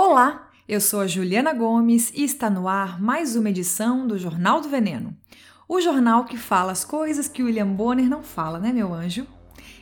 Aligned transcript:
Olá, 0.00 0.48
eu 0.68 0.80
sou 0.80 1.00
a 1.00 1.08
Juliana 1.08 1.52
Gomes 1.52 2.12
e 2.14 2.22
está 2.22 2.48
no 2.48 2.68
ar 2.68 3.02
mais 3.02 3.34
uma 3.34 3.50
edição 3.50 4.06
do 4.06 4.16
Jornal 4.16 4.60
do 4.60 4.68
Veneno. 4.68 5.12
O 5.68 5.80
jornal 5.80 6.24
que 6.24 6.36
fala 6.36 6.70
as 6.70 6.84
coisas 6.84 7.26
que 7.26 7.42
William 7.42 7.66
Bonner 7.66 8.08
não 8.08 8.22
fala, 8.22 8.60
né, 8.60 8.72
meu 8.72 8.94
anjo? 8.94 9.26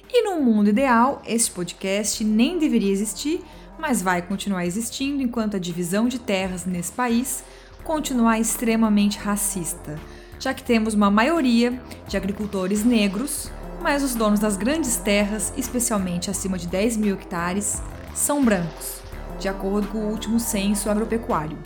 E 0.08 0.22
no 0.22 0.40
mundo 0.40 0.70
ideal, 0.70 1.20
este 1.26 1.50
podcast 1.50 2.24
nem 2.24 2.58
deveria 2.58 2.90
existir, 2.90 3.44
mas 3.78 4.00
vai 4.00 4.22
continuar 4.22 4.64
existindo 4.64 5.22
enquanto 5.22 5.56
a 5.56 5.60
divisão 5.60 6.08
de 6.08 6.18
terras 6.18 6.64
nesse 6.64 6.92
país 6.92 7.44
continuar 7.84 8.40
extremamente 8.40 9.18
racista, 9.18 10.00
já 10.40 10.54
que 10.54 10.64
temos 10.64 10.94
uma 10.94 11.10
maioria 11.10 11.78
de 12.08 12.16
agricultores 12.16 12.82
negros, 12.86 13.50
mas 13.82 14.02
os 14.02 14.14
donos 14.14 14.40
das 14.40 14.56
grandes 14.56 14.96
terras, 14.96 15.52
especialmente 15.58 16.30
acima 16.30 16.56
de 16.56 16.68
10 16.68 16.96
mil 16.96 17.16
hectares, 17.16 17.82
são 18.14 18.42
brancos, 18.42 19.04
de 19.38 19.48
acordo 19.48 19.88
com 19.88 19.98
o 19.98 20.10
último 20.10 20.40
censo 20.40 20.90
agropecuário. 20.90 21.58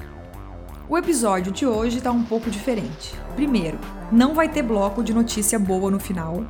O 0.88 0.98
episódio 0.98 1.52
de 1.52 1.64
hoje 1.64 1.98
está 1.98 2.10
um 2.10 2.24
pouco 2.24 2.50
diferente. 2.50 3.14
Primeiro, 3.36 3.78
não 4.10 4.34
vai 4.34 4.48
ter 4.48 4.62
bloco 4.62 5.04
de 5.04 5.14
notícia 5.14 5.58
boa 5.58 5.90
no 5.90 6.00
final. 6.00 6.44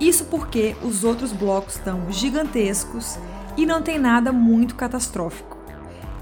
Isso 0.00 0.24
porque 0.24 0.74
os 0.82 1.04
outros 1.04 1.32
blocos 1.32 1.76
estão 1.76 2.10
gigantescos 2.10 3.18
e 3.56 3.64
não 3.64 3.80
tem 3.80 3.98
nada 3.98 4.32
muito 4.32 4.74
catastrófico. 4.74 5.56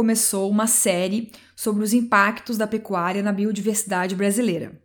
Começou 0.00 0.50
uma 0.50 0.66
série 0.66 1.30
sobre 1.54 1.84
os 1.84 1.92
impactos 1.92 2.56
da 2.56 2.66
pecuária 2.66 3.22
na 3.22 3.34
biodiversidade 3.34 4.16
brasileira. 4.16 4.80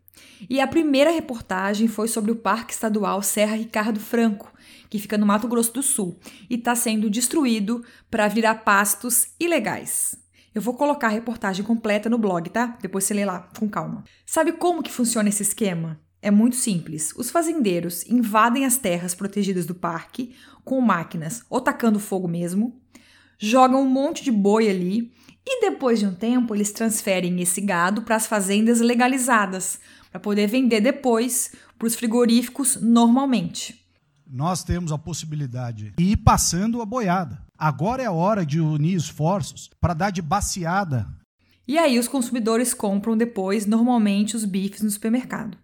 E 0.50 0.60
a 0.60 0.68
primeira 0.68 1.10
reportagem 1.10 1.88
foi 1.88 2.10
sobre 2.10 2.32
o 2.32 2.36
Parque 2.36 2.74
Estadual 2.74 3.22
Serra 3.22 3.56
Ricardo 3.56 3.98
Franco, 3.98 4.52
que 4.90 5.00
fica 5.00 5.18
no 5.18 5.26
Mato 5.26 5.48
Grosso 5.48 5.72
do 5.72 5.82
Sul 5.82 6.20
e 6.50 6.56
está 6.56 6.76
sendo 6.76 7.10
destruído 7.10 7.82
para 8.12 8.28
virar 8.28 8.56
pastos 8.56 9.28
ilegais. 9.40 10.18
Eu 10.54 10.62
vou 10.62 10.74
colocar 10.74 11.08
a 11.08 11.12
reportagem 11.12 11.64
completa 11.64 12.10
no 12.10 12.18
blog, 12.18 12.50
tá? 12.50 12.78
Depois 12.82 13.06
você 13.06 13.14
lê 13.14 13.24
lá 13.24 13.50
com 13.58 13.70
calma. 13.70 14.04
Sabe 14.26 14.52
como 14.52 14.84
que 14.84 14.92
funciona 14.92 15.30
esse 15.30 15.44
esquema? 15.44 15.98
É 16.22 16.30
muito 16.30 16.58
simples. 16.58 17.14
Os 17.16 17.30
fazendeiros 17.30 18.06
invadem 18.06 18.66
as 18.66 18.78
terras 18.78 19.16
protegidas 19.16 19.66
do 19.66 19.76
parque 19.76 20.36
com 20.66 20.82
máquinas 20.82 21.46
ou 21.50 21.62
tacando 21.62 22.02
fogo 22.02 22.28
mesmo, 22.28 22.82
jogam 23.38 23.82
um 23.82 23.90
monte 23.90 24.24
de 24.24 24.32
boi 24.32 24.70
ali 24.70 25.12
e 25.46 25.62
depois 25.62 26.00
de 26.00 26.08
um 26.08 26.14
tempo 26.14 26.56
eles 26.56 26.72
transferem 26.72 27.40
esse 27.42 27.62
gado 27.62 28.02
para 28.02 28.16
as 28.16 28.28
fazendas 28.28 28.80
legalizadas 28.80 29.80
para 30.12 30.20
poder 30.20 30.48
vender 30.48 30.82
depois 30.82 31.52
para 31.78 31.88
os 31.88 31.96
frigoríficos 31.96 32.78
normalmente. 32.82 33.86
Nós 34.26 34.64
temos 34.64 34.92
a 34.92 34.98
possibilidade 34.98 35.94
de 35.98 36.04
ir 36.04 36.18
passando 36.18 36.82
a 36.82 36.86
boiada. 36.86 37.44
Agora 37.58 38.02
é 38.02 38.06
a 38.06 38.12
hora 38.12 38.46
de 38.46 38.60
unir 38.60 38.96
esforços 38.96 39.70
para 39.80 39.94
dar 39.94 40.10
de 40.10 40.22
baciada. 40.22 41.08
E 41.68 41.78
aí 41.78 42.00
os 42.00 42.08
consumidores 42.08 42.74
compram 42.74 43.16
depois 43.16 43.66
normalmente 43.66 44.36
os 44.36 44.46
bifes 44.46 44.82
no 44.82 44.90
supermercado. 44.90 45.58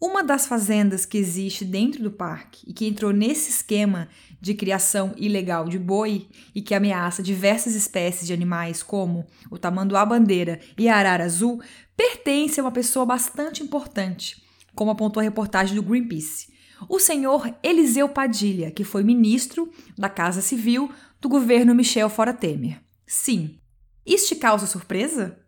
Uma 0.00 0.22
das 0.22 0.46
fazendas 0.46 1.04
que 1.04 1.18
existe 1.18 1.64
dentro 1.64 2.02
do 2.04 2.10
parque 2.10 2.64
e 2.64 2.72
que 2.72 2.86
entrou 2.86 3.12
nesse 3.12 3.50
esquema 3.50 4.08
de 4.40 4.54
criação 4.54 5.12
ilegal 5.16 5.68
de 5.68 5.76
boi 5.76 6.28
e 6.54 6.62
que 6.62 6.72
ameaça 6.72 7.20
diversas 7.20 7.74
espécies 7.74 8.24
de 8.26 8.32
animais, 8.32 8.80
como 8.80 9.26
o 9.50 9.58
tamanduá-bandeira 9.58 10.60
e 10.78 10.88
a 10.88 10.96
arara 10.96 11.24
azul, 11.24 11.60
pertence 11.96 12.60
a 12.60 12.62
uma 12.62 12.70
pessoa 12.70 13.04
bastante 13.04 13.60
importante, 13.60 14.40
como 14.72 14.92
apontou 14.92 15.20
a 15.20 15.24
reportagem 15.24 15.74
do 15.74 15.82
Greenpeace. 15.82 16.52
O 16.88 17.00
senhor 17.00 17.52
Eliseu 17.60 18.08
Padilha, 18.08 18.70
que 18.70 18.84
foi 18.84 19.02
ministro 19.02 19.68
da 19.96 20.08
Casa 20.08 20.40
Civil 20.40 20.88
do 21.20 21.28
governo 21.28 21.74
Michel 21.74 22.08
Fora 22.08 22.32
Temer. 22.32 22.80
Sim. 23.04 23.58
Isto 24.06 24.28
te 24.28 24.36
causa 24.36 24.64
surpresa? 24.64 25.40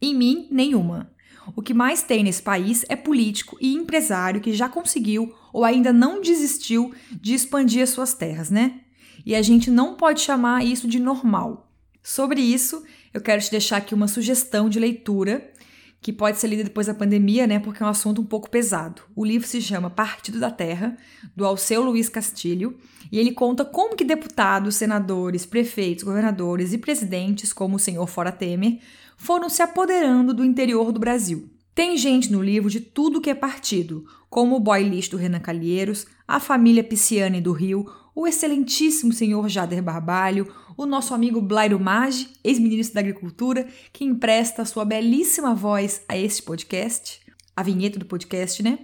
Em 0.00 0.14
mim, 0.14 0.46
nenhuma. 0.48 1.10
O 1.54 1.62
que 1.62 1.74
mais 1.74 2.02
tem 2.02 2.24
nesse 2.24 2.42
país 2.42 2.84
é 2.88 2.96
político 2.96 3.56
e 3.60 3.74
empresário 3.74 4.40
que 4.40 4.52
já 4.52 4.68
conseguiu 4.68 5.34
ou 5.52 5.64
ainda 5.64 5.92
não 5.92 6.20
desistiu 6.20 6.92
de 7.12 7.34
expandir 7.34 7.82
as 7.82 7.90
suas 7.90 8.14
terras, 8.14 8.50
né? 8.50 8.80
E 9.24 9.34
a 9.34 9.42
gente 9.42 9.70
não 9.70 9.94
pode 9.94 10.20
chamar 10.20 10.64
isso 10.64 10.88
de 10.88 10.98
normal. 10.98 11.70
Sobre 12.02 12.40
isso, 12.40 12.84
eu 13.12 13.20
quero 13.20 13.42
te 13.42 13.50
deixar 13.50 13.78
aqui 13.78 13.94
uma 13.94 14.06
sugestão 14.06 14.68
de 14.68 14.78
leitura 14.78 15.52
que 16.00 16.12
pode 16.12 16.38
ser 16.38 16.48
lida 16.48 16.64
depois 16.64 16.86
da 16.86 16.94
pandemia, 16.94 17.46
né? 17.46 17.58
Porque 17.58 17.82
é 17.82 17.86
um 17.86 17.88
assunto 17.88 18.20
um 18.20 18.24
pouco 18.24 18.48
pesado. 18.48 19.02
O 19.14 19.24
livro 19.24 19.46
se 19.46 19.60
chama 19.60 19.90
Partido 19.90 20.38
da 20.38 20.50
Terra, 20.50 20.96
do 21.34 21.44
Alceu 21.44 21.82
Luiz 21.82 22.08
Castilho, 22.08 22.76
e 23.10 23.18
ele 23.18 23.32
conta 23.32 23.64
como 23.64 23.96
que 23.96 24.04
deputados, 24.04 24.76
senadores, 24.76 25.46
prefeitos, 25.46 26.04
governadores 26.04 26.72
e 26.72 26.78
presidentes, 26.78 27.52
como 27.52 27.76
o 27.76 27.80
senhor 27.80 28.06
Fora 28.06 28.32
Temer, 28.32 28.78
foram 29.16 29.48
se 29.48 29.62
apoderando 29.62 30.34
do 30.34 30.44
interior 30.44 30.92
do 30.92 31.00
Brasil. 31.00 31.48
Tem 31.74 31.96
gente 31.96 32.32
no 32.32 32.42
livro 32.42 32.70
de 32.70 32.80
tudo 32.80 33.20
que 33.20 33.28
é 33.28 33.34
partido, 33.34 34.06
como 34.30 34.56
o 34.56 34.60
boy 34.60 34.82
lixo 34.82 35.10
do 35.10 35.16
Renan 35.16 35.40
Calheiros, 35.40 36.06
a 36.26 36.40
família 36.40 36.82
Pisciane 36.82 37.40
do 37.40 37.52
Rio, 37.52 37.86
o 38.16 38.26
excelentíssimo 38.26 39.12
senhor 39.12 39.46
Jader 39.46 39.82
Barbalho, 39.82 40.50
o 40.74 40.86
nosso 40.86 41.12
amigo 41.12 41.38
Blairo 41.38 41.78
Maggi, 41.78 42.30
ex-ministro 42.42 42.94
da 42.94 43.00
Agricultura, 43.00 43.68
que 43.92 44.06
empresta 44.06 44.64
sua 44.64 44.86
belíssima 44.86 45.54
voz 45.54 46.02
a 46.08 46.16
este 46.16 46.42
podcast, 46.42 47.20
a 47.54 47.62
vinheta 47.62 47.98
do 47.98 48.06
podcast, 48.06 48.62
né? 48.62 48.78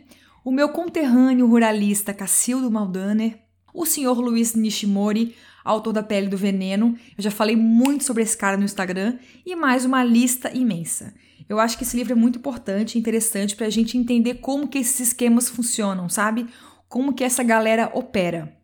O 0.45 0.53
meu 0.53 0.69
conterrâneo 0.69 1.47
ruralista 1.47 2.13
Cacildo 2.13 2.71
Maldaner, 2.71 3.39
o 3.73 3.87
senhor 3.87 4.21
Luiz 4.21 4.55
Nishimori, 4.55 5.35
autor 5.65 5.95
da 5.95 6.03
Pele 6.03 6.29
do 6.29 6.37
Veneno. 6.37 6.95
Eu 7.17 7.25
já 7.25 7.31
falei 7.31 7.57
muito 7.57 8.05
sobre 8.05 8.23
esse 8.23 8.37
cara 8.37 8.59
no 8.59 8.65
Instagram 8.65 9.17
e 9.47 9.57
mais 9.57 9.87
uma 9.87 10.05
lista 10.05 10.55
imensa. 10.55 11.15
Eu 11.49 11.59
acho 11.59 11.79
que 11.79 11.85
esse 11.85 11.97
livro 11.97 12.13
é 12.13 12.17
muito 12.17 12.39
importante 12.39 12.99
interessante 12.99 13.57
para 13.57 13.67
a 13.67 13.71
gente 13.71 13.97
entender 13.97 14.35
como 14.35 14.69
que 14.69 14.77
esses 14.77 15.09
esquemas 15.09 15.49
funcionam, 15.49 16.07
sabe? 16.07 16.47
Como 16.87 17.15
que 17.15 17.25
essa 17.25 17.43
galera 17.43 17.91
opera. 17.95 18.61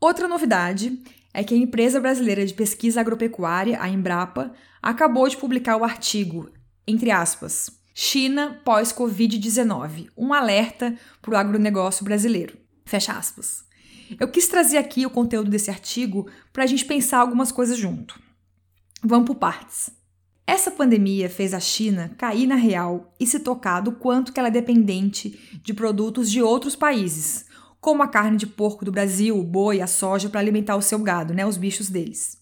Outra 0.00 0.28
novidade 0.28 1.02
é 1.34 1.42
que 1.42 1.54
a 1.54 1.56
empresa 1.56 2.00
brasileira 2.00 2.46
de 2.46 2.54
pesquisa 2.54 3.00
agropecuária, 3.00 3.80
a 3.80 3.88
Embrapa, 3.88 4.52
acabou 4.80 5.28
de 5.28 5.36
publicar 5.36 5.76
o 5.76 5.84
artigo, 5.84 6.50
entre 6.86 7.10
aspas, 7.10 7.70
China 7.94 8.60
pós-Covid-19, 8.64 10.08
um 10.16 10.32
alerta 10.32 10.96
para 11.20 11.34
o 11.34 11.36
agronegócio 11.36 12.04
brasileiro. 12.04 12.56
Fecha 12.84 13.12
aspas. 13.12 13.64
Eu 14.20 14.28
quis 14.28 14.46
trazer 14.46 14.78
aqui 14.78 15.04
o 15.04 15.10
conteúdo 15.10 15.50
desse 15.50 15.68
artigo 15.68 16.30
para 16.52 16.62
a 16.62 16.66
gente 16.66 16.84
pensar 16.84 17.18
algumas 17.18 17.50
coisas 17.50 17.76
junto. 17.76 18.18
Vamos 19.02 19.26
por 19.26 19.34
partes. 19.34 19.90
Essa 20.46 20.70
pandemia 20.70 21.28
fez 21.28 21.52
a 21.52 21.60
China 21.60 22.14
cair 22.16 22.46
na 22.46 22.54
real 22.54 23.12
e 23.20 23.26
se 23.26 23.40
tocar 23.40 23.80
do 23.80 23.92
quanto 23.92 24.32
que 24.32 24.38
ela 24.38 24.48
é 24.48 24.52
dependente 24.52 25.60
de 25.62 25.74
produtos 25.74 26.30
de 26.30 26.40
outros 26.40 26.74
países, 26.74 27.44
como 27.80 28.02
a 28.02 28.08
carne 28.08 28.36
de 28.36 28.46
porco 28.46 28.84
do 28.84 28.92
Brasil, 28.92 29.38
o 29.38 29.44
boi, 29.44 29.80
a 29.80 29.86
soja 29.86 30.28
para 30.28 30.40
alimentar 30.40 30.76
o 30.76 30.82
seu 30.82 30.98
gado, 30.98 31.32
né, 31.32 31.46
os 31.46 31.56
bichos 31.56 31.88
deles. 31.88 32.38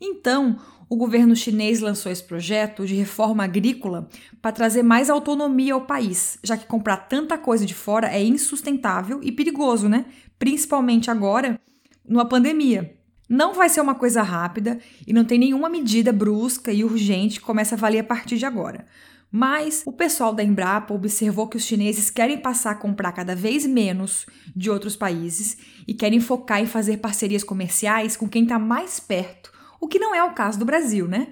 Então, 0.00 0.58
o 0.88 0.96
governo 0.96 1.34
chinês 1.34 1.80
lançou 1.80 2.10
esse 2.12 2.22
projeto 2.22 2.84
de 2.84 2.94
reforma 2.94 3.44
agrícola 3.44 4.08
para 4.42 4.52
trazer 4.52 4.82
mais 4.82 5.08
autonomia 5.08 5.74
ao 5.74 5.86
país, 5.86 6.38
já 6.44 6.56
que 6.56 6.66
comprar 6.66 6.96
tanta 7.08 7.38
coisa 7.38 7.64
de 7.64 7.72
fora 7.72 8.08
é 8.08 8.22
insustentável 8.22 9.20
e 9.22 9.32
perigoso, 9.32 9.88
né? 9.88 10.04
Principalmente 10.38 11.10
agora, 11.10 11.58
numa 12.06 12.26
pandemia. 12.26 12.94
Não 13.28 13.54
vai 13.54 13.70
ser 13.70 13.80
uma 13.80 13.94
coisa 13.94 14.22
rápida 14.22 14.78
e 15.06 15.12
não 15.12 15.24
tem 15.24 15.38
nenhuma 15.38 15.70
medida 15.70 16.12
brusca 16.12 16.70
e 16.70 16.84
urgente 16.84 17.40
que 17.40 17.46
comece 17.46 17.72
a 17.72 17.78
valer 17.78 18.00
a 18.00 18.04
partir 18.04 18.36
de 18.36 18.44
agora. 18.44 18.84
Mas 19.32 19.82
o 19.86 19.92
pessoal 19.92 20.34
da 20.34 20.44
Embrapa 20.44 20.92
observou 20.92 21.48
que 21.48 21.56
os 21.56 21.64
chineses 21.64 22.10
querem 22.10 22.36
passar 22.36 22.72
a 22.72 22.76
comprar 22.76 23.12
cada 23.12 23.34
vez 23.34 23.66
menos 23.66 24.26
de 24.54 24.70
outros 24.70 24.94
países 24.94 25.56
e 25.88 25.94
querem 25.94 26.20
focar 26.20 26.60
em 26.60 26.66
fazer 26.66 26.98
parcerias 26.98 27.42
comerciais 27.42 28.16
com 28.16 28.28
quem 28.28 28.42
está 28.42 28.58
mais 28.58 29.00
perto 29.00 29.52
o 29.82 29.88
que 29.88 29.98
não 29.98 30.14
é 30.14 30.22
o 30.22 30.32
caso 30.32 30.60
do 30.60 30.64
Brasil, 30.64 31.08
né? 31.08 31.30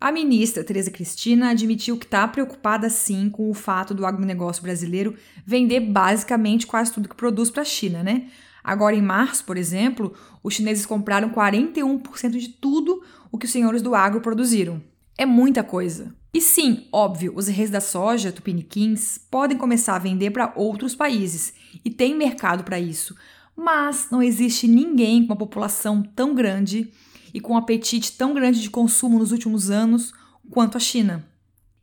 A 0.00 0.12
ministra 0.12 0.62
Tereza 0.62 0.92
Cristina 0.92 1.50
admitiu 1.50 1.98
que 1.98 2.04
está 2.04 2.26
preocupada 2.28 2.88
sim 2.88 3.28
com 3.28 3.50
o 3.50 3.54
fato 3.54 3.92
do 3.92 4.06
agronegócio 4.06 4.62
brasileiro 4.62 5.16
vender 5.44 5.80
basicamente 5.80 6.68
quase 6.68 6.92
tudo 6.92 7.08
que 7.08 7.16
produz 7.16 7.50
para 7.50 7.62
a 7.62 7.64
China, 7.64 8.04
né? 8.04 8.28
Agora, 8.62 8.94
em 8.94 9.02
março, 9.02 9.44
por 9.44 9.56
exemplo, 9.56 10.14
os 10.40 10.54
chineses 10.54 10.86
compraram 10.86 11.30
41% 11.30 12.30
de 12.38 12.48
tudo 12.50 13.02
o 13.32 13.36
que 13.36 13.46
os 13.46 13.52
senhores 13.52 13.82
do 13.82 13.92
agro 13.92 14.20
produziram. 14.20 14.80
É 15.20 15.26
muita 15.26 15.62
coisa. 15.62 16.14
E 16.32 16.40
sim, 16.40 16.86
óbvio, 16.90 17.34
os 17.36 17.46
reis 17.46 17.68
da 17.68 17.78
soja, 17.78 18.32
tupiniquins, 18.32 19.18
podem 19.30 19.58
começar 19.58 19.94
a 19.94 19.98
vender 19.98 20.30
para 20.30 20.50
outros 20.56 20.94
países 20.94 21.52
e 21.84 21.90
tem 21.90 22.14
mercado 22.14 22.64
para 22.64 22.80
isso. 22.80 23.14
Mas 23.54 24.08
não 24.10 24.22
existe 24.22 24.66
ninguém 24.66 25.20
com 25.20 25.34
uma 25.34 25.36
população 25.36 26.02
tão 26.02 26.34
grande 26.34 26.90
e 27.34 27.38
com 27.38 27.52
um 27.52 27.56
apetite 27.58 28.16
tão 28.16 28.32
grande 28.32 28.62
de 28.62 28.70
consumo 28.70 29.18
nos 29.18 29.30
últimos 29.30 29.70
anos 29.70 30.14
quanto 30.50 30.78
a 30.78 30.80
China. 30.80 31.28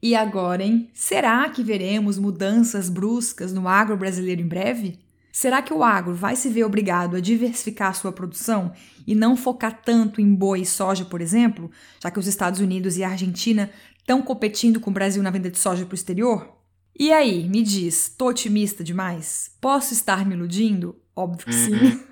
E 0.01 0.16
agora, 0.16 0.63
hein? 0.63 0.90
Será 0.92 1.48
que 1.48 1.62
veremos 1.62 2.18
mudanças 2.18 2.90
bruscas 2.90 3.54
no 3.54 3.68
agro 3.68 3.95
brasileiro 3.95 4.42
em 4.42 4.48
breve? 4.48 4.98
Será 5.39 5.62
que 5.62 5.72
o 5.72 5.84
agro 5.84 6.16
vai 6.16 6.36
se 6.36 6.50
ver 6.50 6.63
obrigado 6.63 7.16
a 7.16 7.19
diversificar 7.19 7.94
sua 7.94 8.12
produção 8.12 8.74
e 9.06 9.13
não 9.13 9.38
focar 9.38 9.84
tanto 9.84 10.19
em 10.19 10.34
boi 10.34 10.62
e 10.62 10.66
soja, 10.66 11.06
por 11.06 11.22
exemplo, 11.22 11.69
já 12.01 12.10
que 12.10 12.18
os 12.18 12.25
Estados 12.25 12.60
Unidos 12.60 12.98
e 12.98 13.04
a 13.04 13.10
Argentina 13.12 13.69
estão 14.00 14.19
competindo 14.19 14.80
com 14.80 14.89
o 14.89 14.94
Brasil 14.94 15.22
na 15.22 15.30
venda 15.30 15.51
de 15.51 15.60
soja 15.60 15.86
para 15.86 15.94
o 15.94 15.95
exterior? 15.95 16.57
E 17.00 17.12
aí, 17.12 17.48
me 17.48 17.62
diz, 17.62 18.12
tô 18.18 18.30
otimista 18.30 18.84
demais? 18.84 19.51
Posso 19.62 19.94
estar 19.94 20.25
me 20.25 20.34
iludindo? 20.34 20.95
Óbvio 21.16 21.45
que 21.45 21.54
sim. 21.54 21.74
Uhum. 21.75 22.04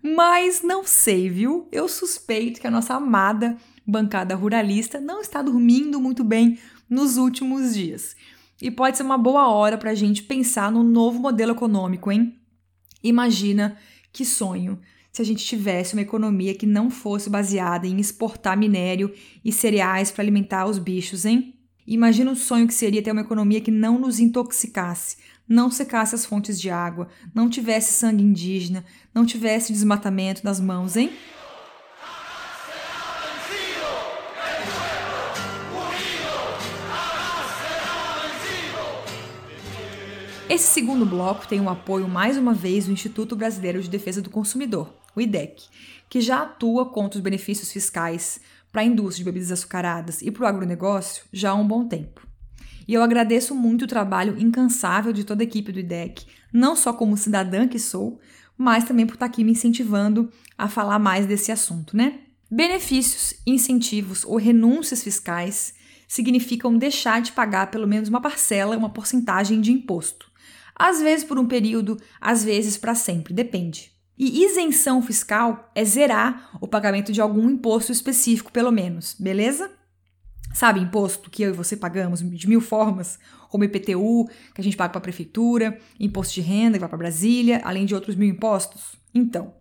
Mas 0.16 0.62
não 0.62 0.82
sei, 0.82 1.28
viu? 1.28 1.68
Eu 1.70 1.88
suspeito 1.88 2.58
que 2.58 2.66
a 2.66 2.70
nossa 2.70 2.94
amada 2.94 3.58
bancada 3.86 4.34
ruralista 4.34 4.98
não 4.98 5.20
está 5.20 5.42
dormindo 5.42 6.00
muito 6.00 6.24
bem 6.24 6.58
nos 6.88 7.18
últimos 7.18 7.74
dias. 7.74 8.16
E 8.60 8.70
pode 8.70 8.96
ser 8.96 9.02
uma 9.02 9.16
boa 9.16 9.48
hora 9.48 9.78
para 9.78 9.90
a 9.90 9.94
gente 9.94 10.22
pensar 10.22 10.70
no 10.70 10.82
novo 10.82 11.18
modelo 11.18 11.52
econômico, 11.52 12.12
hein? 12.12 12.36
Imagina 13.02 13.76
que 14.12 14.24
sonho 14.24 14.78
se 15.12 15.22
a 15.22 15.24
gente 15.24 15.44
tivesse 15.44 15.94
uma 15.94 16.02
economia 16.02 16.54
que 16.54 16.66
não 16.66 16.90
fosse 16.90 17.28
baseada 17.28 17.86
em 17.86 17.98
exportar 17.98 18.56
minério 18.56 19.12
e 19.44 19.50
cereais 19.50 20.10
para 20.10 20.22
alimentar 20.22 20.66
os 20.66 20.78
bichos, 20.78 21.24
hein? 21.24 21.54
Imagina 21.86 22.30
o 22.30 22.36
sonho 22.36 22.68
que 22.68 22.74
seria 22.74 23.02
ter 23.02 23.10
uma 23.10 23.22
economia 23.22 23.60
que 23.60 23.70
não 23.70 23.98
nos 23.98 24.20
intoxicasse, 24.20 25.16
não 25.48 25.70
secasse 25.70 26.14
as 26.14 26.24
fontes 26.24 26.60
de 26.60 26.70
água, 26.70 27.08
não 27.34 27.50
tivesse 27.50 27.92
sangue 27.94 28.22
indígena, 28.22 28.84
não 29.12 29.26
tivesse 29.26 29.72
desmatamento 29.72 30.42
nas 30.44 30.60
mãos, 30.60 30.96
hein? 30.96 31.10
Esse 40.50 40.72
segundo 40.72 41.06
bloco 41.06 41.46
tem 41.46 41.60
o 41.60 41.70
apoio 41.70 42.08
mais 42.08 42.36
uma 42.36 42.52
vez 42.52 42.86
do 42.86 42.92
Instituto 42.92 43.36
Brasileiro 43.36 43.80
de 43.80 43.88
Defesa 43.88 44.20
do 44.20 44.28
Consumidor, 44.28 44.92
o 45.14 45.20
IDEC, 45.20 45.62
que 46.08 46.20
já 46.20 46.42
atua 46.42 46.86
contra 46.86 47.18
os 47.18 47.22
benefícios 47.22 47.70
fiscais 47.70 48.40
para 48.72 48.80
a 48.80 48.84
indústria 48.84 49.18
de 49.18 49.30
bebidas 49.30 49.52
açucaradas 49.52 50.20
e 50.20 50.28
para 50.28 50.42
o 50.42 50.46
agronegócio 50.48 51.22
já 51.32 51.50
há 51.50 51.54
um 51.54 51.64
bom 51.64 51.86
tempo. 51.86 52.26
E 52.88 52.92
eu 52.92 53.00
agradeço 53.00 53.54
muito 53.54 53.84
o 53.84 53.86
trabalho 53.86 54.36
incansável 54.40 55.12
de 55.12 55.22
toda 55.22 55.40
a 55.40 55.44
equipe 55.44 55.70
do 55.70 55.78
IDEC, 55.78 56.26
não 56.52 56.74
só 56.74 56.92
como 56.92 57.16
cidadã 57.16 57.68
que 57.68 57.78
sou, 57.78 58.18
mas 58.58 58.82
também 58.82 59.06
por 59.06 59.14
estar 59.14 59.26
aqui 59.26 59.44
me 59.44 59.52
incentivando 59.52 60.32
a 60.58 60.68
falar 60.68 60.98
mais 60.98 61.26
desse 61.26 61.52
assunto, 61.52 61.96
né? 61.96 62.22
Benefícios, 62.50 63.34
incentivos 63.46 64.24
ou 64.24 64.36
renúncias 64.36 65.00
fiscais 65.04 65.74
significam 66.08 66.76
deixar 66.76 67.22
de 67.22 67.30
pagar 67.30 67.70
pelo 67.70 67.86
menos 67.86 68.08
uma 68.08 68.20
parcela, 68.20 68.76
uma 68.76 68.90
porcentagem 68.90 69.60
de 69.60 69.70
imposto. 69.70 70.28
Às 70.82 70.98
vezes 71.02 71.26
por 71.26 71.38
um 71.38 71.46
período, 71.46 72.00
às 72.18 72.42
vezes 72.42 72.78
para 72.78 72.94
sempre, 72.94 73.34
depende. 73.34 73.92
E 74.16 74.42
isenção 74.42 75.02
fiscal 75.02 75.70
é 75.74 75.84
zerar 75.84 76.56
o 76.58 76.66
pagamento 76.66 77.12
de 77.12 77.20
algum 77.20 77.50
imposto 77.50 77.92
específico, 77.92 78.50
pelo 78.50 78.70
menos, 78.70 79.14
beleza? 79.20 79.70
Sabe, 80.54 80.80
imposto 80.80 81.28
que 81.28 81.42
eu 81.42 81.50
e 81.50 81.52
você 81.52 81.76
pagamos 81.76 82.20
de 82.20 82.48
mil 82.48 82.62
formas, 82.62 83.18
como 83.50 83.62
IPTU, 83.62 84.26
que 84.54 84.60
a 84.62 84.64
gente 84.64 84.74
paga 84.74 84.88
para 84.88 85.00
a 85.00 85.02
prefeitura, 85.02 85.78
imposto 85.98 86.32
de 86.32 86.40
renda 86.40 86.78
que 86.78 86.80
vai 86.80 86.88
para 86.88 86.96
Brasília, 86.96 87.60
além 87.62 87.84
de 87.84 87.94
outros 87.94 88.16
mil 88.16 88.30
impostos? 88.30 88.96
Então, 89.14 89.52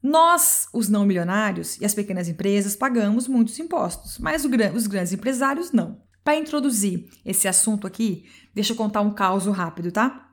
nós, 0.00 0.68
os 0.72 0.88
não 0.88 1.04
milionários 1.04 1.80
e 1.80 1.84
as 1.84 1.94
pequenas 1.94 2.28
empresas, 2.28 2.76
pagamos 2.76 3.26
muitos 3.26 3.58
impostos, 3.58 4.18
mas 4.18 4.44
os 4.44 4.86
grandes 4.86 5.12
empresários 5.12 5.72
não. 5.72 6.00
Para 6.22 6.36
introduzir 6.36 7.08
esse 7.26 7.48
assunto 7.48 7.88
aqui, 7.88 8.24
deixa 8.54 8.72
eu 8.72 8.76
contar 8.76 9.00
um 9.00 9.12
caso 9.12 9.50
rápido, 9.50 9.90
tá? 9.90 10.29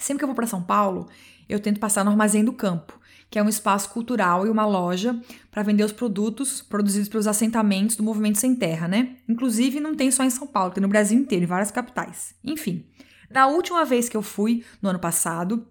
Sempre 0.00 0.20
que 0.20 0.24
eu 0.24 0.28
vou 0.28 0.34
para 0.34 0.46
São 0.46 0.62
Paulo, 0.62 1.08
eu 1.46 1.60
tento 1.60 1.78
passar 1.78 2.02
no 2.02 2.10
Armazém 2.10 2.42
do 2.42 2.54
Campo, 2.54 2.98
que 3.28 3.38
é 3.38 3.42
um 3.42 3.48
espaço 3.50 3.90
cultural 3.90 4.46
e 4.46 4.50
uma 4.50 4.64
loja 4.64 5.20
para 5.50 5.62
vender 5.62 5.84
os 5.84 5.92
produtos 5.92 6.62
produzidos 6.62 7.08
pelos 7.08 7.26
assentamentos 7.26 7.96
do 7.96 8.02
Movimento 8.02 8.38
Sem 8.38 8.56
Terra, 8.56 8.88
né? 8.88 9.16
Inclusive, 9.28 9.78
não 9.78 9.94
tem 9.94 10.10
só 10.10 10.24
em 10.24 10.30
São 10.30 10.46
Paulo, 10.46 10.72
tem 10.72 10.80
no 10.80 10.88
Brasil 10.88 11.18
inteiro, 11.18 11.44
em 11.44 11.46
várias 11.46 11.70
capitais. 11.70 12.34
Enfim, 12.42 12.86
na 13.30 13.46
última 13.46 13.84
vez 13.84 14.08
que 14.08 14.16
eu 14.16 14.22
fui, 14.22 14.64
no 14.80 14.88
ano 14.88 14.98
passado, 14.98 15.66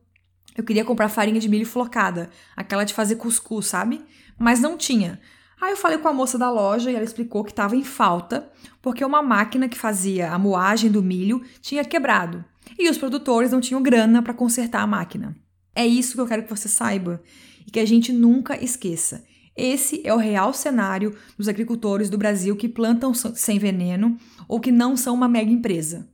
eu 0.56 0.64
queria 0.64 0.86
comprar 0.86 1.10
farinha 1.10 1.40
de 1.40 1.50
milho 1.50 1.66
flocada, 1.66 2.30
aquela 2.56 2.84
de 2.84 2.94
fazer 2.94 3.16
cuscuz, 3.16 3.66
sabe? 3.66 4.00
Mas 4.38 4.60
não 4.60 4.78
tinha. 4.78 5.20
Aí 5.60 5.72
eu 5.72 5.78
falei 5.78 5.98
com 5.98 6.08
a 6.08 6.14
moça 6.14 6.38
da 6.38 6.52
loja 6.52 6.92
e 6.92 6.96
ela 6.96 7.04
explicou 7.04 7.44
que 7.44 7.52
estava 7.52 7.76
em 7.76 7.84
falta, 7.84 8.48
porque 8.80 9.04
uma 9.04 9.24
máquina 9.24 9.68
que 9.68 9.78
fazia 9.78 10.32
a 10.32 10.38
moagem 10.38 10.92
do 10.92 11.02
milho 11.02 11.44
tinha 11.62 11.84
quebrado 11.84 12.46
e 12.78 12.90
os 12.90 12.98
produtores 12.98 13.52
não 13.52 13.62
tinham 13.62 13.82
grana 13.82 14.22
para 14.22 14.34
consertar 14.34 14.82
a 14.82 14.88
máquina. 14.88 15.36
É 15.76 15.86
isso 15.86 16.14
que 16.14 16.22
eu 16.22 16.28
quero 16.28 16.44
que 16.44 16.50
você 16.50 16.68
saiba 16.68 17.22
e 17.66 17.72
que 17.72 17.80
a 17.80 17.86
gente 17.86 18.12
nunca 18.12 18.62
esqueça. 18.62 19.24
Esse 19.56 20.02
é 20.06 20.14
o 20.14 20.18
real 20.18 20.54
cenário 20.54 21.16
dos 21.38 21.48
agricultores 21.48 22.10
do 22.10 22.18
Brasil 22.18 22.56
que 22.56 22.70
plantam 22.70 23.14
sem 23.14 23.60
veneno 23.60 24.18
ou 24.48 24.60
que 24.60 24.72
não 24.72 24.96
são 24.96 25.14
uma 25.14 25.28
mega 25.28 25.52
empresa. 25.52 26.10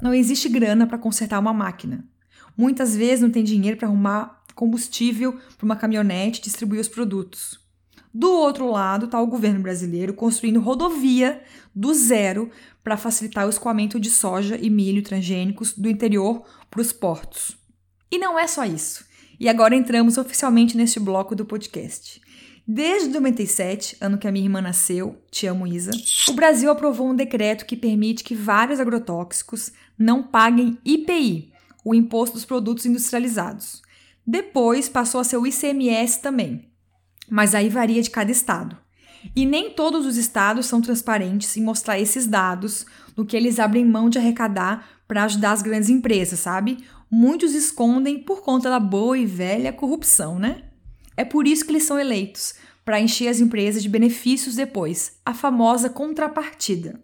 Não 0.00 0.14
existe 0.14 0.48
grana 0.48 0.86
para 0.86 0.98
consertar 0.98 1.38
uma 1.38 1.52
máquina. 1.52 2.04
Muitas 2.56 2.96
vezes 2.96 3.20
não 3.20 3.30
tem 3.30 3.44
dinheiro 3.44 3.76
para 3.76 3.88
arrumar 3.88 4.42
combustível 4.54 5.38
para 5.56 5.64
uma 5.64 5.76
caminhonete 5.76 6.40
e 6.40 6.42
distribuir 6.42 6.80
os 6.80 6.88
produtos. 6.88 7.60
Do 8.14 8.30
outro 8.30 8.70
lado 8.70 9.06
está 9.06 9.20
o 9.20 9.26
governo 9.26 9.60
brasileiro 9.60 10.12
construindo 10.12 10.60
rodovia 10.60 11.42
do 11.74 11.94
zero 11.94 12.50
para 12.82 12.96
facilitar 12.96 13.46
o 13.46 13.50
escoamento 13.50 14.00
de 14.00 14.10
soja 14.10 14.58
e 14.60 14.68
milho 14.68 15.02
transgênicos 15.02 15.72
do 15.72 15.88
interior 15.88 16.44
para 16.70 16.80
os 16.80 16.92
portos. 16.92 17.56
E 18.10 18.18
não 18.18 18.38
é 18.38 18.46
só 18.46 18.64
isso. 18.64 19.04
E 19.38 19.48
agora 19.48 19.74
entramos 19.74 20.18
oficialmente 20.18 20.76
neste 20.76 21.00
bloco 21.00 21.34
do 21.34 21.44
podcast. 21.44 22.20
Desde 22.66 23.08
97, 23.08 23.96
ano 24.00 24.16
que 24.16 24.28
a 24.28 24.32
minha 24.32 24.44
irmã 24.44 24.60
nasceu, 24.60 25.20
te 25.30 25.46
amo 25.46 25.66
Isa, 25.66 25.90
o 26.28 26.32
Brasil 26.32 26.70
aprovou 26.70 27.08
um 27.08 27.14
decreto 27.14 27.66
que 27.66 27.76
permite 27.76 28.22
que 28.22 28.36
vários 28.36 28.78
agrotóxicos 28.78 29.72
não 29.98 30.22
paguem 30.22 30.78
IPI, 30.84 31.52
o 31.84 31.94
Imposto 31.94 32.34
dos 32.36 32.44
Produtos 32.44 32.86
Industrializados. 32.86 33.82
Depois 34.24 34.88
passou 34.88 35.20
a 35.20 35.24
ser 35.24 35.36
o 35.36 35.46
ICMS 35.46 36.22
também, 36.22 36.70
mas 37.28 37.54
aí 37.54 37.68
varia 37.68 38.00
de 38.00 38.10
cada 38.10 38.30
estado. 38.30 38.81
E 39.34 39.46
nem 39.46 39.70
todos 39.70 40.06
os 40.06 40.16
estados 40.16 40.66
são 40.66 40.80
transparentes 40.80 41.56
em 41.56 41.62
mostrar 41.62 41.98
esses 41.98 42.26
dados 42.26 42.86
no 43.16 43.24
que 43.24 43.36
eles 43.36 43.58
abrem 43.58 43.84
mão 43.84 44.08
de 44.08 44.18
arrecadar 44.18 44.88
para 45.06 45.24
ajudar 45.24 45.52
as 45.52 45.62
grandes 45.62 45.88
empresas, 45.88 46.40
sabe? 46.40 46.78
muitos 47.14 47.52
escondem 47.52 48.18
por 48.18 48.40
conta 48.40 48.70
da 48.70 48.80
boa 48.80 49.18
e 49.18 49.26
velha 49.26 49.70
corrupção, 49.70 50.38
né? 50.38 50.62
É 51.14 51.26
por 51.26 51.46
isso 51.46 51.62
que 51.62 51.70
eles 51.70 51.82
são 51.82 51.98
eleitos, 51.98 52.54
para 52.86 52.98
encher 52.98 53.28
as 53.28 53.38
empresas 53.38 53.82
de 53.82 53.88
benefícios 53.90 54.54
depois, 54.54 55.18
a 55.22 55.34
famosa 55.34 55.90
contrapartida. 55.90 56.98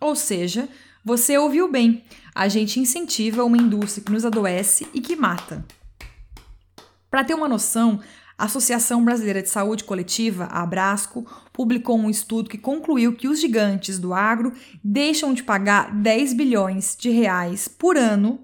Ou 0.00 0.16
seja, 0.16 0.68
você 1.04 1.38
ouviu 1.38 1.70
bem, 1.70 2.02
a 2.34 2.48
gente 2.48 2.80
incentiva 2.80 3.44
uma 3.44 3.56
indústria 3.56 4.04
que 4.04 4.10
nos 4.10 4.24
adoece 4.24 4.88
e 4.92 5.00
que 5.00 5.14
mata. 5.14 5.64
Para 7.08 7.22
ter 7.22 7.34
uma 7.34 7.48
noção, 7.48 8.00
a 8.36 8.44
Associação 8.44 9.04
Brasileira 9.04 9.42
de 9.42 9.48
Saúde 9.48 9.84
Coletiva, 9.84 10.44
a 10.44 10.62
Abrasco, 10.62 11.26
publicou 11.52 11.96
um 11.96 12.10
estudo 12.10 12.50
que 12.50 12.58
concluiu 12.58 13.14
que 13.14 13.28
os 13.28 13.40
gigantes 13.40 13.98
do 13.98 14.12
agro 14.12 14.52
deixam 14.82 15.32
de 15.32 15.42
pagar 15.42 15.94
10 15.94 16.32
bilhões 16.34 16.96
de 16.98 17.10
reais 17.10 17.68
por 17.68 17.96
ano 17.96 18.40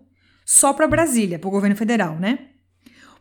só 0.47 0.73
para 0.73 0.88
Brasília, 0.88 1.38
para 1.38 1.49
o 1.49 1.50
governo 1.52 1.76
federal, 1.76 2.18
né? 2.18 2.47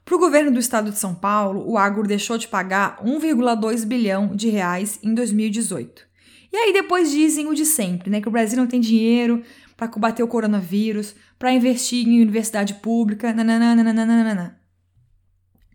Para 0.06 0.16
o 0.16 0.20
governo 0.20 0.52
do 0.52 0.60
estado 0.60 0.92
de 0.92 0.98
São 0.98 1.14
Paulo, 1.14 1.64
o 1.70 1.78
agro 1.78 2.04
deixou 2.04 2.38
de 2.38 2.48
pagar 2.48 3.00
1,2 3.04 3.86
bilhão 3.86 4.36
de 4.36 4.50
reais 4.50 5.00
em 5.04 5.14
2018. 5.14 6.04
E 6.52 6.58
aí 6.58 6.74
depois 6.74 7.12
dizem 7.12 7.48
o 7.48 7.54
de 7.54 7.66
sempre, 7.66 8.10
né? 8.10 8.20
Que 8.22 8.28
o 8.28 8.32
Brasil 8.32 8.58
não 8.58 8.66
tem 8.66 8.80
dinheiro 8.80 9.44
para 9.78 9.88
combater 9.88 10.24
o 10.24 10.28
coronavírus, 10.28 11.16
para 11.38 11.54
investir 11.54 12.08
em 12.08 12.22
universidade 12.22 12.74
pública, 12.76 13.32
nananana. 13.34 14.59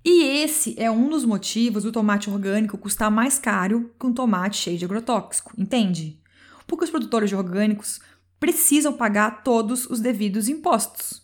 E 0.04 0.22
esse 0.22 0.74
é 0.78 0.90
um 0.90 1.08
dos 1.08 1.24
motivos 1.24 1.82
do 1.82 1.90
tomate 1.90 2.28
orgânico 2.28 2.76
custar 2.76 3.10
mais 3.10 3.38
caro 3.38 3.90
que 3.98 4.06
um 4.06 4.12
tomate 4.12 4.58
cheio 4.58 4.76
de 4.76 4.84
agrotóxico, 4.84 5.52
entende? 5.56 6.20
Porque 6.66 6.84
os 6.84 6.90
produtores 6.90 7.30
de 7.30 7.36
orgânicos 7.36 8.00
precisam 8.38 8.92
pagar 8.92 9.42
todos 9.42 9.86
os 9.86 10.00
devidos 10.00 10.48
impostos. 10.48 11.22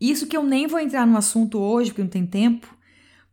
Isso 0.00 0.26
que 0.26 0.36
eu 0.36 0.44
nem 0.44 0.68
vou 0.68 0.78
entrar 0.78 1.06
no 1.06 1.16
assunto 1.16 1.58
hoje, 1.58 1.90
porque 1.90 2.02
não 2.02 2.08
tem 2.08 2.24
tempo, 2.24 2.72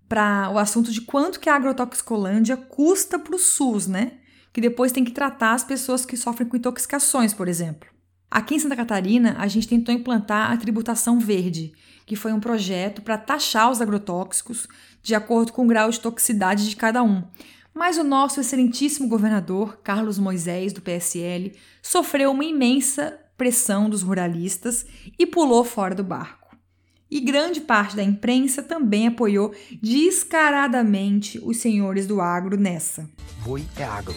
para 0.10 0.50
o 0.50 0.58
assunto 0.58 0.92
de 0.92 1.02
quanto 1.02 1.40
que 1.40 1.50
a 1.50 1.56
agrotoxicolândia 1.56 2.58
custa 2.58 3.20
para 3.20 3.36
o 3.36 3.40
SUS, 3.40 3.86
né? 3.88 4.14
Que 4.52 4.60
depois 4.60 4.92
tem 4.92 5.06
que 5.06 5.12
tratar 5.12 5.54
as 5.54 5.64
pessoas 5.64 6.06
que 6.06 6.18
sofrem 6.18 6.50
com 6.50 6.58
intoxicações, 6.58 7.34
por 7.34 7.48
exemplo. 7.48 7.88
Aqui 8.30 8.56
em 8.56 8.60
Santa 8.60 8.76
Catarina, 8.76 9.36
a 9.38 9.48
gente 9.48 9.68
tentou 9.68 9.94
implantar 9.94 10.52
a 10.52 10.58
tributação 10.58 11.20
verde, 11.20 11.74
que 12.12 12.16
foi 12.18 12.34
um 12.34 12.42
projeto 12.42 13.02
para 13.02 13.18
taxar 13.18 13.72
os 13.72 13.80
agrotóxicos 13.80 14.68
de 15.02 15.16
acordo 15.16 15.54
com 15.54 15.64
o 15.64 15.68
grau 15.68 15.90
de 15.90 15.98
toxicidade 15.98 16.70
de 16.70 16.76
cada 16.76 17.02
um. 17.02 17.24
Mas 17.74 17.98
o 17.98 18.04
nosso 18.04 18.42
excelentíssimo 18.42 19.08
governador, 19.08 19.78
Carlos 19.82 20.20
Moisés, 20.20 20.74
do 20.74 20.82
PSL, 20.82 21.54
sofreu 21.82 22.32
uma 22.32 22.44
imensa 22.44 23.18
pressão 23.38 23.90
dos 23.90 24.02
ruralistas 24.02 24.86
e 25.18 25.26
pulou 25.26 25.64
fora 25.64 25.96
do 25.96 26.04
barco. 26.04 26.54
E 27.10 27.22
grande 27.22 27.62
parte 27.62 27.96
da 27.96 28.04
imprensa 28.04 28.62
também 28.62 29.08
apoiou 29.08 29.56
descaradamente 29.82 31.40
os 31.42 31.60
senhores 31.60 32.06
do 32.06 32.20
agro 32.20 32.58
nessa. 32.58 33.10
Boi 33.42 33.64
é 33.78 33.86
agro. 33.86 34.14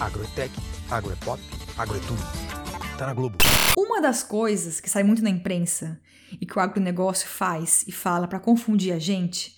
Agro 0.00 0.24
é 0.24 0.26
tech, 0.34 0.52
agro 0.90 1.12
é 1.12 1.24
pop, 1.24 1.40
agro 1.78 1.96
é 1.96 2.00
tudo. 2.00 2.22
Tá 2.98 3.06
na 3.06 3.14
Globo. 3.14 3.38
Uma 3.76 4.00
das 4.00 4.24
coisas 4.24 4.80
que 4.80 4.90
sai 4.90 5.04
muito 5.04 5.22
na 5.22 5.30
imprensa 5.30 6.00
e 6.40 6.46
que 6.46 6.58
o 6.58 6.60
agronegócio 6.60 7.28
faz 7.28 7.84
e 7.86 7.92
fala 7.92 8.26
para 8.26 8.40
confundir 8.40 8.92
a 8.92 8.98
gente 8.98 9.56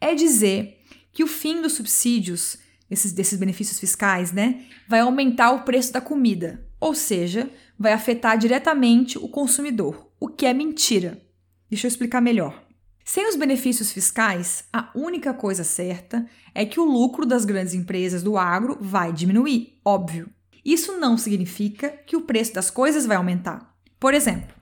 é 0.00 0.14
dizer 0.14 0.80
que 1.12 1.22
o 1.22 1.28
fim 1.28 1.62
dos 1.62 1.74
subsídios, 1.74 2.58
esses, 2.90 3.12
desses 3.12 3.38
benefícios 3.38 3.78
fiscais, 3.78 4.32
né, 4.32 4.64
vai 4.88 5.00
aumentar 5.00 5.52
o 5.52 5.62
preço 5.62 5.92
da 5.92 6.00
comida, 6.00 6.66
ou 6.80 6.94
seja, 6.94 7.48
vai 7.78 7.92
afetar 7.92 8.36
diretamente 8.36 9.16
o 9.16 9.28
consumidor, 9.28 10.10
o 10.18 10.28
que 10.28 10.46
é 10.46 10.52
mentira. 10.52 11.22
Deixa 11.70 11.86
eu 11.86 11.88
explicar 11.88 12.20
melhor. 12.20 12.62
Sem 13.04 13.28
os 13.28 13.36
benefícios 13.36 13.92
fiscais, 13.92 14.64
a 14.72 14.90
única 14.94 15.34
coisa 15.34 15.64
certa 15.64 16.26
é 16.54 16.64
que 16.64 16.78
o 16.78 16.84
lucro 16.84 17.26
das 17.26 17.44
grandes 17.44 17.74
empresas 17.74 18.22
do 18.22 18.36
agro 18.36 18.78
vai 18.80 19.12
diminuir, 19.12 19.80
óbvio. 19.84 20.28
Isso 20.64 20.98
não 20.98 21.18
significa 21.18 21.90
que 21.90 22.16
o 22.16 22.22
preço 22.22 22.54
das 22.54 22.70
coisas 22.70 23.04
vai 23.04 23.16
aumentar. 23.16 23.74
Por 23.98 24.14
exemplo, 24.14 24.54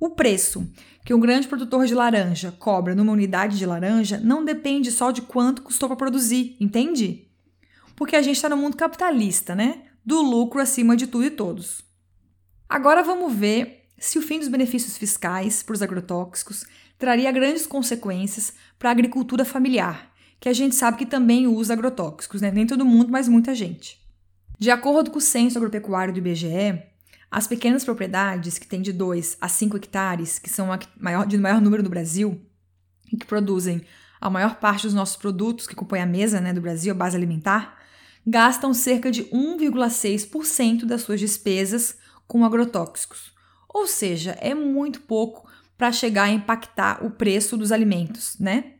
o 0.00 0.10
preço 0.10 0.70
que 1.04 1.14
um 1.14 1.20
grande 1.20 1.48
produtor 1.48 1.86
de 1.86 1.94
laranja 1.94 2.52
cobra 2.52 2.94
numa 2.94 3.12
unidade 3.12 3.58
de 3.58 3.66
laranja 3.66 4.18
não 4.18 4.44
depende 4.44 4.92
só 4.92 5.10
de 5.10 5.22
quanto 5.22 5.62
custou 5.62 5.88
para 5.88 5.96
produzir, 5.96 6.56
entende? 6.60 7.28
Porque 7.96 8.14
a 8.14 8.22
gente 8.22 8.36
está 8.36 8.48
no 8.48 8.56
mundo 8.56 8.76
capitalista, 8.76 9.54
né? 9.54 9.82
Do 10.04 10.20
lucro 10.22 10.60
acima 10.60 10.96
de 10.96 11.06
tudo 11.06 11.24
e 11.24 11.30
todos. 11.30 11.82
Agora 12.68 13.02
vamos 13.02 13.32
ver 13.32 13.86
se 13.98 14.18
o 14.18 14.22
fim 14.22 14.38
dos 14.38 14.48
benefícios 14.48 14.96
fiscais 14.96 15.62
para 15.62 15.74
os 15.74 15.82
agrotóxicos 15.82 16.64
traria 16.98 17.32
grandes 17.32 17.66
consequências 17.66 18.52
para 18.78 18.90
a 18.90 18.92
agricultura 18.92 19.44
familiar, 19.44 20.12
que 20.38 20.48
a 20.48 20.52
gente 20.52 20.74
sabe 20.74 20.98
que 20.98 21.06
também 21.06 21.46
usa 21.46 21.72
agrotóxicos, 21.72 22.40
né? 22.40 22.50
Nem 22.50 22.66
todo 22.66 22.84
mundo, 22.84 23.10
mas 23.10 23.28
muita 23.28 23.54
gente. 23.54 23.98
De 24.58 24.70
acordo 24.70 25.10
com 25.10 25.18
o 25.18 25.22
Censo 25.22 25.56
Agropecuário 25.56 26.12
do 26.12 26.18
IBGE, 26.18 26.82
as 27.30 27.46
pequenas 27.46 27.84
propriedades 27.84 28.58
que 28.58 28.66
têm 28.66 28.80
de 28.80 28.92
2 28.92 29.36
a 29.40 29.48
5 29.48 29.76
hectares, 29.76 30.38
que 30.38 30.48
são 30.48 30.72
a 30.72 30.78
maior, 30.98 31.26
de 31.26 31.36
maior 31.36 31.60
número 31.60 31.82
no 31.82 31.90
Brasil 31.90 32.40
e 33.12 33.16
que 33.16 33.26
produzem 33.26 33.82
a 34.20 34.28
maior 34.28 34.56
parte 34.56 34.82
dos 34.82 34.94
nossos 34.94 35.16
produtos 35.16 35.66
que 35.66 35.74
compõem 35.74 36.02
a 36.02 36.06
mesa 36.06 36.40
né, 36.40 36.52
do 36.52 36.60
Brasil, 36.60 36.92
a 36.92 36.96
base 36.96 37.16
alimentar, 37.16 37.78
gastam 38.26 38.74
cerca 38.74 39.10
de 39.10 39.24
1,6% 39.24 40.84
das 40.84 41.02
suas 41.02 41.20
despesas 41.20 41.96
com 42.26 42.44
agrotóxicos. 42.44 43.32
Ou 43.68 43.86
seja, 43.86 44.36
é 44.40 44.54
muito 44.54 45.00
pouco 45.02 45.48
para 45.76 45.92
chegar 45.92 46.24
a 46.24 46.30
impactar 46.30 47.04
o 47.04 47.10
preço 47.10 47.56
dos 47.56 47.70
alimentos, 47.70 48.36
né? 48.38 48.72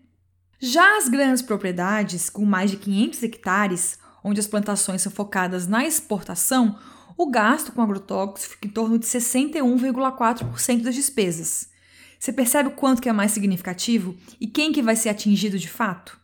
Já 0.59 0.97
as 0.97 1.09
grandes 1.09 1.41
propriedades 1.41 2.29
com 2.29 2.45
mais 2.45 2.71
de 2.71 2.77
500 2.77 3.23
hectares 3.23 3.99
onde 4.25 4.41
as 4.41 4.49
plantações 4.49 5.03
são 5.03 5.13
focadas 5.13 5.69
na 5.69 5.87
exportação, 5.87 6.77
o 7.19 7.29
gasto 7.29 7.73
com 7.73 7.83
agrotóxicos 7.83 8.45
fica 8.45 8.69
em 8.69 8.71
torno 8.71 8.97
de 8.97 9.05
61,4% 9.05 10.83
das 10.83 10.95
despesas. 10.95 11.69
Você 12.17 12.33
percebe 12.33 12.69
o 12.69 12.73
quanto 12.73 13.03
que 13.03 13.09
é 13.09 13.13
mais 13.13 13.33
significativo 13.33 14.17
e 14.41 14.47
quem 14.47 14.73
que 14.73 14.81
vai 14.81 14.95
ser 14.95 15.09
atingido 15.09 15.59
de 15.59 15.69
fato? 15.69 16.17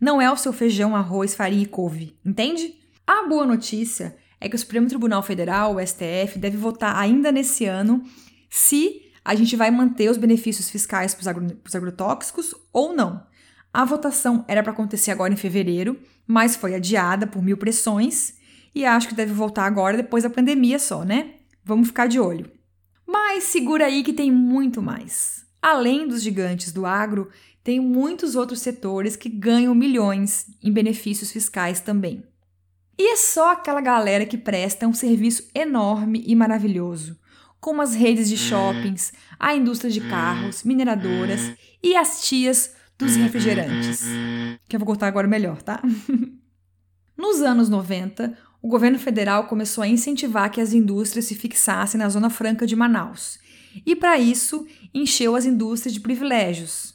Não 0.00 0.20
é 0.20 0.30
o 0.30 0.36
seu 0.36 0.52
feijão, 0.52 0.96
arroz, 0.96 1.36
farinha 1.36 1.62
e 1.62 1.66
couve, 1.66 2.18
entende? 2.24 2.74
A 3.06 3.28
boa 3.28 3.46
notícia 3.46 4.16
é 4.40 4.48
que 4.48 4.56
o 4.56 4.58
Supremo 4.58 4.88
Tribunal 4.88 5.22
Federal, 5.22 5.76
o 5.76 5.86
STF, 5.86 6.36
deve 6.36 6.56
votar 6.56 6.96
ainda 6.96 7.30
nesse 7.30 7.66
ano 7.66 8.02
se 8.48 9.02
a 9.24 9.36
gente 9.36 9.54
vai 9.54 9.70
manter 9.70 10.10
os 10.10 10.16
benefícios 10.16 10.68
fiscais 10.68 11.14
para 11.14 11.44
os 11.64 11.74
agrotóxicos 11.76 12.54
ou 12.72 12.92
não. 12.92 13.24
A 13.72 13.84
votação 13.84 14.44
era 14.48 14.64
para 14.64 14.72
acontecer 14.72 15.12
agora 15.12 15.32
em 15.32 15.36
fevereiro, 15.36 16.00
mas 16.26 16.56
foi 16.56 16.74
adiada 16.74 17.24
por 17.26 17.40
mil 17.40 17.56
pressões 17.56 18.39
e 18.74 18.84
acho 18.84 19.08
que 19.08 19.14
deve 19.14 19.32
voltar 19.32 19.64
agora 19.64 19.96
depois 19.96 20.22
da 20.22 20.30
pandemia 20.30 20.78
só, 20.78 21.04
né? 21.04 21.34
Vamos 21.64 21.88
ficar 21.88 22.06
de 22.06 22.18
olho. 22.20 22.50
Mas 23.06 23.44
segura 23.44 23.86
aí 23.86 24.02
que 24.02 24.12
tem 24.12 24.30
muito 24.30 24.80
mais. 24.80 25.44
Além 25.60 26.06
dos 26.06 26.22
gigantes 26.22 26.72
do 26.72 26.86
agro, 26.86 27.28
tem 27.62 27.80
muitos 27.80 28.34
outros 28.34 28.60
setores 28.60 29.16
que 29.16 29.28
ganham 29.28 29.74
milhões 29.74 30.46
em 30.62 30.72
benefícios 30.72 31.30
fiscais 31.30 31.80
também. 31.80 32.24
E 32.98 33.12
é 33.12 33.16
só 33.16 33.52
aquela 33.52 33.80
galera 33.80 34.26
que 34.26 34.38
presta 34.38 34.86
um 34.86 34.92
serviço 34.92 35.48
enorme 35.54 36.22
e 36.26 36.34
maravilhoso, 36.36 37.18
como 37.58 37.82
as 37.82 37.94
redes 37.94 38.28
de 38.28 38.36
shoppings, 38.36 39.12
a 39.38 39.54
indústria 39.54 39.90
de 39.90 40.00
carros, 40.02 40.62
mineradoras 40.64 41.52
e 41.82 41.96
as 41.96 42.22
tias 42.22 42.74
dos 42.98 43.16
refrigerantes. 43.16 44.04
Que 44.68 44.76
eu 44.76 44.80
vou 44.80 44.86
contar 44.86 45.06
agora 45.06 45.26
melhor, 45.26 45.62
tá? 45.62 45.82
Nos 47.16 47.42
anos 47.42 47.68
90, 47.68 48.36
o 48.62 48.68
governo 48.68 48.98
federal 48.98 49.44
começou 49.46 49.82
a 49.82 49.88
incentivar 49.88 50.50
que 50.50 50.60
as 50.60 50.72
indústrias 50.72 51.24
se 51.24 51.34
fixassem 51.34 51.98
na 51.98 52.08
Zona 52.08 52.28
Franca 52.28 52.66
de 52.66 52.76
Manaus. 52.76 53.38
E 53.86 53.96
para 53.96 54.18
isso, 54.18 54.66
encheu 54.92 55.34
as 55.34 55.46
indústrias 55.46 55.94
de 55.94 56.00
privilégios, 56.00 56.94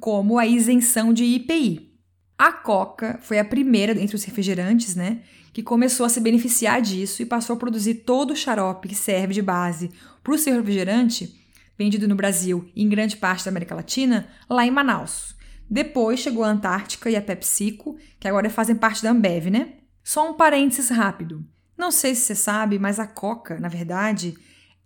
como 0.00 0.38
a 0.38 0.46
isenção 0.46 1.12
de 1.12 1.24
IPI. 1.24 1.90
A 2.38 2.52
Coca 2.52 3.18
foi 3.22 3.38
a 3.38 3.44
primeira 3.44 3.92
entre 4.00 4.16
os 4.16 4.24
refrigerantes, 4.24 4.94
né, 4.94 5.22
que 5.52 5.62
começou 5.62 6.06
a 6.06 6.08
se 6.08 6.20
beneficiar 6.20 6.80
disso 6.80 7.22
e 7.22 7.26
passou 7.26 7.56
a 7.56 7.58
produzir 7.58 7.96
todo 7.96 8.32
o 8.32 8.36
xarope 8.36 8.88
que 8.88 8.94
serve 8.94 9.34
de 9.34 9.42
base 9.42 9.90
para 10.22 10.32
o 10.32 10.38
seu 10.38 10.54
refrigerante, 10.54 11.34
vendido 11.76 12.06
no 12.06 12.14
Brasil 12.14 12.70
e 12.74 12.82
em 12.82 12.88
grande 12.88 13.16
parte 13.16 13.44
da 13.44 13.50
América 13.50 13.74
Latina, 13.74 14.28
lá 14.48 14.64
em 14.64 14.70
Manaus. 14.70 15.34
Depois 15.68 16.20
chegou 16.20 16.44
a 16.44 16.50
Antártica 16.50 17.10
e 17.10 17.16
a 17.16 17.22
PepsiCo, 17.22 17.96
que 18.18 18.28
agora 18.28 18.48
fazem 18.48 18.76
parte 18.76 19.02
da 19.02 19.10
Ambev, 19.10 19.50
né? 19.50 19.79
Só 20.12 20.28
um 20.28 20.34
parênteses 20.34 20.90
rápido. 20.90 21.46
Não 21.78 21.92
sei 21.92 22.16
se 22.16 22.22
você 22.22 22.34
sabe, 22.34 22.80
mas 22.80 22.98
a 22.98 23.06
Coca, 23.06 23.60
na 23.60 23.68
verdade, 23.68 24.36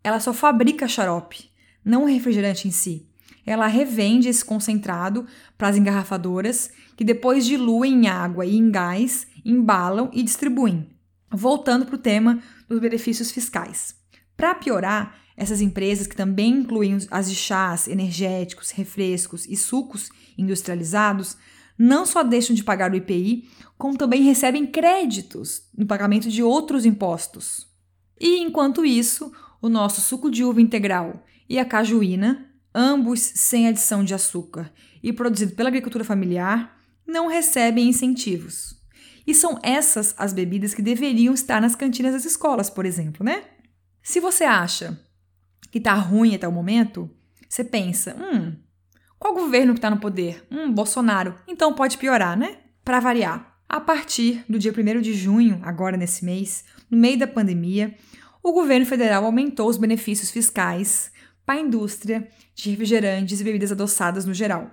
ela 0.03 0.21
só 0.21 0.35
fabrica 0.35 0.87
xarope, 0.87 1.51
não 1.83 2.03
o 2.03 2.07
refrigerante 2.07 2.69
em 2.69 2.71
si. 2.71 3.09
Ela 3.47 3.67
revende 3.67 4.29
esse 4.29 4.45
concentrado 4.45 5.27
para 5.57 5.69
as 5.69 5.79
engarrafadoras, 5.79 6.71
que 6.95 7.03
depois 7.03 7.47
diluem 7.47 8.05
em 8.05 8.07
água 8.07 8.45
e 8.45 8.55
em 8.55 8.71
gás, 8.71 9.27
embalam 9.43 10.11
e 10.13 10.23
distribuem. 10.23 10.91
Voltando 11.31 11.87
para 11.87 11.95
o 11.95 11.99
tema 11.99 12.43
dos 12.69 12.79
benefícios 12.79 13.31
fiscais. 13.31 13.95
Para 14.37 14.55
piorar, 14.55 15.17
Essas 15.37 15.61
empresas, 15.61 16.07
que 16.07 16.15
também 16.15 16.53
incluem 16.53 16.97
as 17.11 17.29
de 17.29 17.35
chás, 17.35 17.89
energéticos, 17.89 18.71
refrescos 18.71 19.47
e 19.47 19.57
sucos 19.57 20.09
industrializados, 20.39 21.37
não 21.79 22.07
só 22.07 22.23
deixam 22.23 22.55
de 22.55 22.65
pagar 22.65 22.93
o 22.93 22.97
IPI, 22.97 23.49
como 23.77 23.99
também 23.99 24.23
recebem 24.23 24.67
créditos 24.67 25.69
no 25.77 25.87
pagamento 25.87 26.29
de 26.29 26.43
outros 26.43 26.85
impostos. 26.87 27.67
E 28.19 28.39
enquanto 28.39 28.85
isso, 28.85 29.33
o 29.61 29.69
nosso 29.69 30.01
suco 30.01 30.31
de 30.31 30.45
uva 30.45 30.61
integral 30.61 31.25
e 31.49 31.59
a 31.59 31.65
cajuína, 31.65 32.51
ambos 32.75 33.21
sem 33.21 33.69
adição 33.69 34.05
de 34.05 34.15
açúcar 34.15 34.73
e 35.03 35.13
produzido 35.13 35.55
pela 35.55 35.69
agricultura 35.69 36.05
familiar, 36.05 36.81
não 37.07 37.27
recebem 37.27 37.89
incentivos. 37.89 38.81
E 39.27 39.35
são 39.35 39.59
essas 39.63 40.15
as 40.17 40.33
bebidas 40.33 40.75
que 40.75 40.83
deveriam 40.83 41.35
estar 41.35 41.61
nas 41.61 41.75
cantinas 41.75 42.13
das 42.13 42.25
escolas, 42.25 42.71
por 42.71 42.85
exemplo, 42.87 43.25
né? 43.25 43.45
Se 44.03 44.21
você 44.21 44.45
acha 44.45 45.01
que 45.71 45.81
tá 45.81 45.95
ruim 45.95 46.35
até 46.35 46.47
o 46.47 46.53
momento, 46.53 47.11
você 47.49 47.65
pensa, 47.65 48.15
hum, 48.17 48.55
qual 49.25 49.33
governo 49.33 49.73
que 49.73 49.79
está 49.79 49.89
no 49.89 49.97
poder? 49.97 50.47
Hum, 50.51 50.71
Bolsonaro. 50.71 51.35
Então 51.49 51.73
pode 51.73 51.97
piorar, 51.97 52.37
né? 52.37 52.59
Para 52.85 53.01
variar. 53.01 53.57
A 53.67 53.81
partir 53.81 54.45
do 54.47 54.59
dia 54.59 54.71
1 54.71 55.01
de 55.01 55.15
junho, 55.15 55.61
agora 55.63 55.97
nesse 55.97 56.27
mês, 56.27 56.63
no 56.91 56.99
meio 56.99 57.19
da 57.19 57.27
pandemia, 57.27 57.95
o 58.43 58.53
governo 58.53 58.85
federal 58.85 59.25
aumentou 59.25 59.67
os 59.67 59.79
benefícios 59.79 60.31
fiscais 60.31 61.11
para 61.47 61.55
a 61.55 61.63
indústria 61.63 62.29
de 62.55 62.69
refrigerantes 62.69 63.41
e 63.41 63.45
bebidas 63.45 63.73
adoçadas 63.73 64.27
no 64.27 64.35
geral. 64.35 64.71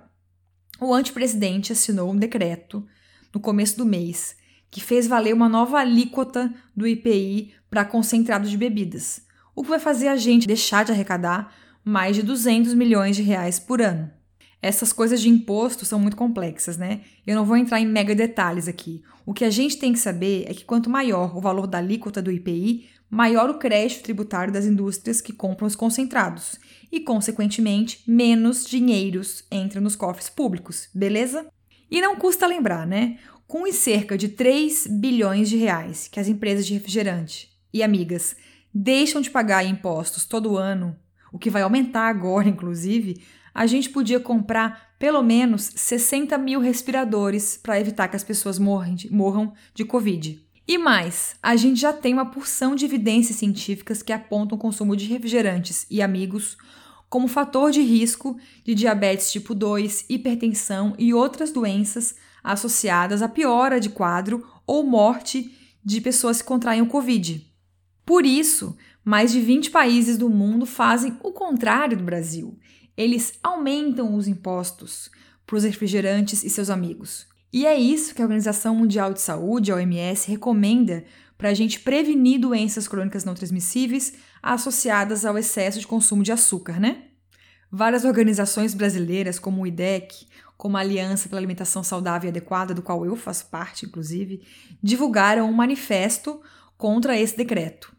O 0.78 0.92
antepresidente 0.92 1.72
assinou 1.72 2.12
um 2.12 2.16
decreto 2.16 2.86
no 3.32 3.40
começo 3.40 3.78
do 3.78 3.86
mês 3.86 4.36
que 4.70 4.82
fez 4.82 5.06
valer 5.06 5.32
uma 5.32 5.48
nova 5.48 5.78
alíquota 5.78 6.52
do 6.76 6.86
IPI 6.86 7.54
para 7.70 7.86
concentrado 7.86 8.46
de 8.46 8.58
bebidas, 8.58 9.22
o 9.56 9.62
que 9.62 9.70
vai 9.70 9.78
fazer 9.78 10.08
a 10.08 10.16
gente 10.16 10.46
deixar 10.46 10.84
de 10.84 10.92
arrecadar 10.92 11.54
mais 11.82 12.14
de 12.14 12.22
200 12.22 12.74
milhões 12.74 13.16
de 13.16 13.22
reais 13.22 13.58
por 13.58 13.80
ano. 13.80 14.10
Essas 14.62 14.92
coisas 14.92 15.20
de 15.20 15.28
imposto 15.28 15.84
são 15.84 15.98
muito 15.98 16.16
complexas, 16.16 16.76
né? 16.76 17.00
Eu 17.26 17.34
não 17.34 17.44
vou 17.44 17.56
entrar 17.56 17.80
em 17.80 17.86
mega 17.86 18.14
detalhes 18.14 18.68
aqui. 18.68 19.02
O 19.26 19.34
que 19.34 19.44
a 19.44 19.50
gente 19.50 19.76
tem 19.76 19.92
que 19.92 19.98
saber 19.98 20.44
é 20.46 20.54
que 20.54 20.64
quanto 20.64 20.88
maior 20.88 21.36
o 21.36 21.40
valor 21.40 21.66
da 21.66 21.78
alíquota 21.78 22.22
do 22.22 22.30
IPI, 22.30 22.88
maior 23.10 23.50
o 23.50 23.58
crédito 23.58 24.04
tributário 24.04 24.52
das 24.52 24.64
indústrias 24.64 25.20
que 25.20 25.32
compram 25.32 25.66
os 25.66 25.74
concentrados 25.74 26.60
e, 26.92 27.00
consequentemente, 27.00 28.04
menos 28.06 28.64
dinheiros 28.64 29.44
entram 29.50 29.82
nos 29.82 29.96
cofres 29.96 30.30
públicos, 30.30 30.88
beleza? 30.94 31.44
E 31.90 32.00
não 32.00 32.14
custa 32.14 32.46
lembrar, 32.46 32.86
né? 32.86 33.18
Com 33.48 33.70
cerca 33.72 34.16
de 34.16 34.28
3 34.28 34.86
bilhões 34.86 35.50
de 35.50 35.56
reais 35.56 36.06
que 36.06 36.20
as 36.20 36.28
empresas 36.28 36.64
de 36.64 36.72
refrigerante 36.72 37.50
e 37.74 37.82
amigas 37.82 38.36
deixam 38.72 39.20
de 39.20 39.28
pagar 39.28 39.64
impostos 39.64 40.24
todo 40.24 40.56
ano, 40.56 40.96
o 41.32 41.38
que 41.38 41.50
vai 41.50 41.62
aumentar 41.62 42.08
agora, 42.08 42.46
inclusive, 42.48 43.20
a 43.54 43.66
gente 43.66 43.90
podia 43.90 44.18
comprar 44.18 44.92
pelo 44.98 45.22
menos 45.22 45.70
60 45.74 46.36
mil 46.38 46.60
respiradores 46.60 47.58
para 47.60 47.80
evitar 47.80 48.08
que 48.08 48.16
as 48.16 48.24
pessoas 48.24 48.58
morram 48.58 48.94
de, 48.94 49.12
morram 49.12 49.52
de 49.74 49.84
Covid. 49.84 50.40
E 50.66 50.78
mais, 50.78 51.34
a 51.42 51.56
gente 51.56 51.80
já 51.80 51.92
tem 51.92 52.12
uma 52.12 52.30
porção 52.30 52.74
de 52.74 52.84
evidências 52.84 53.36
científicas 53.36 54.02
que 54.02 54.12
apontam 54.12 54.56
o 54.56 54.60
consumo 54.60 54.96
de 54.96 55.06
refrigerantes 55.06 55.86
e 55.90 56.00
amigos 56.00 56.56
como 57.10 57.28
fator 57.28 57.70
de 57.70 57.82
risco 57.82 58.38
de 58.64 58.74
diabetes 58.74 59.30
tipo 59.30 59.54
2, 59.54 60.06
hipertensão 60.08 60.94
e 60.98 61.12
outras 61.12 61.50
doenças 61.50 62.14
associadas 62.42 63.20
à 63.22 63.28
piora 63.28 63.78
de 63.78 63.90
quadro 63.90 64.46
ou 64.66 64.82
morte 64.82 65.52
de 65.84 66.00
pessoas 66.00 66.40
que 66.40 66.48
contraem 66.48 66.80
o 66.80 66.86
Covid. 66.86 67.44
Por 68.06 68.24
isso, 68.24 68.76
mais 69.04 69.32
de 69.32 69.40
20 69.40 69.70
países 69.70 70.16
do 70.16 70.30
mundo 70.30 70.64
fazem 70.64 71.18
o 71.22 71.32
contrário 71.32 71.98
do 71.98 72.04
Brasil 72.04 72.56
eles 72.96 73.34
aumentam 73.42 74.14
os 74.14 74.28
impostos 74.28 75.10
para 75.46 75.56
os 75.56 75.64
refrigerantes 75.64 76.42
e 76.44 76.50
seus 76.50 76.70
amigos. 76.70 77.26
E 77.52 77.66
é 77.66 77.78
isso 77.78 78.14
que 78.14 78.22
a 78.22 78.24
Organização 78.24 78.74
Mundial 78.74 79.12
de 79.12 79.20
Saúde, 79.20 79.70
a 79.70 79.76
OMS, 79.76 80.30
recomenda 80.30 81.04
para 81.36 81.50
a 81.50 81.54
gente 81.54 81.80
prevenir 81.80 82.40
doenças 82.40 82.88
crônicas 82.88 83.24
não 83.24 83.34
transmissíveis 83.34 84.14
associadas 84.42 85.24
ao 85.24 85.36
excesso 85.36 85.78
de 85.78 85.86
consumo 85.86 86.22
de 86.22 86.32
açúcar, 86.32 86.80
né? 86.80 87.04
Várias 87.70 88.04
organizações 88.04 88.74
brasileiras, 88.74 89.38
como 89.38 89.62
o 89.62 89.66
IDEC, 89.66 90.26
como 90.56 90.76
a 90.76 90.80
Aliança 90.80 91.28
pela 91.28 91.40
Alimentação 91.40 91.82
Saudável 91.82 92.28
e 92.28 92.30
Adequada, 92.30 92.72
do 92.72 92.82
qual 92.82 93.04
eu 93.04 93.16
faço 93.16 93.46
parte, 93.46 93.84
inclusive, 93.84 94.42
divulgaram 94.82 95.48
um 95.48 95.52
manifesto 95.52 96.40
contra 96.76 97.18
esse 97.18 97.36
decreto. 97.36 97.92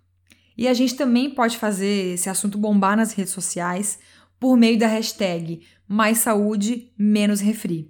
E 0.57 0.67
a 0.67 0.73
gente 0.73 0.95
também 0.95 1.29
pode 1.29 1.57
fazer 1.57 2.13
esse 2.13 2.29
assunto 2.29 2.57
bombar 2.57 2.95
nas 2.95 3.11
redes 3.11 3.33
sociais, 3.33 3.99
por 4.43 4.57
meio 4.57 4.77
da 4.77 4.87
hashtag 4.87 5.61
Mais 5.87 6.17
Saúde, 6.17 6.91
Menos 6.97 7.39
Refri. 7.39 7.89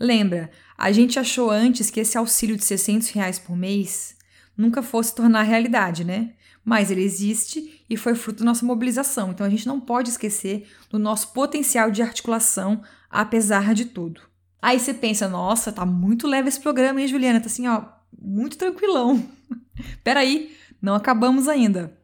Lembra, 0.00 0.50
a 0.76 0.90
gente 0.90 1.16
achou 1.16 1.48
antes 1.48 1.90
que 1.90 2.00
esse 2.00 2.18
auxílio 2.18 2.56
de 2.56 2.64
600 2.64 3.10
reais 3.10 3.38
por 3.38 3.56
mês 3.56 4.16
nunca 4.56 4.82
fosse 4.82 5.14
tornar 5.14 5.44
realidade, 5.44 6.02
né? 6.02 6.32
Mas 6.64 6.90
ele 6.90 7.04
existe 7.04 7.84
e 7.88 7.96
foi 7.96 8.16
fruto 8.16 8.40
da 8.40 8.46
nossa 8.46 8.66
mobilização, 8.66 9.30
então 9.30 9.46
a 9.46 9.48
gente 9.48 9.64
não 9.64 9.78
pode 9.78 10.10
esquecer 10.10 10.66
do 10.90 10.98
nosso 10.98 11.32
potencial 11.32 11.88
de 11.88 12.02
articulação, 12.02 12.82
apesar 13.08 13.72
de 13.72 13.84
tudo. 13.84 14.22
Aí 14.60 14.80
você 14.80 14.92
pensa, 14.92 15.28
nossa, 15.28 15.70
tá 15.70 15.86
muito 15.86 16.26
leve 16.26 16.48
esse 16.48 16.58
programa, 16.58 17.00
hein, 17.00 17.06
Juliana? 17.06 17.38
Tá 17.38 17.46
assim, 17.46 17.68
ó, 17.68 17.84
muito 18.20 18.58
tranquilão. 18.58 19.24
Peraí, 20.02 20.52
não 20.82 20.96
acabamos 20.96 21.46
ainda. 21.46 21.96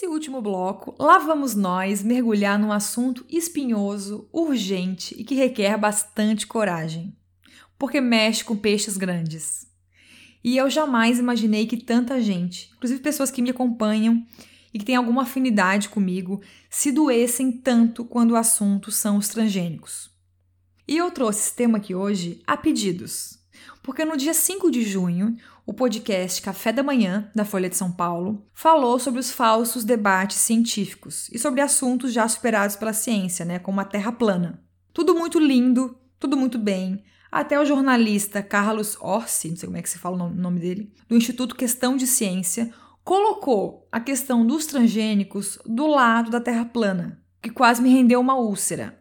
Nesse 0.00 0.10
último 0.10 0.40
bloco, 0.40 0.94
lá 0.98 1.18
vamos 1.18 1.54
nós 1.54 2.02
mergulhar 2.02 2.58
num 2.58 2.72
assunto 2.72 3.22
espinhoso, 3.28 4.26
urgente 4.32 5.14
e 5.20 5.22
que 5.22 5.34
requer 5.34 5.76
bastante 5.76 6.46
coragem, 6.46 7.14
porque 7.78 8.00
mexe 8.00 8.42
com 8.42 8.56
peixes 8.56 8.96
grandes. 8.96 9.66
E 10.42 10.56
eu 10.56 10.70
jamais 10.70 11.18
imaginei 11.18 11.66
que 11.66 11.76
tanta 11.76 12.18
gente, 12.18 12.72
inclusive 12.74 13.02
pessoas 13.02 13.30
que 13.30 13.42
me 13.42 13.50
acompanham 13.50 14.26
e 14.72 14.78
que 14.78 14.86
têm 14.86 14.96
alguma 14.96 15.24
afinidade 15.24 15.90
comigo, 15.90 16.40
se 16.70 16.90
doessem 16.90 17.52
tanto 17.52 18.02
quando 18.02 18.30
o 18.30 18.36
assunto 18.36 18.90
são 18.90 19.18
os 19.18 19.28
transgênicos. 19.28 20.10
E 20.88 20.96
eu 20.96 21.10
trouxe 21.10 21.40
esse 21.40 21.54
tema 21.54 21.76
aqui 21.76 21.94
hoje 21.94 22.40
a 22.46 22.56
pedidos, 22.56 23.38
porque 23.82 24.02
no 24.06 24.16
dia 24.16 24.32
5 24.32 24.70
de 24.70 24.82
junho 24.82 25.36
o 25.66 25.72
podcast 25.72 26.40
Café 26.42 26.72
da 26.72 26.82
Manhã, 26.82 27.30
da 27.34 27.44
Folha 27.44 27.68
de 27.68 27.76
São 27.76 27.92
Paulo, 27.92 28.46
falou 28.52 28.98
sobre 28.98 29.20
os 29.20 29.30
falsos 29.30 29.84
debates 29.84 30.38
científicos 30.38 31.28
e 31.32 31.38
sobre 31.38 31.60
assuntos 31.60 32.12
já 32.12 32.26
superados 32.28 32.76
pela 32.76 32.92
ciência, 32.92 33.44
né, 33.44 33.58
como 33.58 33.80
a 33.80 33.84
Terra 33.84 34.12
plana. 34.12 34.62
Tudo 34.92 35.14
muito 35.14 35.38
lindo, 35.38 35.96
tudo 36.18 36.36
muito 36.36 36.58
bem. 36.58 37.02
Até 37.30 37.60
o 37.60 37.64
jornalista 37.64 38.42
Carlos 38.42 38.96
Orsi, 39.00 39.50
não 39.50 39.56
sei 39.56 39.66
como 39.66 39.78
é 39.78 39.82
que 39.82 39.90
se 39.90 39.98
fala 39.98 40.24
o 40.24 40.30
nome 40.30 40.58
dele, 40.58 40.92
do 41.08 41.16
Instituto 41.16 41.54
Questão 41.54 41.96
de 41.96 42.06
Ciência, 42.06 42.72
colocou 43.04 43.86
a 43.92 44.00
questão 44.00 44.44
dos 44.44 44.66
transgênicos 44.66 45.58
do 45.64 45.86
lado 45.86 46.30
da 46.30 46.40
Terra 46.40 46.64
plana, 46.64 47.22
que 47.40 47.50
quase 47.50 47.80
me 47.80 47.90
rendeu 47.90 48.20
uma 48.20 48.36
úlcera. 48.36 48.98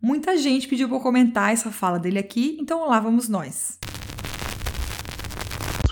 Muita 0.00 0.36
gente 0.36 0.68
pediu 0.68 0.88
para 0.88 1.00
comentar 1.00 1.52
essa 1.52 1.72
fala 1.72 1.98
dele 1.98 2.18
aqui, 2.18 2.56
então 2.60 2.86
lá 2.86 3.00
vamos 3.00 3.28
nós 3.28 3.78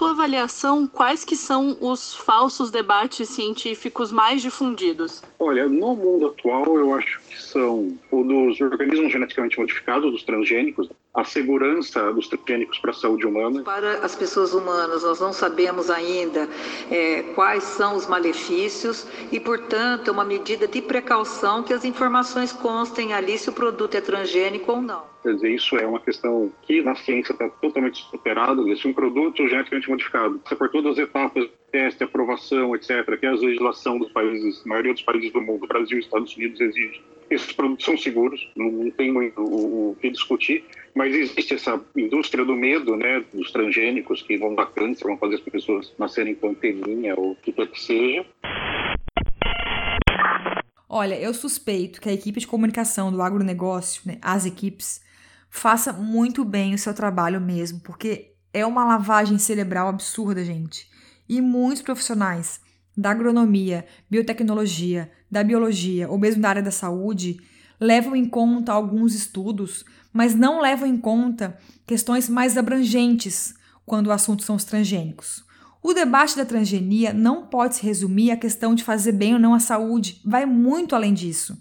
sua 0.05 0.11
avaliação, 0.11 0.87
quais 0.87 1.25
que 1.25 1.35
são 1.35 1.79
os 1.81 2.15
falsos 2.15 2.71
debates 2.71 3.27
científicos 3.31 4.13
mais 4.13 4.43
difundidos? 4.43 5.23
Olha, 5.39 5.67
no 5.67 5.97
mundo 5.97 6.27
atual, 6.27 6.79
eu 6.79 6.95
acho 6.95 7.21
que 7.27 7.41
são 7.41 7.97
o 8.11 8.23
dos 8.23 8.61
organismos 8.61 9.11
geneticamente 9.11 9.59
modificados, 9.59 10.13
dos 10.13 10.23
transgênicos, 10.23 10.91
a 11.15 11.23
segurança 11.23 12.13
dos 12.13 12.27
transgênicos 12.27 12.79
para 12.79 12.91
a 12.91 12.95
saúde 12.95 13.25
humana. 13.27 13.63
Para 13.63 13.99
as 13.99 14.17
pessoas 14.17 14.53
humanas, 14.53 15.05
nós 15.05 15.21
não 15.21 15.33
sabemos 15.33 15.89
ainda 15.89 16.49
é, 16.91 17.23
quais 17.35 17.63
são 17.63 17.97
os 17.97 18.07
malefícios 18.07 19.07
e, 19.31 19.39
portanto, 19.39 20.09
é 20.09 20.11
uma 20.11 20.25
medida 20.25 20.67
de 20.67 20.83
precaução 20.83 21.63
que 21.63 21.73
as 21.73 21.85
informações 21.85 22.53
constem 22.53 23.13
ali 23.13 23.39
se 23.39 23.49
o 23.49 23.53
produto 23.53 23.95
é 23.95 24.01
transgênico 24.01 24.73
ou 24.73 24.83
não. 24.83 25.15
Quer 25.23 25.35
dizer, 25.37 25.55
isso 25.55 25.77
é 25.77 25.87
uma 25.87 26.01
questão 26.01 26.53
que 26.63 26.83
na 26.83 26.95
ciência 26.97 27.33
está 27.33 27.49
totalmente 27.49 28.05
superada. 28.11 28.63
Se 28.77 28.87
um 28.87 28.93
produto 28.93 29.49
geneticamente 29.49 29.89
modificado 29.89 30.39
passa 30.41 30.57
por 30.57 30.69
todas 30.69 30.93
as 30.93 30.99
etapas 30.99 31.49
teste, 31.75 32.05
aprovação, 32.05 32.77
etc., 32.77 33.19
que 33.19 33.27
é 33.27 33.31
a 33.31 33.33
legislação 33.33 33.99
dos 33.99 34.13
países, 34.13 34.63
a 34.65 34.69
maioria 34.69 34.93
dos 34.93 35.03
países 35.03 35.33
do 35.33 35.41
mundo, 35.41 35.67
Brasil 35.67 35.99
e 35.99 36.01
Estados 36.01 36.37
Unidos 36.37 36.61
exige. 36.61 37.03
Esses 37.29 37.53
produtos 37.53 37.85
são 37.85 37.97
seguros, 37.97 38.49
não, 38.55 38.91
tem 38.93 39.11
muito 39.11 39.41
o, 39.41 39.91
o, 39.91 39.97
que 40.01 40.09
discutir, 40.11 40.65
mas 40.95 41.15
existe 41.15 41.55
essa 41.55 41.81
indústria 41.97 42.45
do 42.45 42.55
medo, 42.55 42.97
né, 42.97 43.25
dos 43.33 43.51
transgênicos 43.51 44.23
que 44.23 44.39
vão 44.39 44.55
dar 44.55 44.67
câncer, 44.67 45.05
vão 45.05 45.19
fazer 45.19 45.35
as 45.35 45.41
pessoas 45.41 45.93
nascerem 45.99 46.35
com 46.35 46.51
anteninha 46.51 47.15
ou 47.17 47.33
o 47.33 47.37
que 47.37 47.53
quer 47.53 47.67
que 47.67 47.81
seja. 47.81 48.25
Olha, 50.89 51.21
eu 51.21 51.35
suspeito 51.35 52.01
que 52.01 52.09
a 52.09 52.13
equipe 52.13 52.39
de 52.39 52.47
comunicação 52.47 53.11
do 53.11 53.21
agronegócio, 53.21 54.03
né, 54.07 54.19
as 54.23 54.47
equipes, 54.47 55.03
faça 55.51 55.93
muito 55.93 56.45
bem 56.45 56.75
o 56.75 56.79
seu 56.79 56.95
trabalho 56.95 57.41
mesmo, 57.41 57.81
porque 57.81 58.33
é 58.53 58.65
uma 58.65 58.85
lavagem 58.85 59.37
cerebral 59.37 59.89
absurda, 59.89 60.45
gente. 60.45 60.89
E 61.29 61.41
muitos 61.41 61.83
profissionais 61.83 62.61
da 62.97 63.11
agronomia, 63.11 63.85
biotecnologia, 64.09 65.11
da 65.29 65.43
biologia 65.43 66.09
ou 66.09 66.17
mesmo 66.17 66.41
da 66.41 66.51
área 66.51 66.63
da 66.63 66.71
saúde 66.71 67.39
levam 67.81 68.15
em 68.15 68.25
conta 68.25 68.73
alguns 68.73 69.15
estudos, 69.15 69.85
mas 70.13 70.35
não 70.35 70.61
levam 70.61 70.89
em 70.89 70.97
conta 70.97 71.59
questões 71.87 72.29
mais 72.29 72.57
abrangentes 72.57 73.55
quando 73.85 74.07
o 74.07 74.13
assunto 74.13 74.43
são 74.43 74.57
os 74.57 74.65
transgênicos. 74.65 75.45
O 75.83 75.93
debate 75.93 76.37
da 76.37 76.47
transgenia 76.47 77.13
não 77.13 77.47
pode 77.47 77.77
se 77.77 77.83
resumir 77.83 78.31
à 78.31 78.37
questão 78.37 78.75
de 78.75 78.83
fazer 78.83 79.13
bem 79.13 79.35
ou 79.35 79.41
não 79.41 79.53
à 79.53 79.61
saúde, 79.61 80.21
vai 80.25 80.47
muito 80.47 80.95
além 80.95 81.13
disso. 81.13 81.61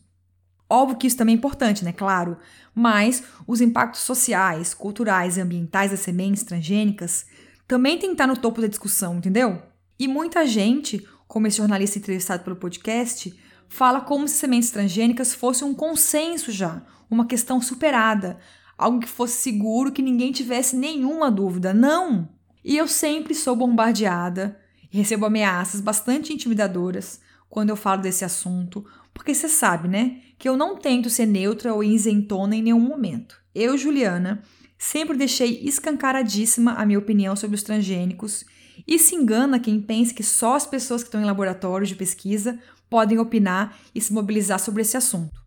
Óbvio 0.69 0.97
que 0.97 1.07
isso 1.07 1.17
também 1.17 1.35
é 1.35 1.37
importante, 1.37 1.83
né? 1.83 1.91
Claro, 1.91 2.37
mas 2.73 3.23
os 3.45 3.59
impactos 3.59 4.01
sociais, 4.01 4.73
culturais 4.73 5.35
e 5.35 5.41
ambientais 5.41 5.91
das 5.91 5.99
sementes 5.99 6.43
transgênicas 6.43 7.25
também 7.67 7.97
tem 7.97 8.09
que 8.09 8.13
estar 8.13 8.27
no 8.27 8.37
topo 8.37 8.61
da 8.61 8.67
discussão, 8.67 9.17
entendeu? 9.17 9.61
E 9.99 10.07
muita 10.07 10.47
gente, 10.47 11.05
como 11.27 11.45
esse 11.47 11.57
jornalista 11.57 11.99
entrevistado 11.99 12.43
pelo 12.43 12.55
podcast, 12.55 13.37
fala 13.73 14.01
como 14.01 14.27
se 14.27 14.35
sementes 14.35 14.69
transgênicas 14.69 15.33
fossem 15.33 15.67
um 15.67 15.73
consenso 15.73 16.51
já, 16.51 16.83
uma 17.09 17.25
questão 17.25 17.59
superada, 17.59 18.37
algo 18.77 18.99
que 18.99 19.09
fosse 19.09 19.41
seguro, 19.41 19.91
que 19.91 20.03
ninguém 20.03 20.31
tivesse 20.31 20.75
nenhuma 20.75 21.31
dúvida. 21.31 21.73
Não! 21.73 22.29
E 22.63 22.77
eu 22.77 22.87
sempre 22.87 23.33
sou 23.33 23.55
bombardeada 23.55 24.59
e 24.91 24.97
recebo 24.97 25.25
ameaças 25.25 25.81
bastante 25.81 26.31
intimidadoras 26.31 27.19
quando 27.49 27.71
eu 27.71 27.75
falo 27.75 28.03
desse 28.03 28.23
assunto, 28.23 28.85
porque 29.11 29.33
você 29.33 29.49
sabe, 29.49 29.87
né, 29.87 30.17
que 30.37 30.47
eu 30.47 30.55
não 30.55 30.75
tento 30.77 31.09
ser 31.09 31.25
neutra 31.25 31.73
ou 31.73 31.83
isentona 31.83 32.55
em 32.55 32.61
nenhum 32.61 32.79
momento. 32.79 33.41
Eu, 33.55 33.75
Juliana, 33.75 34.43
sempre 34.77 35.17
deixei 35.17 35.61
escancaradíssima 35.63 36.73
a 36.73 36.85
minha 36.85 36.99
opinião 36.99 37.35
sobre 37.35 37.55
os 37.55 37.63
transgênicos 37.63 38.45
e 38.87 38.99
se 38.99 39.15
engana 39.15 39.59
quem 39.59 39.81
pensa 39.81 40.13
que 40.13 40.23
só 40.23 40.55
as 40.55 40.65
pessoas 40.65 41.01
que 41.01 41.07
estão 41.07 41.21
em 41.21 41.25
laboratórios 41.25 41.89
de 41.89 41.95
pesquisa 41.95 42.59
podem 42.89 43.17
opinar 43.17 43.77
e 43.93 44.01
se 44.01 44.13
mobilizar 44.13 44.59
sobre 44.59 44.81
esse 44.81 44.97
assunto. 44.97 45.41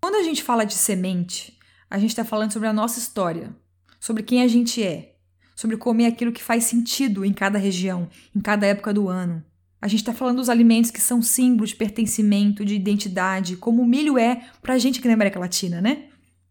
Quando 0.00 0.16
a 0.16 0.22
gente 0.22 0.42
fala 0.42 0.64
de 0.64 0.74
semente, 0.74 1.58
a 1.90 1.98
gente 1.98 2.10
está 2.10 2.24
falando 2.24 2.52
sobre 2.52 2.68
a 2.68 2.72
nossa 2.72 2.98
história, 2.98 3.54
sobre 3.98 4.22
quem 4.22 4.42
a 4.42 4.48
gente 4.48 4.82
é, 4.82 5.14
sobre 5.54 5.76
comer 5.76 6.06
aquilo 6.06 6.32
que 6.32 6.42
faz 6.42 6.64
sentido 6.64 7.24
em 7.24 7.32
cada 7.32 7.58
região, 7.58 8.08
em 8.34 8.40
cada 8.40 8.66
época 8.66 8.92
do 8.92 9.08
ano. 9.08 9.44
A 9.80 9.88
gente 9.88 10.00
está 10.00 10.12
falando 10.12 10.36
dos 10.36 10.48
alimentos 10.48 10.90
que 10.90 11.00
são 11.00 11.20
símbolos 11.20 11.70
de 11.70 11.76
pertencimento, 11.76 12.64
de 12.64 12.74
identidade, 12.74 13.56
como 13.56 13.82
o 13.82 13.86
milho 13.86 14.16
é 14.16 14.44
para 14.60 14.74
a 14.74 14.78
gente 14.78 14.98
aqui 14.98 15.08
na 15.08 15.14
América 15.14 15.40
Latina, 15.40 15.80
né? 15.80 16.04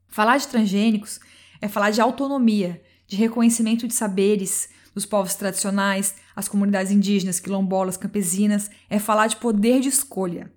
Falar 0.07 0.37
de 0.37 0.47
transgênicos 0.47 1.19
é 1.61 1.67
falar 1.67 1.91
de 1.91 2.01
autonomia, 2.01 2.81
de 3.07 3.15
reconhecimento 3.15 3.87
de 3.87 3.93
saberes 3.93 4.69
dos 4.93 5.05
povos 5.05 5.35
tradicionais, 5.35 6.15
as 6.35 6.47
comunidades 6.47 6.91
indígenas, 6.91 7.39
quilombolas, 7.39 7.97
campesinas, 7.97 8.69
é 8.89 8.99
falar 8.99 9.27
de 9.27 9.37
poder 9.37 9.79
de 9.79 9.89
escolha. 9.89 10.51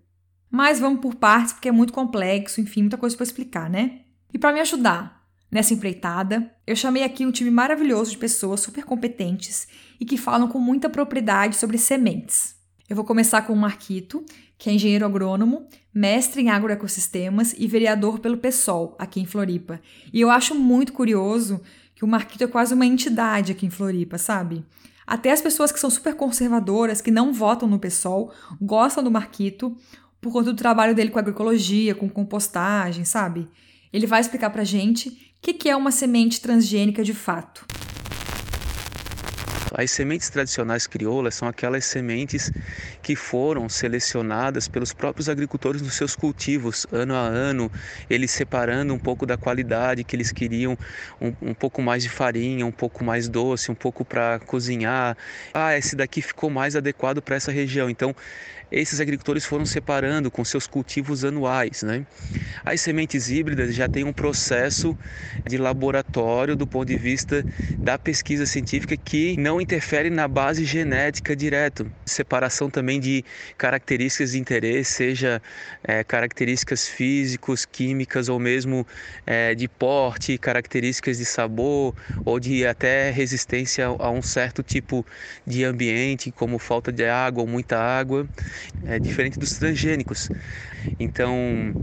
Mas 0.51 0.79
vamos 0.79 1.01
por 1.01 1.15
partes 1.15 1.53
porque 1.53 1.69
é 1.69 1.73
muito 1.73 1.93
complexo, 1.93 2.61
enfim, 2.61 2.83
muita 2.83 2.97
coisa 2.97 3.17
para 3.17 3.25
explicar, 3.25 3.69
né? 3.69 4.01
E 4.33 4.39
para 4.39 4.53
me 4.53 4.61
ajudar 4.61 5.25
nessa 5.51 5.75
empreitada, 5.75 6.51
eu 6.67 6.75
chamei 6.75 7.05
aqui 7.05 7.25
um 7.25 7.31
time 7.31 7.51
maravilhoso 7.51 8.11
de 8.11 8.19
pessoas 8.19 8.61
super 8.61 8.85
competentes 8.85 9.69
e 10.01 10.05
que 10.05 10.17
falam 10.17 10.49
com 10.49 10.59
muita 10.59 10.89
propriedade 10.91 11.57
sobre 11.57 11.79
sementes. 11.79 12.57
Eu 12.89 12.97
vou 12.97 13.05
começar 13.05 13.43
com 13.43 13.53
o 13.53 13.57
Marquito, 13.57 14.25
que 14.59 14.69
é 14.69 14.73
engenheiro 14.73 15.07
agrônomo, 15.07 15.67
mestre 15.93 16.43
em 16.43 16.51
agroecossistemas 16.51 17.55
e 17.57 17.67
vereador 17.67 18.19
pelo 18.19 18.37
PSOL, 18.37 18.97
aqui 18.99 19.21
em 19.21 19.27
Floripa. 19.27 19.81
E 20.13 20.21
eu 20.21 20.31
acho 20.31 20.55
muito 20.55 20.93
curioso 20.93 21.61
que 21.95 22.05
o 22.05 22.09
Marquito 22.09 22.45
é 22.45 22.47
quase 22.47 22.75
uma 22.75 22.87
entidade 22.87 23.53
aqui 23.53 23.67
em 23.67 23.71
Floripa, 23.71 24.19
sabe? 24.19 24.65
Até 25.07 25.33
as 25.33 25.41
pessoas 25.41 25.71
que 25.71 25.79
são 25.79 25.91
super 25.91 26.15
conservadoras, 26.15 27.01
que 27.01 27.11
não 27.11 27.33
votam 27.33 27.69
no 27.69 27.79
PSOL, 27.79 28.33
gostam 28.61 29.05
do 29.05 29.11
Marquito 29.11 29.77
por 30.21 30.33
conta 30.33 30.53
do 30.53 30.57
trabalho 30.57 30.95
dele 30.95 31.11
com 31.11 31.19
agroecologia, 31.19 31.95
com 31.95 32.09
compostagem, 32.09 33.05
sabe? 33.05 33.47
Ele 33.93 34.07
vai 34.07 34.21
explicar 34.21 34.51
pra 34.51 34.65
gente 34.65 35.09
o 35.09 35.15
que, 35.43 35.53
que 35.53 35.69
é 35.69 35.77
uma 35.77 35.91
semente 35.91 36.41
transgênica 36.41 37.05
de 37.05 37.13
fato. 37.13 37.67
As 39.77 39.91
sementes 39.91 40.31
tradicionais 40.31 40.87
crioulas 40.87 41.35
são 41.35 41.49
aquelas 41.49 41.85
sementes 41.85 42.53
que 43.03 43.17
foram 43.17 43.69
selecionadas 43.69 44.69
pelos 44.69 44.93
próprios 44.93 45.29
agricultores 45.29 45.83
nos 45.83 45.95
seus 45.95 46.15
cultivos, 46.15 46.87
ano 46.93 47.15
a 47.15 47.21
ano, 47.21 47.71
eles 48.09 48.31
separando 48.31 48.95
um 48.95 48.99
pouco 48.99 49.27
da 49.27 49.37
qualidade 49.37 50.05
que 50.05 50.15
eles 50.15 50.31
queriam, 50.31 50.79
um, 51.21 51.35
um 51.51 51.55
pouco 51.55 51.83
mais 51.83 52.05
de 52.05 52.09
farinha, 52.09 52.65
um 52.65 52.73
pouco 52.73 53.05
mais 53.05 53.29
doce, 53.29 53.71
um 53.71 53.75
pouco 53.75 54.05
para 54.05 54.39
cozinhar. 54.41 55.17
Ah, 55.53 55.77
esse 55.77 55.97
daqui 55.97 56.23
ficou 56.23 56.49
mais 56.51 56.77
adequado 56.77 57.21
para 57.21 57.35
essa 57.37 57.51
região. 57.51 57.91
Então, 57.91 58.15
esses 58.71 59.01
agricultores 59.01 59.45
foram 59.45 59.65
separando 59.67 60.31
com 60.31 60.45
seus 60.45 60.67
cultivos 60.67 61.25
anuais. 61.25 61.83
Né? 61.83 62.07
As 62.65 62.81
sementes 62.81 63.31
híbridas 63.31 63.75
já 63.75 63.89
têm 63.89 64.05
um 64.05 64.13
processo 64.13 64.97
de 65.47 65.59
laboratório 65.59 66.57
do 66.57 66.67
ponto 66.67 66.89
de 66.89 66.97
vista 66.97 67.45
da 67.79 67.99
pesquisa 67.99 68.47
científica 68.47 68.97
que 68.97 69.37
não 69.37 69.61
interfere 69.61 70.11
na 70.11 70.27
base 70.27 70.65
genética 70.65 71.37
direto. 71.37 71.91
Separação 72.05 72.71
também 72.71 73.01
de 73.01 73.25
características 73.57 74.33
de 74.33 74.39
interesse, 74.39 74.93
seja 74.93 75.43
é, 75.83 76.03
características 76.03 76.89
físicos, 76.89 77.65
químicas 77.65 78.29
ou 78.29 78.39
mesmo 78.39 78.87
é, 79.27 79.55
de 79.55 79.69
porte, 79.69 80.39
características 80.39 81.19
de 81.19 81.25
sabor 81.25 81.95
ou 82.25 82.41
de 82.41 82.67
até 82.67 83.11
resistência 83.11 83.87
a 83.87 84.11
um 84.11 84.23
certo 84.23 84.63
tipo 84.63 85.05
de 85.47 85.65
ambiente, 85.65 86.31
como 86.31 86.59
falta 86.59 86.91
de 86.91 87.05
água 87.05 87.43
ou 87.43 87.49
muita 87.49 87.79
água 87.79 88.27
é 88.85 88.99
diferente 88.99 89.39
dos 89.39 89.53
transgênicos. 89.53 90.31
Então, 90.99 91.75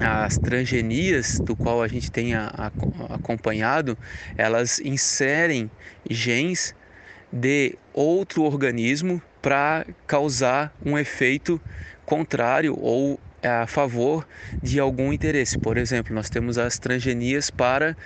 as 0.00 0.36
transgenias, 0.38 1.38
do 1.40 1.56
qual 1.56 1.82
a 1.82 1.88
gente 1.88 2.10
tem 2.10 2.34
a, 2.34 2.52
a, 2.56 3.14
acompanhado, 3.14 3.96
elas 4.36 4.80
inserem 4.80 5.70
genes 6.08 6.74
de 7.32 7.76
outro 7.92 8.42
organismo 8.42 9.20
para 9.40 9.86
causar 10.06 10.74
um 10.84 10.98
efeito 10.98 11.60
contrário 12.04 12.76
ou 12.78 13.18
a 13.42 13.66
favor 13.66 14.26
de 14.62 14.80
algum 14.80 15.12
interesse. 15.12 15.58
Por 15.58 15.76
exemplo, 15.76 16.14
nós 16.14 16.30
temos 16.30 16.56
as 16.56 16.78
transgenias 16.78 17.50
para 17.50 17.96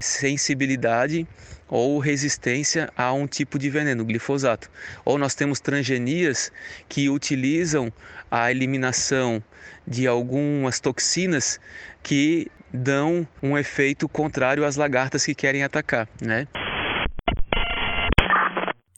sensibilidade 0.00 1.26
ou 1.68 1.98
resistência 1.98 2.90
a 2.96 3.12
um 3.12 3.26
tipo 3.26 3.58
de 3.58 3.68
veneno, 3.68 4.04
glifosato. 4.04 4.70
Ou 5.04 5.18
nós 5.18 5.34
temos 5.34 5.60
transgenias 5.60 6.50
que 6.88 7.08
utilizam 7.10 7.92
a 8.30 8.50
eliminação 8.50 9.42
de 9.86 10.06
algumas 10.06 10.80
toxinas 10.80 11.60
que 12.02 12.50
dão 12.72 13.26
um 13.42 13.56
efeito 13.56 14.08
contrário 14.08 14.64
às 14.64 14.76
lagartas 14.76 15.24
que 15.24 15.34
querem 15.34 15.62
atacar, 15.62 16.08
né? 16.20 16.46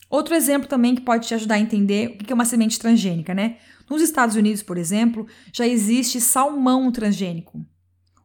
Outro 0.08 0.34
exemplo 0.34 0.68
também 0.68 0.96
que 0.96 1.02
pode 1.02 1.28
te 1.28 1.34
ajudar 1.34 1.54
a 1.54 1.60
entender 1.60 2.08
o 2.08 2.18
que 2.18 2.32
é 2.32 2.34
uma 2.34 2.44
semente 2.44 2.80
transgênica, 2.80 3.32
né? 3.32 3.58
Nos 3.88 4.02
Estados 4.02 4.34
Unidos, 4.34 4.62
por 4.62 4.76
exemplo, 4.76 5.26
já 5.52 5.66
existe 5.66 6.20
salmão 6.20 6.90
transgênico. 6.90 7.64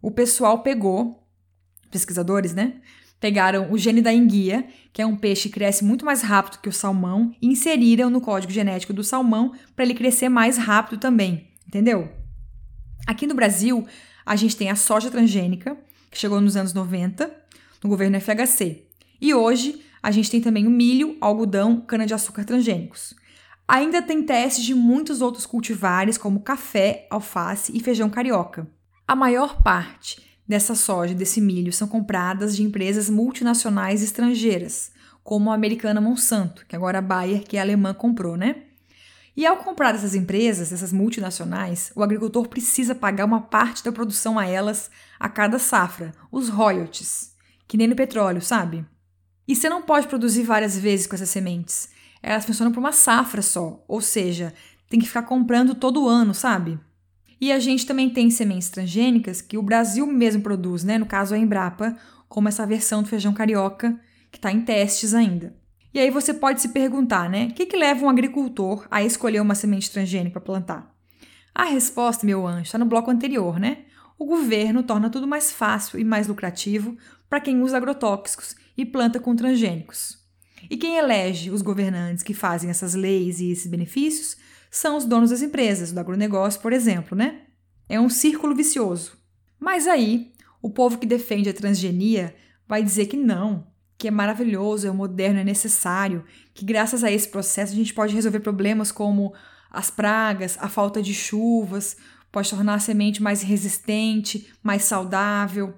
O 0.01 0.10
pessoal 0.10 0.63
pegou, 0.63 1.23
pesquisadores, 1.91 2.53
né? 2.55 2.81
Pegaram 3.25 3.71
o 3.71 3.77
gene 3.79 4.03
da 4.03 4.13
enguia, 4.13 4.67
que 4.93 5.01
é 5.01 5.05
um 5.05 5.15
peixe 5.15 5.49
que 5.49 5.55
cresce 5.55 5.83
muito 5.83 6.05
mais 6.05 6.21
rápido 6.21 6.59
que 6.59 6.69
o 6.69 6.71
salmão, 6.71 7.33
e 7.41 7.47
inseriram 7.47 8.07
no 8.07 8.21
código 8.21 8.53
genético 8.53 8.93
do 8.93 9.03
salmão 9.03 9.51
para 9.75 9.83
ele 9.83 9.95
crescer 9.95 10.29
mais 10.29 10.59
rápido 10.59 10.99
também, 10.99 11.47
entendeu? 11.67 12.07
Aqui 13.07 13.25
no 13.25 13.33
Brasil, 13.33 13.83
a 14.23 14.35
gente 14.35 14.55
tem 14.55 14.69
a 14.69 14.75
soja 14.75 15.09
transgênica, 15.09 15.75
que 16.11 16.19
chegou 16.19 16.39
nos 16.39 16.55
anos 16.55 16.71
90, 16.71 17.35
no 17.83 17.89
governo 17.89 18.21
FHC. 18.21 18.83
E 19.19 19.33
hoje, 19.33 19.81
a 20.03 20.11
gente 20.11 20.29
tem 20.29 20.39
também 20.39 20.67
o 20.67 20.69
milho, 20.69 21.17
algodão, 21.19 21.81
cana-de-açúcar 21.81 22.45
transgênicos. 22.45 23.15
Ainda 23.67 24.03
tem 24.03 24.21
testes 24.21 24.63
de 24.63 24.75
muitos 24.75 25.19
outros 25.19 25.47
cultivares, 25.47 26.15
como 26.15 26.41
café, 26.41 27.07
alface 27.09 27.75
e 27.75 27.79
feijão 27.79 28.07
carioca. 28.07 28.67
A 29.07 29.15
maior 29.15 29.63
parte 29.63 30.21
dessa 30.47 30.75
soja 30.75 31.13
desse 31.13 31.41
milho 31.41 31.73
são 31.73 31.88
compradas 31.88 32.55
de 32.55 32.63
empresas 32.63 33.10
multinacionais 33.10 34.03
estrangeiras, 34.03 34.91
como 35.23 35.51
a 35.51 35.55
americana 35.55 35.99
Monsanto, 35.99 36.65
que 36.67 36.75
agora 36.75 36.99
a 36.99 37.01
Bayer, 37.01 37.43
que 37.43 37.58
é 37.58 37.62
alemã, 37.62 37.93
comprou, 37.93 38.38
né? 38.38 38.58
E 39.36 39.45
ao 39.45 39.58
comprar 39.58 39.91
dessas 39.91 40.15
empresas, 40.15 40.71
essas 40.71 40.93
multinacionais, 40.93 41.91
o 41.95 42.01
agricultor 42.01 42.47
precisa 42.47 42.95
pagar 42.95 43.25
uma 43.25 43.41
parte 43.41 43.84
da 43.84 43.91
produção 43.91 44.39
a 44.39 44.45
elas 44.45 44.89
a 45.19 45.27
cada 45.27 45.60
safra, 45.60 46.13
os 46.31 46.47
royalties, 46.47 47.34
que 47.67 47.75
nem 47.75 47.88
no 47.88 47.95
petróleo, 47.95 48.41
sabe? 48.41 48.86
E 49.47 49.55
você 49.55 49.67
não 49.67 49.81
pode 49.81 50.08
produzir 50.08 50.43
várias 50.43 50.77
vezes 50.77 51.05
com 51.05 51.15
essas 51.15 51.29
sementes. 51.29 51.89
Elas 52.23 52.45
funcionam 52.45 52.71
por 52.71 52.79
uma 52.79 52.93
safra 52.93 53.41
só, 53.41 53.84
ou 53.88 53.99
seja, 53.99 54.53
tem 54.89 54.99
que 54.99 55.08
ficar 55.08 55.23
comprando 55.23 55.75
todo 55.75 56.08
ano, 56.08 56.34
sabe? 56.34 56.79
E 57.39 57.51
a 57.51 57.59
gente 57.59 57.85
também 57.85 58.09
tem 58.09 58.29
sementes 58.29 58.69
transgênicas 58.69 59.41
que 59.41 59.57
o 59.57 59.63
Brasil 59.63 60.07
mesmo 60.07 60.41
produz, 60.41 60.83
né? 60.83 60.97
No 60.97 61.05
caso 61.05 61.35
a 61.35 61.37
Embrapa, 61.37 61.97
como 62.27 62.47
essa 62.47 62.65
versão 62.65 63.03
do 63.03 63.09
feijão 63.09 63.33
carioca 63.33 63.99
que 64.31 64.37
está 64.37 64.51
em 64.51 64.61
testes 64.61 65.13
ainda. 65.13 65.55
E 65.93 65.99
aí 65.99 66.09
você 66.09 66.33
pode 66.33 66.61
se 66.61 66.69
perguntar, 66.69 67.29
né? 67.29 67.47
O 67.51 67.53
que, 67.53 67.65
que 67.65 67.77
leva 67.77 68.05
um 68.05 68.09
agricultor 68.09 68.85
a 68.91 69.03
escolher 69.03 69.39
uma 69.39 69.55
semente 69.55 69.89
transgênica 69.89 70.39
para 70.39 70.41
plantar? 70.41 70.93
A 71.53 71.63
resposta, 71.63 72.25
meu 72.25 72.45
anjo, 72.45 72.63
está 72.63 72.77
no 72.77 72.85
bloco 72.85 73.09
anterior, 73.09 73.59
né? 73.59 73.85
O 74.19 74.25
governo 74.25 74.83
torna 74.83 75.09
tudo 75.09 75.27
mais 75.27 75.51
fácil 75.51 75.99
e 75.99 76.03
mais 76.03 76.27
lucrativo 76.27 76.97
para 77.29 77.39
quem 77.39 77.61
usa 77.61 77.77
agrotóxicos 77.77 78.55
e 78.77 78.85
planta 78.85 79.19
com 79.19 79.35
transgênicos. 79.35 80.17
E 80.69 80.75
quem 80.77 80.97
elege 80.97 81.51
os 81.51 81.61
governantes 81.61 82.23
que 82.23 82.33
fazem 82.33 82.69
essas 82.69 82.93
leis 82.93 83.39
e 83.39 83.51
esses 83.51 83.67
benefícios 83.67 84.35
são 84.77 84.97
os 84.97 85.05
donos 85.05 85.29
das 85.29 85.41
empresas, 85.41 85.91
do 85.91 85.99
agronegócio, 85.99 86.59
por 86.59 86.73
exemplo, 86.73 87.17
né? 87.17 87.41
É 87.88 87.99
um 87.99 88.09
círculo 88.09 88.55
vicioso. 88.55 89.17
Mas 89.59 89.88
aí, 89.88 90.33
o 90.61 90.69
povo 90.69 90.97
que 90.97 91.05
defende 91.05 91.49
a 91.49 91.53
transgenia 91.53 92.35
vai 92.67 92.83
dizer 92.83 93.05
que 93.05 93.15
não, 93.15 93.67
que 93.97 94.07
é 94.07 94.11
maravilhoso, 94.11 94.88
é 94.88 94.91
moderno, 94.91 95.39
é 95.39 95.43
necessário, 95.43 96.25
que 96.53 96.65
graças 96.65 97.03
a 97.03 97.11
esse 97.11 97.27
processo 97.27 97.71
a 97.71 97.75
gente 97.75 97.93
pode 97.93 98.13
resolver 98.13 98.41
problemas 98.41 98.91
como 98.91 99.33
as 99.71 99.89
pragas, 99.89 100.57
a 100.59 100.67
falta 100.67 101.01
de 101.01 101.13
chuvas, 101.13 101.95
pode 102.31 102.49
tornar 102.49 102.75
a 102.75 102.79
semente 102.79 103.23
mais 103.23 103.41
resistente, 103.41 104.51
mais 104.61 104.83
saudável. 104.83 105.73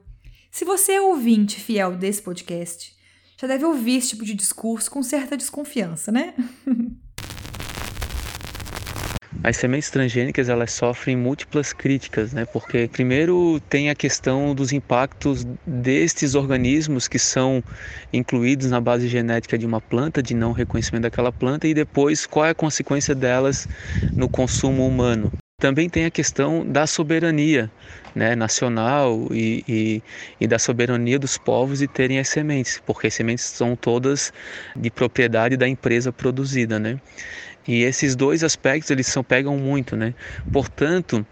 Se 0.49 0.65
você 0.65 0.93
é 0.93 1.01
ouvinte 1.01 1.59
fiel 1.59 1.95
desse 1.95 2.21
podcast, 2.21 2.95
já 3.39 3.47
deve 3.47 3.63
ouvir 3.63 3.97
esse 3.97 4.09
tipo 4.09 4.25
de 4.25 4.33
discurso 4.33 4.89
com 4.89 5.03
certa 5.03 5.37
desconfiança, 5.37 6.11
né? 6.11 6.33
As 9.43 9.55
sementes 9.57 9.89
transgênicas 9.89 10.49
elas 10.49 10.71
sofrem 10.71 11.15
múltiplas 11.15 11.71
críticas, 11.71 12.33
né? 12.33 12.45
Porque 12.45 12.89
primeiro 12.91 13.59
tem 13.69 13.89
a 13.89 13.95
questão 13.95 14.53
dos 14.53 14.73
impactos 14.73 15.45
destes 15.65 16.35
organismos 16.35 17.07
que 17.07 17.19
são 17.19 17.63
incluídos 18.11 18.69
na 18.69 18.81
base 18.81 19.07
genética 19.07 19.57
de 19.57 19.65
uma 19.65 19.79
planta, 19.79 20.21
de 20.21 20.33
não 20.33 20.51
reconhecimento 20.51 21.03
daquela 21.03 21.31
planta, 21.31 21.67
e 21.67 21.73
depois 21.73 22.25
qual 22.25 22.45
é 22.45 22.49
a 22.49 22.55
consequência 22.55 23.13
delas 23.13 23.67
no 24.15 24.27
consumo 24.27 24.85
humano. 24.87 25.31
Também 25.59 25.89
tem 25.89 26.05
a 26.05 26.11
questão 26.11 26.63
da 26.63 26.85
soberania 26.85 27.71
né, 28.13 28.35
nacional 28.35 29.27
e, 29.31 29.63
e, 29.67 30.03
e, 30.39 30.47
da 30.47 30.59
soberania 30.59 31.17
dos 31.17 31.35
povos 31.35 31.79
de 31.79 31.87
terem 31.87 32.19
as 32.19 32.29
sementes, 32.29 32.79
porque 32.85 33.07
as 33.07 33.15
sementes 33.15 33.45
são 33.45 33.75
todas 33.75 34.31
de 34.75 34.91
propriedade 34.91 35.57
da 35.57 35.67
empresa 35.67 36.11
produzida. 36.11 36.77
Né? 36.77 36.99
E 37.67 37.83
esses 37.83 38.15
dois 38.15 38.43
aspectos 38.43 38.89
eles 38.89 39.07
são 39.07 39.23
pegam 39.23 39.57
muito, 39.57 39.95
né? 39.95 40.13
Portanto, 40.51 41.25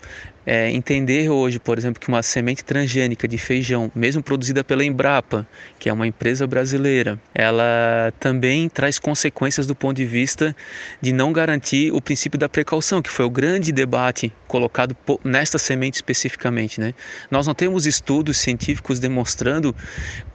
é, 0.46 0.70
entender 0.70 1.30
hoje, 1.30 1.60
por 1.60 1.78
exemplo, 1.78 2.00
que 2.00 2.08
uma 2.08 2.22
semente 2.22 2.64
transgênica 2.64 3.28
de 3.28 3.38
feijão, 3.38 3.92
mesmo 3.96 4.22
produzida 4.22 4.64
pela 4.64 4.86
Embrapa, 4.86 5.48
que 5.80 5.90
é 5.90 5.94
uma 5.94 6.06
empresa 6.06 6.46
brasileira, 6.46 7.20
ela 7.34 8.14
também 8.20 8.70
traz 8.70 9.00
consequências 9.00 9.66
do 9.66 9.74
ponto 9.74 9.98
de 9.98 10.06
vista 10.06 10.56
de 11.02 11.12
não 11.12 11.34
garantir 11.34 11.92
o 11.92 12.00
princípio 12.00 12.38
da 12.38 12.48
precaução, 12.48 13.02
que 13.02 13.10
foi 13.10 13.26
o 13.26 13.30
grande 13.30 13.72
debate 13.72 14.32
colocado 14.48 14.96
nesta 15.24 15.58
semente 15.58 15.96
especificamente, 15.96 16.80
né? 16.80 16.94
Nós 17.32 17.48
não 17.48 17.56
temos 17.56 17.88
estudos 17.88 18.38
científicos 18.38 19.00
demonstrando 19.00 19.76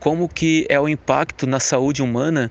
como 0.01 0.29
que 0.29 0.67
é 0.69 0.81
o 0.81 0.89
impacto 0.89 1.47
na 1.47 1.61
saúde 1.61 2.03
humana 2.03 2.51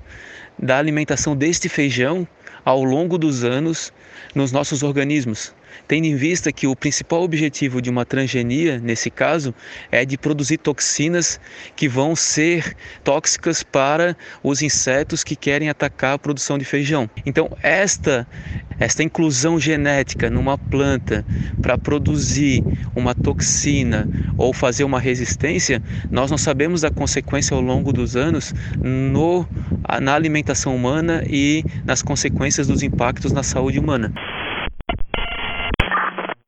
da 0.58 0.78
alimentação 0.78 1.36
deste 1.36 1.68
feijão 1.68 2.26
ao 2.64 2.84
longo 2.84 3.16
dos 3.18 3.44
anos 3.44 3.92
nos 4.34 4.52
nossos 4.52 4.82
organismos, 4.82 5.54
tendo 5.86 6.06
em 6.06 6.16
vista 6.16 6.52
que 6.52 6.66
o 6.66 6.76
principal 6.76 7.22
objetivo 7.22 7.80
de 7.80 7.90
uma 7.90 8.04
transgenia, 8.04 8.78
nesse 8.78 9.10
caso, 9.10 9.54
é 9.90 10.04
de 10.04 10.16
produzir 10.16 10.58
toxinas 10.58 11.40
que 11.76 11.88
vão 11.88 12.14
ser 12.16 12.76
tóxicas 13.02 13.62
para 13.62 14.16
os 14.42 14.62
insetos 14.62 15.24
que 15.24 15.36
querem 15.36 15.68
atacar 15.68 16.14
a 16.14 16.18
produção 16.18 16.58
de 16.58 16.64
feijão. 16.64 17.08
Então, 17.24 17.50
esta 17.62 18.26
esta 18.80 19.02
inclusão 19.02 19.60
genética 19.60 20.30
numa 20.30 20.56
planta 20.56 21.24
para 21.60 21.76
produzir 21.76 22.64
uma 22.96 23.14
toxina 23.14 24.08
ou 24.38 24.54
fazer 24.54 24.84
uma 24.84 24.98
resistência, 24.98 25.82
nós 26.10 26.30
não 26.30 26.38
sabemos 26.38 26.80
da 26.80 26.90
consequência 26.90 27.54
ao 27.54 27.60
longo 27.60 27.92
dos 27.92 28.16
anos 28.16 28.54
no, 28.82 29.46
na 30.00 30.14
alimentação 30.14 30.74
humana 30.74 31.22
e 31.28 31.62
nas 31.84 32.00
consequências 32.00 32.66
dos 32.66 32.82
impactos 32.82 33.32
na 33.32 33.42
saúde 33.42 33.78
humana. 33.78 34.10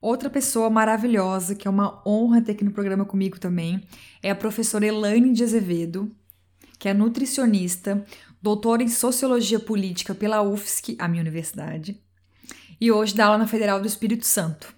Outra 0.03 0.29
pessoa 0.29 0.69
maravilhosa, 0.69 1.55
que 1.55 1.69
é 1.69 1.71
uma 1.71 2.03
honra 2.05 2.43
ter 2.43 2.53
aqui 2.53 2.65
no 2.65 2.73
programa 2.73 3.05
comigo 3.05 3.39
também, 3.39 3.81
é 4.21 4.33
a 4.33 4.35
professora 4.35 4.85
Elaine 4.85 5.33
de 5.33 5.45
Azevedo, 5.45 6.11
que 6.77 6.89
é 6.89 6.93
nutricionista, 6.93 8.05
doutora 8.43 8.83
em 8.83 8.89
Sociologia 8.89 9.61
Política 9.61 10.13
pela 10.13 10.43
UFSC, 10.43 10.97
a 10.99 11.07
minha 11.07 11.21
universidade, 11.21 12.03
e 12.81 12.91
hoje 12.91 13.15
dá 13.15 13.27
aula 13.27 13.39
na 13.39 13.47
Federal 13.47 13.81
do 13.81 13.87
Espírito 13.87 14.27
Santo. 14.27 14.75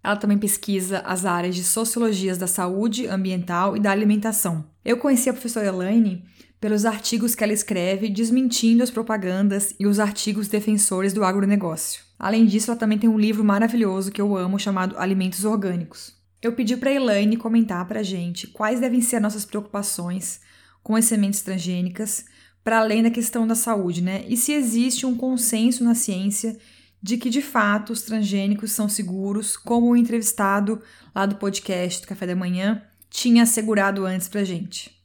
Ela 0.00 0.14
também 0.14 0.38
pesquisa 0.38 1.00
as 1.00 1.26
áreas 1.26 1.56
de 1.56 1.64
Sociologias 1.64 2.38
da 2.38 2.46
Saúde, 2.46 3.08
Ambiental 3.08 3.76
e 3.76 3.80
da 3.80 3.90
Alimentação. 3.90 4.64
Eu 4.84 4.98
conheci 4.98 5.28
a 5.28 5.32
professora 5.32 5.66
Elaine 5.66 6.24
pelos 6.60 6.84
artigos 6.84 7.34
que 7.34 7.42
ela 7.42 7.52
escreve 7.52 8.08
desmentindo 8.08 8.84
as 8.84 8.92
propagandas 8.92 9.74
e 9.76 9.88
os 9.88 9.98
artigos 9.98 10.46
defensores 10.46 11.12
do 11.12 11.24
agronegócio. 11.24 12.07
Além 12.18 12.46
disso, 12.46 12.70
ela 12.70 12.80
também 12.80 12.98
tem 12.98 13.08
um 13.08 13.18
livro 13.18 13.44
maravilhoso 13.44 14.10
que 14.10 14.20
eu 14.20 14.36
amo 14.36 14.58
chamado 14.58 14.98
Alimentos 14.98 15.44
Orgânicos. 15.44 16.16
Eu 16.42 16.52
pedi 16.52 16.76
para 16.76 16.92
Elaine 16.92 17.36
comentar 17.36 17.86
para 17.86 18.02
gente 18.02 18.48
quais 18.48 18.80
devem 18.80 19.00
ser 19.00 19.20
nossas 19.20 19.44
preocupações 19.44 20.40
com 20.82 20.96
as 20.96 21.04
sementes 21.04 21.42
transgênicas, 21.42 22.24
para 22.64 22.80
além 22.80 23.02
da 23.02 23.10
questão 23.10 23.46
da 23.46 23.54
saúde, 23.54 24.02
né? 24.02 24.24
E 24.26 24.36
se 24.36 24.52
existe 24.52 25.06
um 25.06 25.16
consenso 25.16 25.84
na 25.84 25.94
ciência 25.94 26.56
de 27.00 27.16
que 27.16 27.30
de 27.30 27.40
fato 27.40 27.92
os 27.92 28.02
transgênicos 28.02 28.72
são 28.72 28.88
seguros, 28.88 29.56
como 29.56 29.90
o 29.90 29.96
entrevistado 29.96 30.82
lá 31.14 31.24
do 31.24 31.36
podcast 31.36 32.02
do 32.02 32.08
Café 32.08 32.26
da 32.26 32.34
Manhã 32.34 32.82
tinha 33.08 33.44
assegurado 33.44 34.04
antes 34.04 34.28
para 34.28 34.44
gente. 34.44 35.00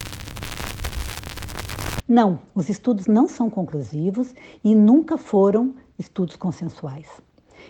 Não, 2.07 2.41
os 2.53 2.69
estudos 2.69 3.07
não 3.07 3.27
são 3.27 3.49
conclusivos 3.49 4.33
e 4.63 4.75
nunca 4.75 5.17
foram 5.17 5.75
estudos 6.03 6.35
consensuais. 6.35 7.07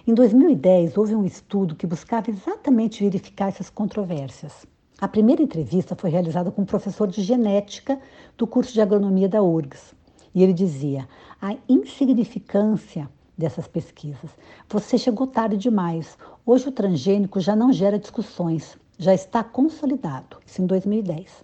Em 0.06 0.14
2010, 0.14 0.98
houve 0.98 1.16
um 1.16 1.26
estudo 1.26 1.76
que 1.76 1.88
buscava 1.88 2.30
exatamente 2.30 3.04
verificar 3.04 3.50
essas 3.50 3.70
controvérsias. 3.70 4.66
A 5.00 5.08
primeira 5.08 5.42
entrevista 5.42 5.96
foi 5.96 6.10
realizada 6.10 6.52
com 6.52 6.64
um 6.64 6.66
professor 6.66 7.08
de 7.08 7.22
genética 7.22 8.00
do 8.38 8.48
curso 8.48 8.74
de 8.74 8.82
agronomia 8.82 9.30
da 9.30 9.42
URGS. 9.42 9.94
E 10.34 10.42
ele 10.42 10.54
dizia: 10.54 11.08
a 11.42 11.56
insignificância 11.70 13.10
dessas 13.38 13.68
pesquisas. 13.68 14.32
Você 14.70 14.98
chegou 14.98 15.28
tarde 15.28 15.58
demais. 15.58 16.18
Hoje 16.46 16.70
o 16.70 16.72
transgênico 16.72 17.40
já 17.40 17.56
não 17.56 17.72
gera 17.72 18.00
discussões, 18.00 18.78
já 18.98 19.14
está 19.14 19.44
consolidado. 19.44 20.38
Isso 20.46 20.62
em 20.62 20.66
2010. 20.66 21.44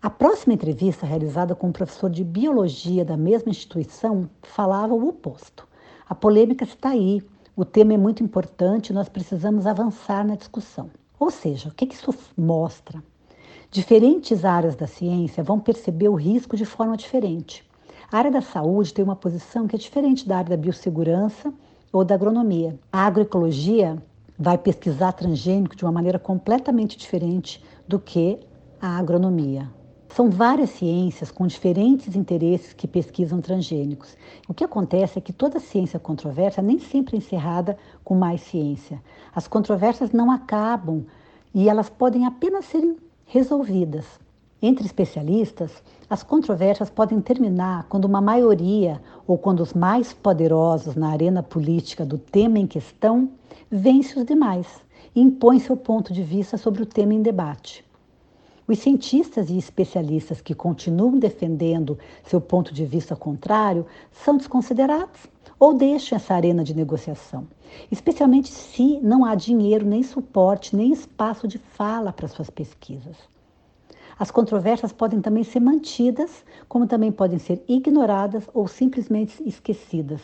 A 0.00 0.08
próxima 0.08 0.54
entrevista, 0.54 1.04
realizada 1.04 1.54
com 1.54 1.68
um 1.68 1.72
professor 1.72 2.08
de 2.08 2.22
biologia 2.24 3.04
da 3.04 3.16
mesma 3.16 3.50
instituição, 3.50 4.30
falava 4.42 4.94
o 4.94 5.08
oposto. 5.08 5.67
A 6.08 6.14
polêmica 6.14 6.64
está 6.64 6.88
aí, 6.88 7.22
o 7.54 7.66
tema 7.66 7.92
é 7.92 7.98
muito 7.98 8.24
importante, 8.24 8.94
nós 8.94 9.10
precisamos 9.10 9.66
avançar 9.66 10.26
na 10.26 10.36
discussão. 10.36 10.90
Ou 11.20 11.30
seja, 11.30 11.68
o 11.68 11.72
que 11.72 11.84
isso 11.84 12.14
mostra? 12.34 13.02
Diferentes 13.70 14.42
áreas 14.42 14.74
da 14.74 14.86
ciência 14.86 15.44
vão 15.44 15.60
perceber 15.60 16.08
o 16.08 16.14
risco 16.14 16.56
de 16.56 16.64
forma 16.64 16.96
diferente. 16.96 17.62
A 18.10 18.16
área 18.16 18.30
da 18.30 18.40
saúde 18.40 18.94
tem 18.94 19.04
uma 19.04 19.14
posição 19.14 19.68
que 19.68 19.76
é 19.76 19.78
diferente 19.78 20.26
da 20.26 20.38
área 20.38 20.48
da 20.48 20.56
biossegurança 20.56 21.52
ou 21.92 22.02
da 22.02 22.14
agronomia. 22.14 22.78
A 22.90 23.04
agroecologia 23.04 24.02
vai 24.38 24.56
pesquisar 24.56 25.12
transgênico 25.12 25.76
de 25.76 25.84
uma 25.84 25.92
maneira 25.92 26.18
completamente 26.18 26.96
diferente 26.96 27.62
do 27.86 27.98
que 27.98 28.40
a 28.80 28.96
agronomia. 28.96 29.68
São 30.08 30.30
várias 30.30 30.70
ciências 30.70 31.30
com 31.30 31.46
diferentes 31.46 32.16
interesses 32.16 32.72
que 32.72 32.88
pesquisam 32.88 33.40
transgênicos. 33.40 34.16
O 34.48 34.54
que 34.54 34.64
acontece 34.64 35.18
é 35.18 35.20
que 35.20 35.32
toda 35.32 35.60
ciência 35.60 35.98
controversa 35.98 36.62
nem 36.62 36.78
sempre 36.78 37.16
é 37.16 37.18
encerrada 37.18 37.76
com 38.02 38.14
mais 38.14 38.40
ciência. 38.40 39.00
As 39.34 39.46
controvérsias 39.46 40.10
não 40.10 40.30
acabam 40.30 41.04
e 41.54 41.68
elas 41.68 41.88
podem 41.88 42.26
apenas 42.26 42.64
serem 42.64 42.96
resolvidas. 43.26 44.04
Entre 44.60 44.84
especialistas, 44.84 45.70
as 46.10 46.24
controvérsias 46.24 46.90
podem 46.90 47.20
terminar 47.20 47.86
quando 47.88 48.06
uma 48.06 48.20
maioria 48.20 49.00
ou 49.24 49.38
quando 49.38 49.60
os 49.60 49.72
mais 49.72 50.12
poderosos 50.12 50.96
na 50.96 51.10
arena 51.10 51.44
política 51.44 52.04
do 52.04 52.18
tema 52.18 52.58
em 52.58 52.66
questão 52.66 53.30
vence 53.70 54.18
os 54.18 54.24
demais 54.24 54.66
e 55.14 55.20
impõe 55.20 55.60
seu 55.60 55.76
ponto 55.76 56.12
de 56.12 56.22
vista 56.24 56.56
sobre 56.56 56.82
o 56.82 56.86
tema 56.86 57.14
em 57.14 57.22
debate. 57.22 57.87
Os 58.68 58.80
cientistas 58.80 59.48
e 59.48 59.56
especialistas 59.56 60.42
que 60.42 60.54
continuam 60.54 61.18
defendendo 61.18 61.98
seu 62.22 62.38
ponto 62.38 62.74
de 62.74 62.84
vista 62.84 63.16
contrário 63.16 63.86
são 64.12 64.36
desconsiderados 64.36 65.26
ou 65.58 65.72
deixam 65.72 66.16
essa 66.16 66.34
arena 66.34 66.62
de 66.62 66.76
negociação, 66.76 67.48
especialmente 67.90 68.50
se 68.50 69.00
não 69.00 69.24
há 69.24 69.34
dinheiro, 69.34 69.86
nem 69.86 70.02
suporte, 70.02 70.76
nem 70.76 70.92
espaço 70.92 71.48
de 71.48 71.56
fala 71.56 72.12
para 72.12 72.28
suas 72.28 72.50
pesquisas. 72.50 73.16
As 74.18 74.30
controvérsias 74.30 74.92
podem 74.92 75.22
também 75.22 75.44
ser 75.44 75.60
mantidas, 75.60 76.44
como 76.68 76.86
também 76.86 77.10
podem 77.10 77.38
ser 77.38 77.64
ignoradas 77.66 78.50
ou 78.52 78.68
simplesmente 78.68 79.42
esquecidas. 79.48 80.20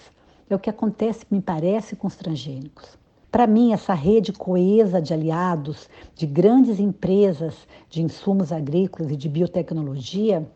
É 0.50 0.54
o 0.54 0.58
que 0.58 0.68
acontece, 0.68 1.24
me 1.30 1.40
parece, 1.40 1.96
com 1.96 2.08
os 2.08 2.16
transgênicos. 2.16 3.03
Para 3.34 3.48
mim, 3.48 3.72
essa 3.72 3.94
rede 3.94 4.32
coesa 4.32 5.02
de 5.02 5.12
aliados, 5.12 5.88
de 6.14 6.24
grandes 6.24 6.78
empresas 6.78 7.66
de 7.90 8.00
insumos 8.00 8.52
agrícolas 8.52 9.10
e 9.10 9.16
de 9.16 9.28
biotecnologia, 9.28 10.48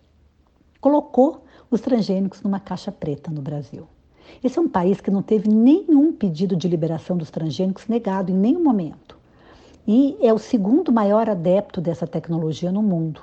colocou 0.80 1.42
os 1.72 1.80
transgênicos 1.80 2.40
numa 2.40 2.60
caixa 2.60 2.92
preta 2.92 3.32
no 3.32 3.42
Brasil. 3.42 3.88
Esse 4.44 4.60
é 4.60 4.62
um 4.62 4.68
país 4.68 5.00
que 5.00 5.10
não 5.10 5.22
teve 5.22 5.48
nenhum 5.48 6.12
pedido 6.12 6.54
de 6.54 6.68
liberação 6.68 7.16
dos 7.16 7.32
transgênicos 7.32 7.88
negado 7.88 8.30
em 8.30 8.36
nenhum 8.36 8.62
momento. 8.62 9.18
E 9.84 10.16
é 10.20 10.32
o 10.32 10.38
segundo 10.38 10.92
maior 10.92 11.28
adepto 11.28 11.80
dessa 11.80 12.06
tecnologia 12.06 12.70
no 12.70 12.80
mundo. 12.80 13.22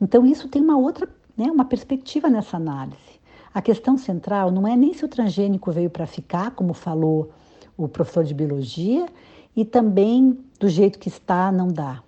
Então, 0.00 0.26
isso 0.26 0.48
tem 0.48 0.60
uma 0.60 0.76
outra, 0.76 1.08
né, 1.36 1.48
uma 1.48 1.66
perspectiva 1.66 2.28
nessa 2.28 2.56
análise. 2.56 3.20
A 3.54 3.62
questão 3.62 3.96
central 3.96 4.50
não 4.50 4.66
é 4.66 4.76
nem 4.76 4.92
se 4.92 5.04
o 5.04 5.08
transgênico 5.08 5.70
veio 5.70 5.88
para 5.88 6.04
ficar, 6.04 6.50
como 6.50 6.74
falou 6.74 7.30
o 7.78 7.88
professor 7.88 8.24
de 8.24 8.34
biologia, 8.34 9.06
e 9.56 9.64
também 9.64 10.38
do 10.58 10.68
jeito 10.68 10.98
que 10.98 11.08
está, 11.08 11.50
não 11.50 11.68
dá. 11.68 12.02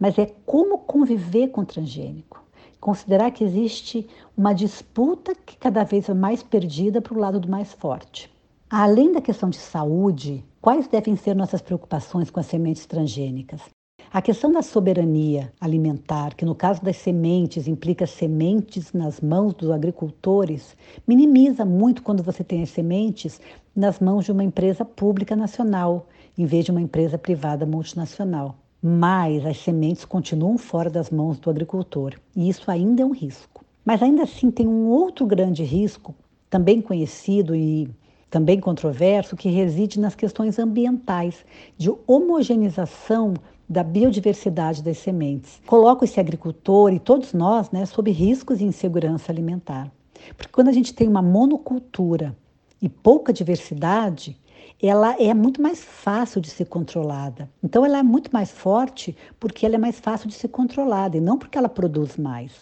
Mas 0.00 0.18
é 0.18 0.26
como 0.44 0.78
conviver 0.78 1.48
com 1.48 1.60
o 1.60 1.66
transgênico. 1.66 2.42
Considerar 2.80 3.30
que 3.30 3.44
existe 3.44 4.08
uma 4.36 4.52
disputa 4.52 5.34
que 5.34 5.56
cada 5.56 5.84
vez 5.84 6.08
é 6.08 6.14
mais 6.14 6.42
perdida 6.42 7.00
para 7.00 7.14
o 7.14 7.18
lado 7.18 7.38
do 7.38 7.48
mais 7.48 7.72
forte. 7.72 8.30
Além 8.68 9.12
da 9.12 9.20
questão 9.20 9.48
de 9.48 9.58
saúde, 9.58 10.44
quais 10.60 10.88
devem 10.88 11.14
ser 11.14 11.34
nossas 11.34 11.62
preocupações 11.62 12.30
com 12.30 12.40
as 12.40 12.46
sementes 12.46 12.84
transgênicas? 12.84 13.75
A 14.12 14.22
questão 14.22 14.52
da 14.52 14.62
soberania 14.62 15.52
alimentar, 15.60 16.34
que 16.34 16.44
no 16.44 16.54
caso 16.54 16.82
das 16.82 16.96
sementes 16.96 17.66
implica 17.66 18.06
sementes 18.06 18.92
nas 18.92 19.20
mãos 19.20 19.52
dos 19.52 19.68
agricultores, 19.68 20.76
minimiza 21.06 21.64
muito 21.64 22.02
quando 22.02 22.22
você 22.22 22.44
tem 22.44 22.62
as 22.62 22.70
sementes 22.70 23.40
nas 23.74 23.98
mãos 23.98 24.24
de 24.24 24.32
uma 24.32 24.44
empresa 24.44 24.84
pública 24.84 25.34
nacional, 25.34 26.06
em 26.38 26.46
vez 26.46 26.64
de 26.64 26.70
uma 26.70 26.80
empresa 26.80 27.18
privada 27.18 27.66
multinacional. 27.66 28.56
Mas 28.80 29.44
as 29.44 29.58
sementes 29.58 30.04
continuam 30.04 30.56
fora 30.56 30.88
das 30.88 31.10
mãos 31.10 31.38
do 31.40 31.50
agricultor, 31.50 32.14
e 32.34 32.48
isso 32.48 32.70
ainda 32.70 33.02
é 33.02 33.04
um 33.04 33.12
risco. 33.12 33.64
Mas 33.84 34.02
ainda 34.02 34.22
assim 34.22 34.52
tem 34.52 34.68
um 34.68 34.86
outro 34.86 35.26
grande 35.26 35.64
risco, 35.64 36.14
também 36.48 36.80
conhecido 36.80 37.56
e 37.56 37.90
também 38.30 38.60
controverso, 38.60 39.36
que 39.36 39.48
reside 39.48 39.98
nas 39.98 40.14
questões 40.14 40.58
ambientais, 40.58 41.44
de 41.76 41.90
homogeneização 42.06 43.34
da 43.68 43.82
biodiversidade 43.82 44.82
das 44.82 44.98
sementes. 44.98 45.60
Coloca 45.66 46.04
esse 46.04 46.20
agricultor 46.20 46.92
e 46.92 46.98
todos 46.98 47.32
nós 47.32 47.70
né, 47.70 47.84
sob 47.86 48.10
riscos 48.10 48.58
de 48.58 48.64
insegurança 48.64 49.32
alimentar. 49.32 49.90
Porque 50.36 50.52
quando 50.52 50.68
a 50.68 50.72
gente 50.72 50.94
tem 50.94 51.08
uma 51.08 51.22
monocultura 51.22 52.36
e 52.80 52.88
pouca 52.88 53.32
diversidade, 53.32 54.36
ela 54.82 55.16
é 55.20 55.32
muito 55.32 55.60
mais 55.60 55.82
fácil 55.82 56.40
de 56.40 56.50
ser 56.50 56.66
controlada. 56.66 57.50
Então 57.62 57.84
ela 57.84 57.98
é 57.98 58.02
muito 58.02 58.30
mais 58.32 58.50
forte 58.50 59.16
porque 59.40 59.64
ela 59.64 59.76
é 59.76 59.78
mais 59.78 59.98
fácil 59.98 60.28
de 60.28 60.34
ser 60.34 60.48
controlada 60.48 61.16
e 61.16 61.20
não 61.20 61.38
porque 61.38 61.56
ela 61.56 61.68
produz 61.68 62.16
mais. 62.16 62.52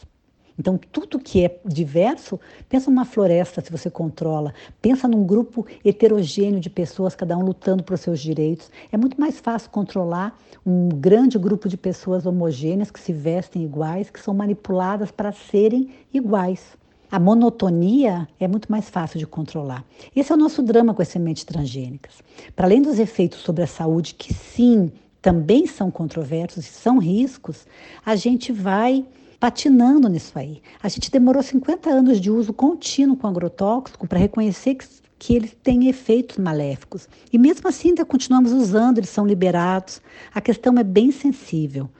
Então, 0.58 0.78
tudo 0.78 1.18
que 1.18 1.44
é 1.44 1.58
diverso, 1.64 2.38
pensa 2.68 2.90
numa 2.90 3.04
floresta 3.04 3.60
se 3.60 3.72
você 3.72 3.90
controla, 3.90 4.54
pensa 4.80 5.08
num 5.08 5.24
grupo 5.24 5.66
heterogêneo 5.84 6.60
de 6.60 6.70
pessoas, 6.70 7.16
cada 7.16 7.36
um 7.36 7.44
lutando 7.44 7.82
por 7.82 7.98
seus 7.98 8.20
direitos. 8.20 8.70
É 8.92 8.96
muito 8.96 9.20
mais 9.20 9.40
fácil 9.40 9.70
controlar 9.70 10.38
um 10.64 10.88
grande 10.88 11.38
grupo 11.38 11.68
de 11.68 11.76
pessoas 11.76 12.24
homogêneas 12.24 12.90
que 12.90 13.00
se 13.00 13.12
vestem 13.12 13.64
iguais, 13.64 14.10
que 14.10 14.20
são 14.20 14.32
manipuladas 14.32 15.10
para 15.10 15.32
serem 15.32 15.90
iguais. 16.12 16.76
A 17.10 17.18
monotonia 17.18 18.26
é 18.40 18.48
muito 18.48 18.70
mais 18.70 18.88
fácil 18.88 19.18
de 19.18 19.26
controlar. 19.26 19.84
Esse 20.16 20.32
é 20.32 20.34
o 20.34 20.38
nosso 20.38 20.62
drama 20.62 20.94
com 20.94 21.02
as 21.02 21.08
sementes 21.08 21.44
transgênicas. 21.44 22.14
Para 22.56 22.66
além 22.66 22.82
dos 22.82 22.98
efeitos 22.98 23.40
sobre 23.40 23.62
a 23.62 23.66
saúde, 23.66 24.14
que 24.14 24.32
sim, 24.32 24.90
também 25.20 25.66
são 25.66 25.90
controversos 25.90 26.66
e 26.66 26.68
são 26.68 26.98
riscos, 26.98 27.66
a 28.04 28.16
gente 28.16 28.52
vai 28.52 29.04
patinando 29.44 30.08
nisso 30.08 30.38
aí. 30.38 30.62
A 30.82 30.88
gente 30.88 31.10
demorou 31.10 31.42
50 31.42 31.90
anos 31.90 32.18
de 32.18 32.30
uso 32.30 32.50
contínuo 32.50 33.14
com 33.14 33.26
agrotóxico 33.26 34.08
para 34.08 34.18
reconhecer 34.18 34.74
que, 34.74 34.86
que 35.18 35.36
eles 35.36 35.54
têm 35.62 35.86
efeitos 35.86 36.38
maléficos. 36.38 37.06
E 37.30 37.36
mesmo 37.36 37.68
assim 37.68 37.88
ainda 37.90 38.06
continuamos 38.06 38.52
usando, 38.52 38.96
eles 38.96 39.10
são 39.10 39.26
liberados. 39.26 40.00
A 40.34 40.40
questão 40.40 40.78
é 40.78 40.82
bem 40.82 41.10
sensível. 41.10 41.90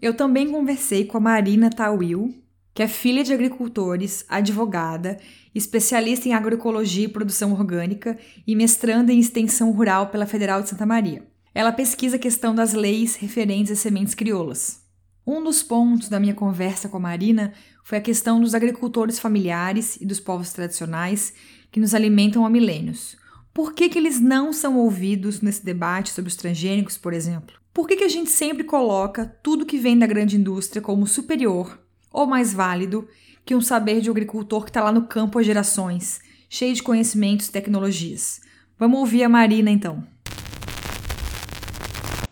Eu 0.00 0.16
também 0.16 0.50
conversei 0.50 1.04
com 1.04 1.18
a 1.18 1.20
Marina 1.20 1.68
Tawil, 1.68 2.34
que 2.72 2.82
é 2.82 2.88
filha 2.88 3.22
de 3.22 3.34
agricultores, 3.34 4.24
advogada, 4.30 5.18
especialista 5.54 6.26
em 6.26 6.32
agroecologia 6.32 7.04
e 7.04 7.08
produção 7.08 7.52
orgânica 7.52 8.18
e 8.46 8.56
mestranda 8.56 9.12
em 9.12 9.18
extensão 9.18 9.70
rural 9.72 10.06
pela 10.06 10.24
Federal 10.24 10.62
de 10.62 10.70
Santa 10.70 10.86
Maria. 10.86 11.22
Ela 11.54 11.70
pesquisa 11.70 12.16
a 12.16 12.18
questão 12.18 12.54
das 12.54 12.72
leis 12.72 13.14
referentes 13.16 13.72
às 13.72 13.78
sementes 13.80 14.14
crioulas. 14.14 14.85
Um 15.28 15.42
dos 15.42 15.60
pontos 15.60 16.08
da 16.08 16.20
minha 16.20 16.34
conversa 16.34 16.88
com 16.88 16.98
a 16.98 17.00
Marina 17.00 17.52
foi 17.82 17.98
a 17.98 18.00
questão 18.00 18.40
dos 18.40 18.54
agricultores 18.54 19.18
familiares 19.18 19.96
e 20.00 20.06
dos 20.06 20.20
povos 20.20 20.52
tradicionais 20.52 21.34
que 21.72 21.80
nos 21.80 21.96
alimentam 21.96 22.46
há 22.46 22.50
milênios. 22.50 23.16
Por 23.52 23.72
que, 23.72 23.88
que 23.88 23.98
eles 23.98 24.20
não 24.20 24.52
são 24.52 24.78
ouvidos 24.78 25.40
nesse 25.40 25.64
debate 25.64 26.10
sobre 26.10 26.28
os 26.28 26.36
transgênicos, 26.36 26.96
por 26.96 27.12
exemplo? 27.12 27.56
Por 27.74 27.88
que, 27.88 27.96
que 27.96 28.04
a 28.04 28.08
gente 28.08 28.30
sempre 28.30 28.62
coloca 28.62 29.26
tudo 29.42 29.66
que 29.66 29.78
vem 29.78 29.98
da 29.98 30.06
grande 30.06 30.36
indústria 30.36 30.80
como 30.80 31.08
superior 31.08 31.76
ou 32.12 32.24
mais 32.24 32.54
válido 32.54 33.08
que 33.44 33.54
um 33.56 33.60
saber 33.60 34.00
de 34.00 34.08
um 34.08 34.12
agricultor 34.12 34.62
que 34.62 34.70
está 34.70 34.84
lá 34.84 34.92
no 34.92 35.08
campo 35.08 35.40
há 35.40 35.42
gerações, 35.42 36.20
cheio 36.48 36.72
de 36.72 36.84
conhecimentos 36.84 37.48
e 37.48 37.52
tecnologias? 37.52 38.40
Vamos 38.78 39.00
ouvir 39.00 39.24
a 39.24 39.28
Marina 39.28 39.72
então. 39.72 40.06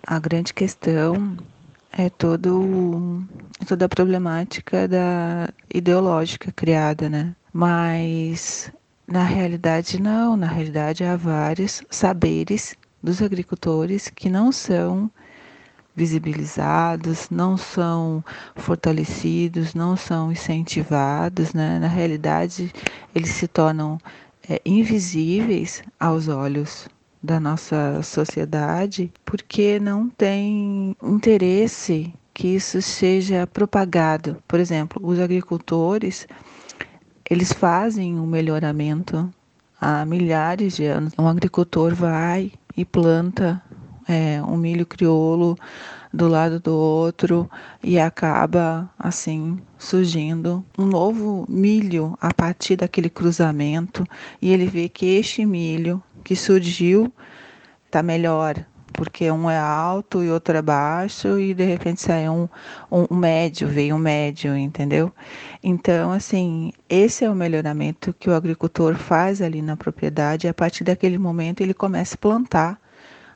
A 0.07 0.21
grande 0.21 0.55
questão 0.55 1.37
é 1.97 2.11
todo, 2.11 3.25
toda 3.67 3.85
a 3.87 3.89
problemática 3.89 4.89
da 4.89 5.49
ideológica 5.73 6.51
criada, 6.53 7.09
né? 7.09 7.35
Mas 7.53 8.73
na 9.07 9.23
realidade 9.23 10.01
não, 10.01 10.37
na 10.37 10.49
realidade 10.49 11.05
há 11.05 11.17
vários 11.17 11.83
saberes 11.91 12.75
dos 13.03 13.23
agricultores 13.23 14.09
que 14.09 14.29
não 14.29 14.51
são 14.51 15.11
visibilizados, 15.95 17.31
não 17.31 17.57
são 17.57 18.25
fortalecidos, 18.57 19.75
não 19.75 19.97
são 19.97 20.33
incentivados, 20.33 21.55
né? 21.55 21.79
Na 21.79 21.87
realidade, 21.87 22.73
eles 23.15 23.31
se 23.31 23.47
tornam 23.47 24.01
é, 24.49 24.61
invisíveis 24.65 25.83
aos 26.01 26.27
olhos 26.27 26.89
da 27.25 27.41
nossa 27.41 28.03
sociedade 28.03 29.11
porque 29.25 29.81
não 29.81 30.11
tem 30.11 30.95
interesse 31.03 32.13
que 32.35 32.49
isso 32.49 32.83
seja 32.83 33.47
propagado. 33.47 34.37
Por 34.47 34.61
exemplo, 34.61 35.01
os 35.03 35.19
agricultores, 35.19 36.29
eles 37.31 37.51
fazem 37.51 38.21
um 38.21 38.27
melhoramento 38.27 39.33
há 39.81 40.05
milhares 40.05 40.77
de 40.77 40.85
anos. 40.85 41.15
Um 41.19 41.27
agricultor 41.27 41.95
vai 41.95 42.53
e 42.77 42.85
planta 42.85 43.63
é, 44.07 44.43
um 44.43 44.59
milho 44.59 44.85
crioulo 44.85 45.57
do 46.13 46.29
lado 46.29 46.61
do 46.61 46.75
outro 46.75 47.51
e 47.83 47.99
acaba 47.99 48.91
assim 48.99 49.59
surgindo 49.79 50.63
um 50.79 50.85
novo 50.85 51.47
milho 51.49 52.17
a 52.21 52.33
partir 52.35 52.77
daquele 52.77 53.09
cruzamento 53.09 54.07
e 54.43 54.53
ele 54.53 54.67
vê 54.67 54.89
que 54.91 55.07
este 55.07 55.47
milho 55.47 56.03
que 56.25 56.35
surgiu 56.35 57.13
está 57.87 58.03
melhor, 58.03 58.57
porque 58.93 59.31
um 59.31 59.49
é 59.49 59.59
alto 59.59 60.25
e 60.25 60.31
outro 60.31 60.57
é 60.57 60.63
baixo, 60.63 61.39
e 61.39 61.55
de 61.55 61.65
repente 61.65 62.01
sai 62.01 62.29
um, 62.29 62.49
um, 62.91 63.07
um, 63.11 63.17
médio, 63.17 63.69
veio 63.69 63.95
um 63.95 63.99
médio, 63.99 64.57
entendeu? 64.57 65.13
Então, 65.63 66.11
assim, 66.11 66.73
esse 66.89 67.25
é 67.25 67.31
o 67.31 67.35
melhoramento 67.35 68.13
que 68.13 68.29
o 68.31 68.35
agricultor 68.35 68.97
faz 68.97 69.41
ali 69.43 69.63
na 69.63 69.77
propriedade, 69.77 70.47
e 70.47 70.51
a 70.51 70.55
partir 70.55 70.83
daquele 70.83 71.19
momento 71.19 71.61
ele 71.61 71.75
começa 71.75 72.15
a 72.15 72.19
plantar 72.19 72.84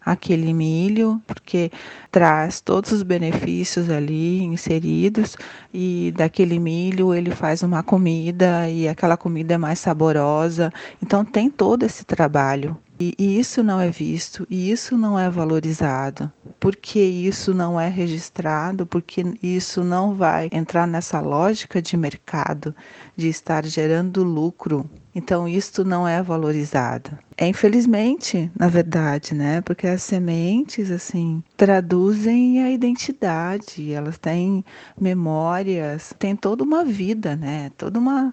aquele 0.04 0.52
milho, 0.52 1.20
porque 1.26 1.70
traz 2.10 2.60
todos 2.60 2.92
os 2.92 3.02
benefícios 3.02 3.90
ali 3.90 4.42
inseridos 4.42 5.36
e 5.72 6.12
daquele 6.16 6.58
milho 6.58 7.14
ele 7.14 7.30
faz 7.30 7.62
uma 7.62 7.82
comida 7.82 8.68
e 8.68 8.88
aquela 8.88 9.16
comida 9.16 9.54
é 9.54 9.58
mais 9.58 9.78
saborosa. 9.78 10.72
Então 11.02 11.24
tem 11.24 11.50
todo 11.50 11.84
esse 11.84 12.04
trabalho. 12.04 12.76
E, 13.00 13.14
e 13.16 13.38
isso 13.38 13.62
não 13.62 13.80
é 13.80 13.90
visto, 13.90 14.44
e 14.50 14.72
isso 14.72 14.98
não 14.98 15.16
é 15.16 15.30
valorizado. 15.30 16.30
Porque 16.58 16.98
isso 16.98 17.54
não 17.54 17.78
é 17.78 17.88
registrado, 17.88 18.84
porque 18.84 19.24
isso 19.40 19.84
não 19.84 20.14
vai 20.14 20.48
entrar 20.50 20.84
nessa 20.86 21.20
lógica 21.20 21.80
de 21.80 21.96
mercado, 21.96 22.74
de 23.16 23.28
estar 23.28 23.64
gerando 23.64 24.24
lucro 24.24 24.88
Então, 25.18 25.48
isto 25.48 25.84
não 25.84 26.06
é 26.06 26.22
valorizado. 26.22 27.10
É 27.36 27.48
infelizmente, 27.48 28.48
na 28.56 28.68
verdade, 28.68 29.34
né? 29.34 29.60
Porque 29.62 29.84
as 29.88 30.00
sementes, 30.00 30.92
assim, 30.92 31.42
traduzem 31.56 32.62
a 32.62 32.70
identidade, 32.70 33.92
elas 33.92 34.16
têm 34.16 34.64
memórias, 34.98 36.14
têm 36.20 36.36
toda 36.36 36.62
uma 36.62 36.84
vida, 36.84 37.34
né? 37.34 37.72
Toda 37.76 37.98
uma, 37.98 38.32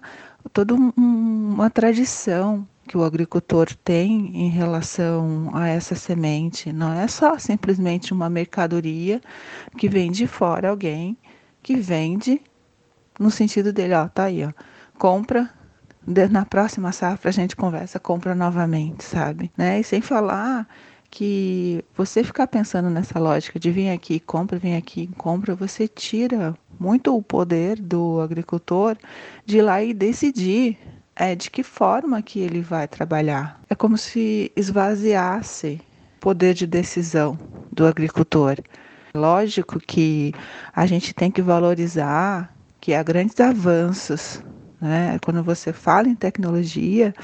toda 0.52 0.74
um, 0.74 0.92
uma 0.96 1.68
tradição 1.68 2.64
que 2.86 2.96
o 2.96 3.02
agricultor 3.02 3.66
tem 3.82 4.30
em 4.36 4.48
relação 4.48 5.50
a 5.52 5.66
essa 5.66 5.96
semente. 5.96 6.72
Não 6.72 6.92
é 6.92 7.08
só 7.08 7.36
simplesmente 7.36 8.12
uma 8.12 8.30
mercadoria 8.30 9.20
que 9.76 9.88
vem 9.88 10.12
de 10.12 10.28
fora 10.28 10.70
alguém 10.70 11.18
que 11.64 11.74
vende 11.74 12.40
no 13.18 13.28
sentido 13.28 13.72
dele, 13.72 13.94
ó, 13.94 14.06
tá 14.06 14.24
aí, 14.26 14.44
ó, 14.44 14.52
compra, 14.98 15.50
na 16.06 16.44
próxima 16.44 16.92
safra 16.92 17.30
a 17.30 17.32
gente 17.32 17.56
conversa, 17.56 17.98
compra 17.98 18.34
novamente, 18.34 19.04
sabe? 19.04 19.50
Né? 19.56 19.80
E 19.80 19.84
sem 19.84 20.00
falar 20.00 20.66
que 21.10 21.84
você 21.96 22.22
ficar 22.22 22.46
pensando 22.46 22.88
nessa 22.90 23.18
lógica 23.18 23.58
de 23.58 23.70
vir 23.70 23.90
aqui, 23.90 24.20
compra, 24.20 24.58
vem 24.58 24.76
aqui, 24.76 25.08
compra, 25.16 25.54
você 25.54 25.88
tira 25.88 26.56
muito 26.78 27.16
o 27.16 27.22
poder 27.22 27.80
do 27.80 28.20
agricultor 28.20 28.96
de 29.44 29.58
ir 29.58 29.62
lá 29.62 29.82
e 29.82 29.94
decidir 29.94 30.78
é, 31.14 31.34
de 31.34 31.50
que 31.50 31.62
forma 31.62 32.20
que 32.22 32.40
ele 32.40 32.60
vai 32.60 32.86
trabalhar. 32.86 33.60
É 33.68 33.74
como 33.74 33.96
se 33.96 34.52
esvaziasse 34.54 35.80
o 36.16 36.20
poder 36.20 36.54
de 36.54 36.66
decisão 36.66 37.38
do 37.72 37.86
agricultor. 37.86 38.58
Lógico 39.14 39.80
que 39.80 40.34
a 40.74 40.84
gente 40.84 41.14
tem 41.14 41.30
que 41.30 41.40
valorizar 41.40 42.54
que 42.80 42.92
há 42.92 43.02
grandes 43.02 43.40
avanços 43.40 44.42
né? 44.86 45.18
Quando 45.24 45.42
você 45.42 45.72
fala 45.72 46.08
em 46.08 46.14
tecnologia, 46.14 47.14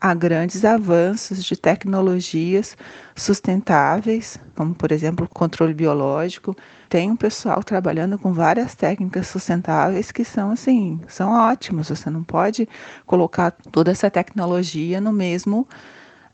há 0.00 0.14
grandes 0.14 0.64
avanços 0.64 1.44
de 1.44 1.56
tecnologias 1.56 2.76
sustentáveis, 3.14 4.38
como 4.54 4.74
por 4.74 4.92
exemplo 4.92 5.28
controle 5.28 5.74
biológico. 5.74 6.56
Tem 6.88 7.10
um 7.10 7.16
pessoal 7.16 7.62
trabalhando 7.64 8.18
com 8.18 8.32
várias 8.32 8.74
técnicas 8.74 9.26
sustentáveis 9.26 10.12
que 10.12 10.24
são 10.24 10.50
assim, 10.50 11.00
são 11.08 11.30
ótimas. 11.32 11.88
Você 11.88 12.08
não 12.10 12.22
pode 12.22 12.68
colocar 13.06 13.50
toda 13.72 13.90
essa 13.90 14.10
tecnologia 14.10 15.00
no 15.00 15.12
mesmo 15.12 15.66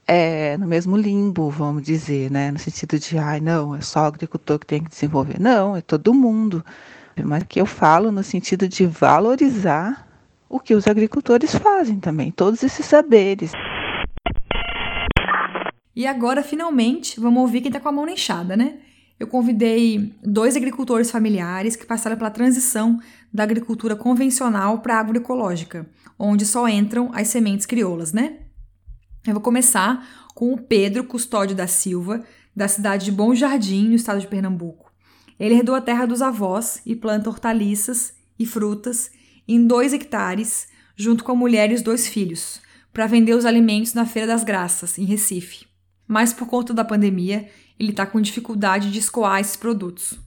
é, 0.06 0.56
no 0.58 0.66
mesmo 0.66 0.96
limbo, 0.96 1.48
vamos 1.50 1.82
dizer, 1.82 2.30
né? 2.30 2.50
No 2.50 2.58
sentido 2.58 2.98
de, 2.98 3.18
ai, 3.18 3.40
não, 3.40 3.74
é 3.74 3.80
só 3.80 4.02
o 4.02 4.06
agricultor 4.06 4.58
que 4.58 4.66
tem 4.66 4.82
que 4.82 4.90
desenvolver. 4.90 5.40
Não, 5.40 5.76
é 5.76 5.80
todo 5.80 6.12
mundo. 6.12 6.64
Mas 7.24 7.44
que 7.44 7.60
eu 7.60 7.66
falo 7.66 8.10
no 8.10 8.22
sentido 8.22 8.68
de 8.68 8.86
valorizar 8.86 10.06
o 10.52 10.60
que 10.60 10.74
os 10.74 10.86
agricultores 10.86 11.54
fazem 11.54 11.98
também, 11.98 12.30
todos 12.30 12.62
esses 12.62 12.84
saberes. 12.84 13.52
E 15.96 16.06
agora, 16.06 16.42
finalmente, 16.42 17.18
vamos 17.18 17.40
ouvir 17.40 17.62
quem 17.62 17.70
está 17.70 17.80
com 17.80 17.88
a 17.88 17.92
mão 17.92 18.04
na 18.04 18.12
enxada, 18.12 18.54
né? 18.54 18.80
Eu 19.18 19.26
convidei 19.26 20.12
dois 20.22 20.54
agricultores 20.54 21.10
familiares 21.10 21.74
que 21.74 21.86
passaram 21.86 22.18
pela 22.18 22.30
transição 22.30 23.00
da 23.32 23.42
agricultura 23.42 23.96
convencional 23.96 24.80
para 24.80 24.96
a 24.96 25.00
agroecológica, 25.00 25.88
onde 26.18 26.44
só 26.44 26.68
entram 26.68 27.10
as 27.14 27.28
sementes 27.28 27.64
crioulas, 27.64 28.12
né? 28.12 28.40
Eu 29.26 29.32
vou 29.32 29.42
começar 29.42 30.06
com 30.34 30.52
o 30.52 30.60
Pedro 30.60 31.04
Custódio 31.04 31.56
da 31.56 31.66
Silva, 31.66 32.22
da 32.54 32.68
cidade 32.68 33.06
de 33.06 33.12
Bom 33.12 33.34
Jardim, 33.34 33.88
no 33.88 33.94
estado 33.94 34.20
de 34.20 34.26
Pernambuco. 34.26 34.92
Ele 35.40 35.54
herdou 35.54 35.74
a 35.74 35.80
terra 35.80 36.04
dos 36.04 36.20
avós 36.20 36.82
e 36.84 36.94
planta 36.94 37.30
hortaliças 37.30 38.12
e 38.38 38.44
frutas 38.44 39.10
em 39.46 39.66
dois 39.66 39.92
hectares, 39.92 40.68
junto 40.96 41.24
com 41.24 41.32
a 41.32 41.36
mulher 41.36 41.70
e 41.70 41.74
os 41.74 41.82
dois 41.82 42.06
filhos, 42.06 42.60
para 42.92 43.06
vender 43.06 43.34
os 43.34 43.44
alimentos 43.44 43.94
na 43.94 44.06
Feira 44.06 44.28
das 44.28 44.44
Graças, 44.44 44.98
em 44.98 45.04
Recife. 45.04 45.66
Mas 46.06 46.32
por 46.32 46.46
conta 46.46 46.74
da 46.74 46.84
pandemia, 46.84 47.48
ele 47.78 47.90
está 47.90 48.04
com 48.06 48.20
dificuldade 48.20 48.90
de 48.90 48.98
escoar 48.98 49.40
esses 49.40 49.56
produtos. 49.56 50.18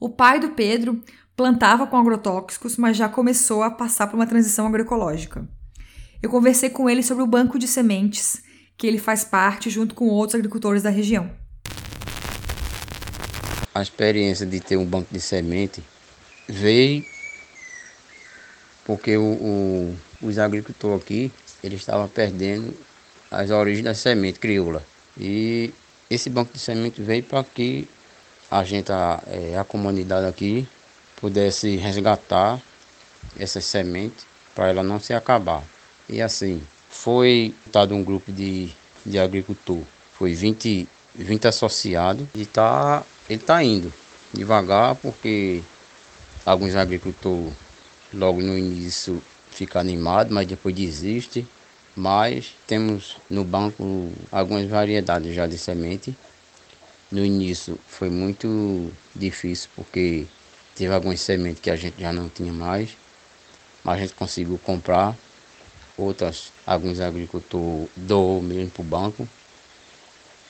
O 0.00 0.08
pai 0.08 0.40
do 0.40 0.50
Pedro 0.50 1.02
plantava 1.36 1.86
com 1.86 1.96
agrotóxicos, 1.96 2.76
mas 2.76 2.96
já 2.96 3.08
começou 3.08 3.62
a 3.62 3.70
passar 3.70 4.06
por 4.06 4.16
uma 4.16 4.26
transição 4.26 4.66
agroecológica. 4.66 5.46
Eu 6.22 6.30
conversei 6.30 6.70
com 6.70 6.88
ele 6.88 7.02
sobre 7.02 7.22
o 7.22 7.26
banco 7.26 7.58
de 7.58 7.68
sementes, 7.68 8.42
que 8.76 8.86
ele 8.86 8.98
faz 8.98 9.24
parte 9.24 9.70
junto 9.70 9.94
com 9.94 10.06
outros 10.08 10.34
agricultores 10.34 10.82
da 10.82 10.90
região. 10.90 11.30
A 13.74 13.82
experiência 13.82 14.46
de 14.46 14.58
ter 14.58 14.76
um 14.78 14.86
banco 14.86 15.12
de 15.12 15.20
semente 15.20 15.82
veio 16.48 17.04
porque 18.86 19.16
o, 19.16 19.22
o, 19.22 19.96
os 20.22 20.38
agricultores 20.38 21.02
aqui 21.02 21.32
eles 21.62 21.80
estavam 21.80 22.08
perdendo 22.08 22.72
as 23.30 23.50
origens 23.50 23.84
da 23.84 23.94
semente 23.94 24.38
crioula. 24.38 24.82
E 25.18 25.72
esse 26.08 26.30
banco 26.30 26.52
de 26.52 26.60
semente 26.60 27.02
veio 27.02 27.24
para 27.24 27.42
que 27.42 27.88
a 28.48 28.62
gente, 28.62 28.92
a, 28.92 29.20
é, 29.26 29.58
a 29.58 29.64
comunidade 29.64 30.26
aqui, 30.26 30.68
pudesse 31.16 31.76
resgatar 31.76 32.60
essas 33.38 33.64
sementes 33.64 34.24
para 34.54 34.68
ela 34.68 34.82
não 34.82 35.00
se 35.00 35.12
acabar. 35.12 35.64
E 36.08 36.22
assim, 36.22 36.62
foi 36.88 37.52
dado 37.72 37.94
um 37.94 38.04
grupo 38.04 38.30
de, 38.30 38.70
de 39.04 39.18
agricultor, 39.18 39.80
foi 40.12 40.34
20, 40.34 40.88
20 41.14 41.48
associados 41.48 42.26
e 42.34 42.46
tá, 42.46 43.02
ele 43.28 43.40
está 43.40 43.62
indo 43.62 43.92
devagar 44.32 44.94
porque 44.96 45.62
alguns 46.44 46.76
agricultores 46.76 47.52
logo 48.12 48.40
no 48.40 48.56
início 48.56 49.22
fica 49.50 49.80
animado, 49.80 50.32
mas 50.32 50.46
depois 50.46 50.74
desiste. 50.74 51.46
Mas 51.94 52.52
temos 52.66 53.16
no 53.30 53.42
banco 53.42 54.12
algumas 54.30 54.68
variedades 54.68 55.34
já 55.34 55.46
de 55.46 55.56
semente. 55.56 56.14
No 57.10 57.24
início 57.24 57.78
foi 57.88 58.10
muito 58.10 58.92
difícil 59.14 59.70
porque 59.74 60.26
teve 60.74 60.92
algumas 60.92 61.20
sementes 61.20 61.62
que 61.62 61.70
a 61.70 61.76
gente 61.76 61.98
já 61.98 62.12
não 62.12 62.28
tinha 62.28 62.52
mais, 62.52 62.90
mas 63.82 63.96
a 63.96 64.00
gente 64.00 64.14
conseguiu 64.14 64.58
comprar. 64.58 65.16
Outras, 65.96 66.52
alguns 66.66 67.00
agricultores 67.00 67.88
doou 67.96 68.42
mesmo 68.42 68.70
para 68.70 68.82
o 68.82 68.84
banco. 68.84 69.28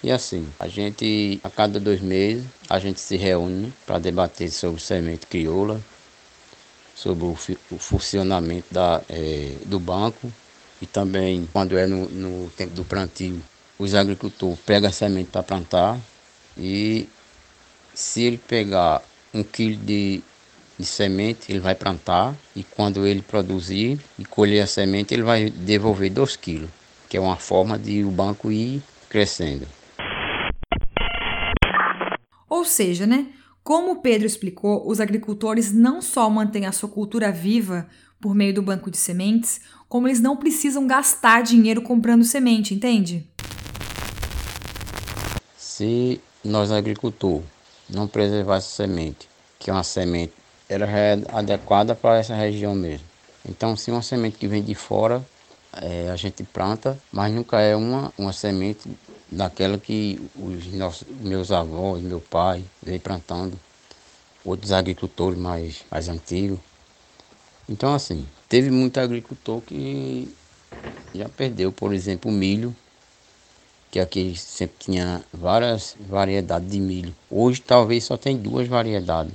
E 0.03 0.11
assim, 0.11 0.49
a 0.59 0.67
gente, 0.67 1.41
a 1.45 1.49
cada 1.49 1.79
dois 1.79 2.01
meses, 2.01 2.45
a 2.69 2.81
gente 2.81 2.99
se 2.99 3.17
reúne 3.17 3.73
para 3.87 4.01
debater 4.01 4.51
sobre 4.51 4.81
semente 4.81 5.27
crioula, 5.27 5.81
sobre 6.97 7.25
o, 7.27 7.37
o 7.71 7.79
funcionamento 7.79 8.73
da, 8.73 9.03
é, 9.09 9.53
do 9.67 9.79
banco 9.79 10.33
e 10.81 10.87
também 10.87 11.47
quando 11.53 11.77
é 11.77 11.87
no, 11.87 12.09
no 12.09 12.51
tempo 12.51 12.75
do 12.75 12.85
plantio, 12.85 13.41
os 13.79 13.95
agricultores 13.95 14.59
pegam 14.65 14.89
a 14.89 14.93
semente 14.93 15.31
para 15.31 15.43
plantar 15.43 16.01
e 16.57 17.07
se 17.95 18.23
ele 18.23 18.39
pegar 18.39 19.03
um 19.33 19.43
quilo 19.43 19.77
de, 19.77 20.23
de 20.79 20.87
semente, 20.87 21.53
ele 21.53 21.61
vai 21.61 21.75
plantar 21.75 22.35
e 22.55 22.65
quando 22.65 23.07
ele 23.07 23.21
produzir 23.21 24.01
e 24.19 24.25
colher 24.25 24.63
a 24.63 24.67
semente, 24.67 25.13
ele 25.13 25.23
vai 25.23 25.51
devolver 25.51 26.11
dois 26.11 26.35
quilos, 26.35 26.71
que 27.09 27.19
é 27.19 27.21
uma 27.21 27.37
forma 27.37 27.79
de 27.79 28.03
o 28.05 28.11
banco 28.11 28.51
ir 28.51 28.83
crescendo. 29.11 29.69
Ou 32.49 32.65
seja, 32.65 33.07
né? 33.07 33.27
Como 33.67 33.97
Pedro 33.97 34.29
explicou, 34.29 34.89
os 34.89 35.01
agricultores 35.01 35.73
não 35.73 36.01
só 36.01 36.31
mantêm 36.31 36.67
a 36.67 36.71
sua 36.71 36.89
cultura 36.89 37.33
viva 37.33 37.89
por 38.21 38.33
meio 38.33 38.55
do 38.55 38.63
banco 38.63 38.93
de 38.93 38.97
sementes, 38.97 39.61
como 39.89 40.07
eles 40.07 40.21
não 40.21 40.37
precisam 40.37 40.87
gastar 40.87 41.43
dinheiro 41.43 41.83
comprando 41.83 42.23
semente, 42.23 42.73
entende? 42.73 43.29
Se 45.59 46.21
nós 46.45 46.71
agricultores 46.71 47.45
não 47.91 48.07
preservar 48.07 48.59
essa 48.59 48.69
semente, 48.69 49.29
que 49.59 49.69
é 49.69 49.73
uma 49.73 49.83
semente 49.83 50.33
era 50.69 50.87
adequada 51.33 51.93
para 51.93 52.19
essa 52.19 52.37
região 52.37 52.73
mesmo. 52.73 53.07
Então, 53.49 53.77
se 53.77 53.91
uma 53.91 54.01
semente 54.01 54.39
que 54.39 54.47
vem 54.47 54.63
de 54.63 54.77
fora, 54.77 55.27
é, 55.73 56.09
a 56.09 56.15
gente 56.15 56.45
planta, 56.45 56.97
mas 57.11 57.35
nunca 57.35 57.61
é 57.61 57.75
uma, 57.75 58.13
uma 58.17 58.33
semente 58.33 58.89
daquela 59.31 59.79
que 59.79 60.21
os 60.35 60.67
nossos, 60.73 61.07
meus 61.21 61.51
avós, 61.51 62.03
meu 62.03 62.21
pai 62.21 62.65
veio 62.83 63.01
plantando, 63.01 63.59
outros 64.45 64.73
agricultores 64.73 65.39
mais, 65.39 65.85
mais 65.91 66.09
antigos. 66.09 66.59
Então 67.69 67.93
assim, 67.95 68.27
teve 68.49 68.71
muito 68.71 68.99
agricultor 68.99 69.61
que 69.61 70.33
já 71.15 71.29
perdeu, 71.29 71.73
por 71.73 71.93
exemplo, 71.93 72.31
o 72.31 72.35
milho, 72.35 72.75
que 73.91 73.99
aqui 73.99 74.37
sempre 74.37 74.77
tinha 74.79 75.25
várias 75.33 75.97
variedades 75.99 76.71
de 76.71 76.81
milho. 76.81 77.15
Hoje 77.31 77.61
talvez 77.61 78.05
só 78.05 78.17
tem 78.17 78.37
duas 78.37 78.69
variedades, 78.69 79.35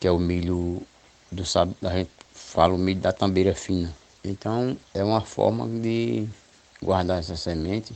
que 0.00 0.06
é 0.06 0.10
o 0.10 0.18
milho 0.18 0.82
do 1.30 1.42
a 1.82 1.96
gente 1.96 2.10
fala 2.32 2.74
o 2.74 2.78
milho 2.78 3.00
da 3.00 3.12
tambeira 3.12 3.54
fina. 3.54 3.94
Então 4.24 4.76
é 4.94 5.04
uma 5.04 5.20
forma 5.20 5.68
de 5.80 6.26
guardar 6.82 7.18
essa 7.18 7.36
semente 7.36 7.92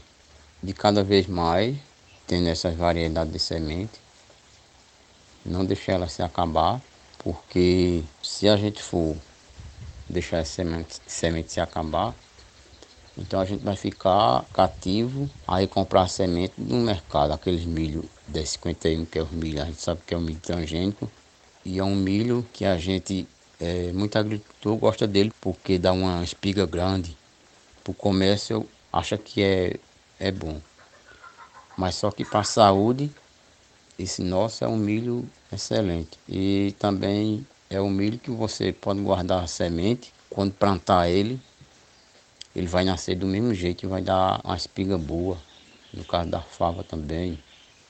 de 0.62 0.72
cada 0.72 1.02
vez 1.02 1.26
mais, 1.26 1.76
tendo 2.26 2.48
essas 2.48 2.74
variedades 2.74 3.32
de 3.32 3.38
semente, 3.38 4.00
não 5.44 5.64
deixar 5.64 5.92
ela 5.94 6.08
se 6.08 6.22
acabar, 6.22 6.80
porque 7.18 8.02
se 8.22 8.48
a 8.48 8.56
gente 8.56 8.82
for 8.82 9.16
deixar 10.08 10.38
essa 10.38 10.52
semente, 10.52 11.00
semente 11.06 11.52
se 11.52 11.60
acabar, 11.60 12.14
Então 13.18 13.40
a 13.40 13.44
gente 13.44 13.62
vai 13.62 13.76
ficar 13.76 14.42
cativo 14.54 15.28
a 15.46 15.66
comprar 15.66 16.08
semente 16.08 16.54
no 16.56 16.80
mercado, 16.80 17.32
aqueles 17.32 17.64
milho 17.64 18.08
1051, 18.28 19.04
que 19.04 19.18
é 19.18 19.22
o 19.22 19.28
milho, 19.30 19.60
a 19.60 19.66
gente 19.66 19.82
sabe 19.82 20.00
que 20.06 20.14
é 20.14 20.16
o 20.16 20.20
milho 20.20 20.40
transgênico, 20.40 21.10
e 21.64 21.78
é 21.78 21.84
um 21.84 21.94
milho 21.94 22.46
que 22.54 22.64
a 22.64 22.78
gente, 22.78 23.28
é, 23.60 23.92
muito 23.92 24.16
agricultor 24.16 24.76
gosta 24.76 25.06
dele 25.06 25.30
porque 25.42 25.78
dá 25.78 25.92
uma 25.92 26.24
espiga 26.24 26.64
grande. 26.64 27.14
Para 27.84 27.90
o 27.90 27.94
comércio 27.94 28.66
acha 28.90 29.18
que 29.18 29.42
é, 29.42 29.76
é 30.22 30.30
bom. 30.30 30.60
Mas 31.76 31.96
só 31.96 32.10
que 32.10 32.24
para 32.24 32.40
a 32.40 32.44
saúde, 32.44 33.10
esse 33.98 34.22
nosso 34.22 34.64
é 34.64 34.68
um 34.68 34.76
milho 34.76 35.28
excelente. 35.52 36.16
E 36.28 36.74
também 36.78 37.44
é 37.68 37.80
um 37.80 37.90
milho 37.90 38.18
que 38.18 38.30
você 38.30 38.72
pode 38.72 39.00
guardar 39.00 39.42
a 39.42 39.46
semente, 39.48 40.14
quando 40.30 40.52
plantar 40.52 41.10
ele, 41.10 41.40
ele 42.54 42.68
vai 42.68 42.84
nascer 42.84 43.16
do 43.16 43.26
mesmo 43.26 43.52
jeito 43.52 43.84
e 43.84 43.88
vai 43.88 44.00
dar 44.00 44.40
uma 44.44 44.56
espiga 44.56 44.96
boa. 44.96 45.36
No 45.92 46.04
caso 46.04 46.30
da 46.30 46.40
fava 46.40 46.84
também, 46.84 47.42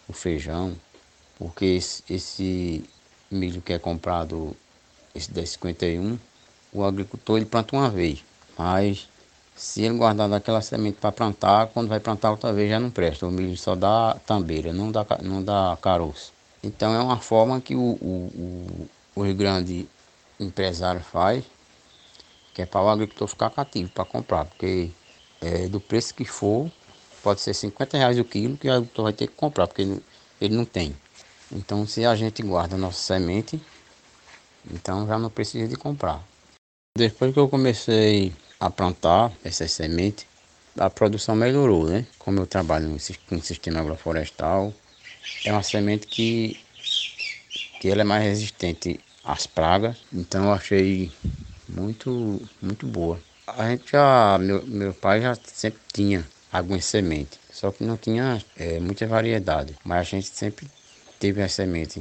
o 0.08 0.12
feijão. 0.12 0.74
Porque 1.38 1.66
esse, 1.66 2.02
esse 2.08 2.84
milho 3.30 3.60
que 3.60 3.72
é 3.72 3.78
comprado, 3.78 4.56
esse 5.14 5.32
1051, 5.32 6.18
o 6.72 6.82
agricultor 6.82 7.36
ele 7.36 7.46
planta 7.46 7.76
uma 7.76 7.90
vez. 7.90 8.24
Mas 8.56 9.08
se 9.54 9.82
ele 9.82 9.96
guardar 9.96 10.28
daquela 10.28 10.60
semente 10.60 10.98
para 11.00 11.12
plantar, 11.12 11.68
quando 11.68 11.88
vai 11.88 12.00
plantar 12.00 12.30
outra 12.30 12.52
vez 12.52 12.70
já 12.70 12.80
não 12.80 12.90
presta. 12.90 13.26
O 13.26 13.30
milho 13.30 13.56
só 13.56 13.74
dá 13.74 14.16
tambeira, 14.26 14.72
não 14.72 14.90
dá, 14.90 15.06
não 15.22 15.42
dá 15.42 15.76
caroço. 15.80 16.32
Então 16.62 16.94
é 16.94 17.00
uma 17.00 17.18
forma 17.18 17.60
que 17.60 17.74
o, 17.74 17.80
o, 18.00 18.88
o, 19.14 19.20
os 19.22 19.32
grandes 19.34 19.86
empresários 20.38 21.06
faz, 21.06 21.44
que 22.54 22.62
é 22.62 22.66
para 22.66 22.82
o 22.82 22.88
agricultor 22.88 23.28
ficar 23.28 23.50
cativo 23.50 23.90
para 23.90 24.04
comprar, 24.04 24.44
porque 24.44 24.90
é, 25.40 25.68
do 25.68 25.80
preço 25.80 26.14
que 26.14 26.24
for, 26.24 26.70
pode 27.22 27.40
ser 27.40 27.54
50 27.54 27.96
reais 27.96 28.18
o 28.18 28.24
quilo 28.24 28.56
que 28.56 28.68
o 28.68 28.72
agricultor 28.72 29.04
vai 29.04 29.12
ter 29.12 29.26
que 29.26 29.34
comprar, 29.34 29.66
porque 29.66 29.82
ele, 29.82 30.02
ele 30.40 30.56
não 30.56 30.64
tem. 30.64 30.94
Então 31.50 31.86
se 31.86 32.04
a 32.04 32.14
gente 32.14 32.42
guarda 32.42 32.76
a 32.76 32.78
nossa 32.78 32.98
semente, 32.98 33.60
então 34.70 35.06
já 35.06 35.18
não 35.18 35.30
precisa 35.30 35.68
de 35.68 35.76
comprar. 35.76 36.22
Depois 36.96 37.32
que 37.32 37.40
eu 37.40 37.48
comecei 37.48 38.32
a 38.62 38.70
plantar 38.70 39.32
essas 39.44 39.72
sementes, 39.72 40.24
a 40.78 40.88
produção 40.88 41.34
melhorou, 41.34 41.84
né? 41.84 42.06
Como 42.16 42.38
eu 42.38 42.46
trabalho 42.46 42.96
com 43.28 43.40
sistema 43.42 43.80
agroflorestal, 43.80 44.72
é 45.44 45.50
uma 45.50 45.64
semente 45.64 46.06
que, 46.06 46.56
que 47.80 47.88
ela 47.90 48.02
é 48.02 48.04
mais 48.04 48.22
resistente 48.22 49.00
às 49.24 49.48
pragas, 49.48 49.96
então 50.12 50.44
eu 50.44 50.52
achei 50.52 51.10
muito, 51.68 52.40
muito 52.62 52.86
boa. 52.86 53.18
A 53.48 53.68
gente 53.68 53.90
já, 53.90 54.38
meu, 54.38 54.64
meu 54.64 54.94
pai 54.94 55.20
já 55.20 55.34
sempre 55.34 55.80
tinha 55.92 56.24
algumas 56.52 56.84
sementes, 56.84 57.40
só 57.50 57.72
que 57.72 57.82
não 57.82 57.96
tinha 57.96 58.40
é, 58.56 58.78
muita 58.78 59.08
variedade, 59.08 59.74
mas 59.84 59.98
a 59.98 60.04
gente 60.04 60.28
sempre 60.28 60.68
teve 61.18 61.42
a 61.42 61.48
semente 61.48 62.00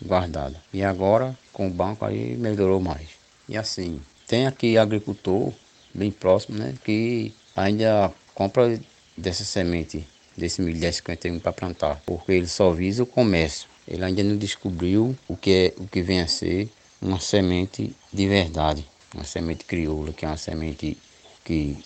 guardada. 0.00 0.62
E 0.72 0.84
agora, 0.84 1.36
com 1.52 1.66
o 1.66 1.70
banco, 1.70 2.04
aí 2.04 2.36
melhorou 2.36 2.80
mais. 2.80 3.08
E 3.48 3.56
assim, 3.56 4.00
tem 4.28 4.46
aqui 4.46 4.78
agricultor 4.78 5.52
bem 5.96 6.10
próximo, 6.10 6.58
né, 6.58 6.74
que 6.84 7.32
ainda 7.56 8.12
compra 8.34 8.78
dessa 9.16 9.44
semente, 9.44 10.06
desse 10.36 10.60
milho 10.60 10.78
1051 10.78 11.40
para 11.40 11.52
plantar, 11.52 12.02
porque 12.04 12.32
ele 12.32 12.46
só 12.46 12.70
visa 12.70 13.02
o 13.02 13.06
comércio. 13.06 13.68
Ele 13.88 14.04
ainda 14.04 14.22
não 14.22 14.36
descobriu 14.36 15.16
o 15.26 15.36
que 15.36 15.50
é 15.50 15.80
o 15.80 15.86
que 15.86 16.02
vem 16.02 16.20
a 16.20 16.26
ser 16.26 16.68
uma 17.00 17.20
semente 17.20 17.94
de 18.12 18.28
verdade, 18.28 18.86
uma 19.14 19.24
semente 19.24 19.64
crioula, 19.64 20.12
que 20.12 20.24
é 20.24 20.28
uma 20.28 20.36
semente 20.36 20.98
que 21.44 21.78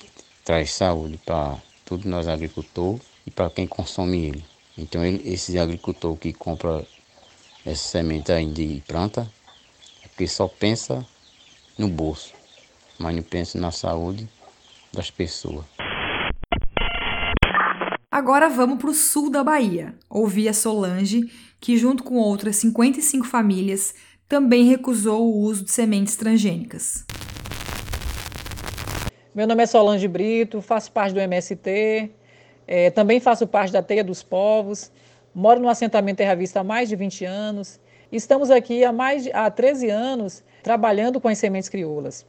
traz 0.45 0.73
saúde 0.73 1.19
para 1.25 1.59
todos 1.85 2.07
nós 2.07 2.27
agricultores 2.27 3.03
e 3.27 3.31
para 3.31 3.51
quem 3.51 3.67
consome 3.67 4.27
ele. 4.27 4.45
Então 4.77 5.05
ele, 5.05 5.23
esse 5.31 5.59
agricultor 5.59 6.17
que 6.17 6.33
compra 6.33 6.85
essa 7.67 7.89
semente 7.89 8.33
ainda 8.33 8.63
e 8.63 8.81
planta, 8.81 9.31
é 10.03 10.09
porque 10.09 10.27
só 10.27 10.49
pensa 10.49 11.07
no 11.77 11.87
bolso 11.87 12.40
mas 13.01 13.17
não 13.17 13.23
penso 13.23 13.59
na 13.59 13.71
saúde 13.71 14.29
das 14.93 15.11
pessoas. 15.11 15.65
Agora 18.11 18.51
vamos 18.51 18.79
para 18.79 18.91
o 18.91 18.95
sul 18.95 19.31
da 19.31 19.43
Bahia. 19.43 19.95
Ouvi 20.11 20.47
a 20.49 20.53
Solange, 20.53 21.23
que 21.59 21.79
junto 21.79 22.05
com 22.05 22.17
outras 22.17 22.57
55 22.57 23.27
famílias 23.27 23.95
também 24.29 24.65
recusou 24.65 25.33
o 25.33 25.39
uso 25.39 25.65
de 25.65 25.73
sementes 25.73 26.15
transgênicas. 26.15 27.07
Meu 29.35 29.47
nome 29.47 29.63
é 29.63 29.67
Solange 29.67 30.07
Brito, 30.07 30.61
faço 30.61 30.93
parte 30.93 31.15
do 31.15 31.21
MST, 31.21 32.11
é, 32.67 32.91
também 32.91 33.19
faço 33.19 33.47
parte 33.47 33.73
da 33.73 33.83
Teia 33.83 34.05
dos 34.05 34.23
Povos, 34.23 34.93
moro 35.35 35.59
no 35.59 35.69
assentamento 35.69 36.19
Terra 36.19 36.35
Vista 36.35 36.61
há 36.61 36.65
mais 36.65 36.89
de 36.89 36.97
20 36.97 37.25
anos. 37.25 37.81
Estamos 38.13 38.51
aqui 38.51 38.85
há 38.85 38.93
mais 38.93 39.23
de, 39.23 39.33
há 39.33 39.51
13 39.51 39.89
anos 39.89 40.45
trabalhando 40.63 41.21
com 41.21 41.29
as 41.29 41.39
sementes 41.39 41.69
crioulas. 41.69 42.27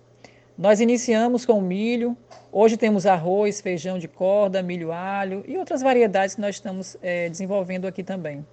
Nós 0.62 0.80
iniciamos 0.80 1.44
com 1.44 1.60
milho, 1.60 2.16
hoje 2.52 2.78
temos 2.78 3.08
arroz, 3.08 3.60
feijão 3.60 3.98
de 3.98 4.08
corda, 4.08 4.62
milho 4.62 4.92
alho 4.92 5.44
e 5.48 5.58
outras 5.58 5.82
variedades 5.82 6.36
que 6.36 6.42
nós 6.42 6.58
estamos 6.58 6.96
é, 7.02 7.28
desenvolvendo 7.28 7.88
aqui 7.88 8.04
também. 8.04 8.46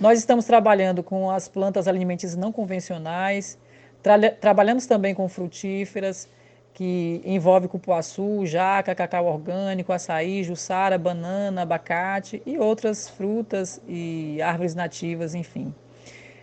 Nós 0.00 0.18
estamos 0.18 0.46
trabalhando 0.46 1.02
com 1.02 1.30
as 1.30 1.46
plantas 1.46 1.86
alimentícias 1.86 2.36
não 2.36 2.50
convencionais, 2.50 3.58
tra 4.02 4.30
trabalhamos 4.30 4.86
também 4.86 5.14
com 5.14 5.28
frutíferas, 5.28 6.26
que 6.72 7.20
envolve 7.22 7.68
cupuaçu, 7.68 8.46
jaca, 8.46 8.94
cacau 8.94 9.26
orgânico, 9.26 9.92
açaí, 9.92 10.42
jussara, 10.42 10.96
banana, 10.96 11.60
abacate 11.60 12.40
e 12.46 12.56
outras 12.56 13.10
frutas 13.10 13.78
e 13.86 14.40
árvores 14.40 14.74
nativas, 14.74 15.34
enfim. 15.34 15.74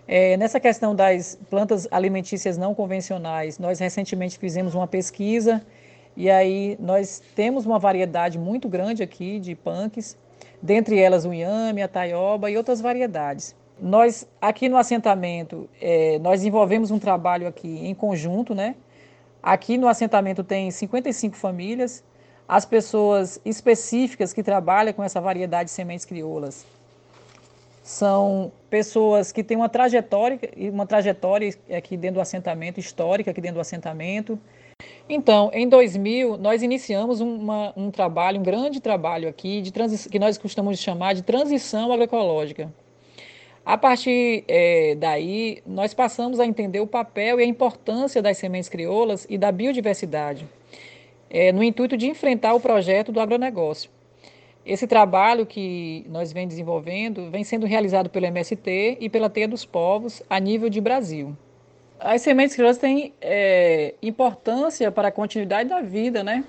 É, 0.07 0.37
nessa 0.37 0.57
questão 0.57 0.95
das 0.95 1.37
plantas 1.49 1.85
alimentícias 1.91 2.57
não 2.57 2.73
convencionais, 2.73 3.59
nós 3.59 3.77
recentemente 3.79 4.39
fizemos 4.39 4.73
uma 4.73 4.87
pesquisa 4.87 5.61
e 6.15 6.29
aí 6.31 6.77
nós 6.79 7.21
temos 7.35 7.65
uma 7.65 7.77
variedade 7.77 8.39
muito 8.39 8.69
grande 8.69 9.03
aqui 9.03 9.37
de 9.37 9.53
punks, 9.53 10.17
dentre 10.61 10.97
elas 10.97 11.25
o 11.25 11.33
inhame, 11.33 11.81
a 11.81 11.89
taioba 11.89 12.49
e 12.49 12.55
outras 12.55 12.79
variedades. 12.79 13.53
Nós, 13.81 14.25
aqui 14.39 14.69
no 14.69 14.77
assentamento, 14.77 15.69
é, 15.81 16.17
nós 16.19 16.39
desenvolvemos 16.39 16.89
um 16.89 16.97
trabalho 16.97 17.45
aqui 17.45 17.67
em 17.67 17.93
conjunto, 17.93 18.55
né? 18.55 18.75
Aqui 19.43 19.77
no 19.77 19.89
assentamento 19.89 20.41
tem 20.41 20.71
55 20.71 21.35
famílias, 21.35 22.03
as 22.47 22.65
pessoas 22.65 23.41
específicas 23.43 24.31
que 24.31 24.41
trabalham 24.41 24.93
com 24.93 25.03
essa 25.03 25.19
variedade 25.19 25.65
de 25.65 25.71
sementes 25.71 26.05
crioulas 26.05 26.65
são 27.87 28.51
pessoas 28.69 29.31
que 29.31 29.41
têm 29.41 29.55
uma 29.55 29.69
trajetória, 29.69 30.37
uma 30.73 30.85
trajetória 30.85 31.53
aqui 31.71 31.95
dentro 31.95 32.15
do 32.15 32.21
assentamento, 32.21 32.81
histórica 32.81 33.31
aqui 33.31 33.39
dentro 33.39 33.55
do 33.55 33.61
assentamento. 33.61 34.37
Então, 35.07 35.49
em 35.53 35.69
2000, 35.69 36.37
nós 36.37 36.61
iniciamos 36.61 37.21
uma, 37.21 37.71
um 37.77 37.89
trabalho, 37.89 38.41
um 38.41 38.43
grande 38.43 38.81
trabalho 38.81 39.29
aqui, 39.29 39.61
de 39.61 39.71
que 40.11 40.19
nós 40.19 40.37
costumamos 40.37 40.79
chamar 40.79 41.13
de 41.13 41.21
transição 41.21 41.89
agroecológica. 41.89 42.69
A 43.65 43.77
partir 43.77 44.43
é, 44.49 44.93
daí, 44.95 45.63
nós 45.65 45.93
passamos 45.93 46.41
a 46.41 46.45
entender 46.45 46.81
o 46.81 46.87
papel 46.87 47.39
e 47.39 47.43
a 47.43 47.47
importância 47.47 48.21
das 48.21 48.37
sementes 48.37 48.67
crioulas 48.67 49.25
e 49.29 49.37
da 49.37 49.49
biodiversidade, 49.49 50.45
é, 51.29 51.53
no 51.53 51.63
intuito 51.63 51.95
de 51.95 52.07
enfrentar 52.07 52.53
o 52.53 52.59
projeto 52.59 53.13
do 53.13 53.21
agronegócio. 53.21 53.89
Esse 54.67 54.85
trabalho 54.85 55.45
que 55.45 56.05
nós 56.09 56.33
vem 56.33 56.45
desenvolvendo 56.45 57.31
vem 57.31 57.41
sendo 57.41 57.65
realizado 57.65 58.09
pelo 58.09 58.25
MST 58.25 58.97
e 58.99 59.09
pela 59.09 59.29
Teia 59.29 59.47
dos 59.47 59.63
Povos 59.63 60.21
a 60.29 60.37
nível 60.41 60.67
de 60.67 60.81
Brasil. 60.81 61.33
As 61.97 62.21
sementes 62.21 62.53
crioulas 62.53 62.77
têm 62.77 63.13
é, 63.21 63.93
importância 64.01 64.91
para 64.91 65.07
a 65.07 65.11
continuidade 65.11 65.69
da 65.69 65.79
vida, 65.79 66.21
né? 66.21 66.43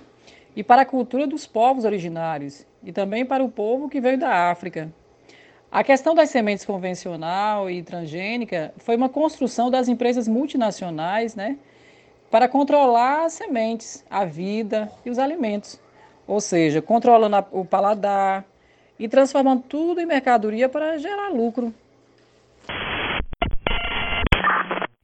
E 0.56 0.64
para 0.64 0.82
a 0.82 0.84
cultura 0.84 1.28
dos 1.28 1.46
povos 1.46 1.84
originários 1.84 2.66
e 2.82 2.90
também 2.90 3.24
para 3.24 3.44
o 3.44 3.48
povo 3.48 3.88
que 3.88 4.00
veio 4.00 4.18
da 4.18 4.50
África. 4.50 4.92
A 5.70 5.84
questão 5.84 6.12
das 6.12 6.28
sementes 6.28 6.64
convencional 6.64 7.70
e 7.70 7.84
transgênica 7.84 8.74
foi 8.78 8.96
uma 8.96 9.08
construção 9.08 9.70
das 9.70 9.86
empresas 9.86 10.26
multinacionais, 10.26 11.36
né? 11.36 11.56
Para 12.32 12.48
controlar 12.48 13.26
as 13.26 13.34
sementes, 13.34 14.04
a 14.10 14.24
vida 14.24 14.90
e 15.06 15.08
os 15.08 15.20
alimentos 15.20 15.80
ou 16.28 16.40
seja, 16.40 16.82
controlando 16.82 17.46
o 17.50 17.64
paladar 17.64 18.44
e 18.98 19.08
transformando 19.08 19.62
tudo 19.62 20.00
em 20.00 20.06
mercadoria 20.06 20.68
para 20.68 20.98
gerar 20.98 21.30
lucro. 21.30 21.74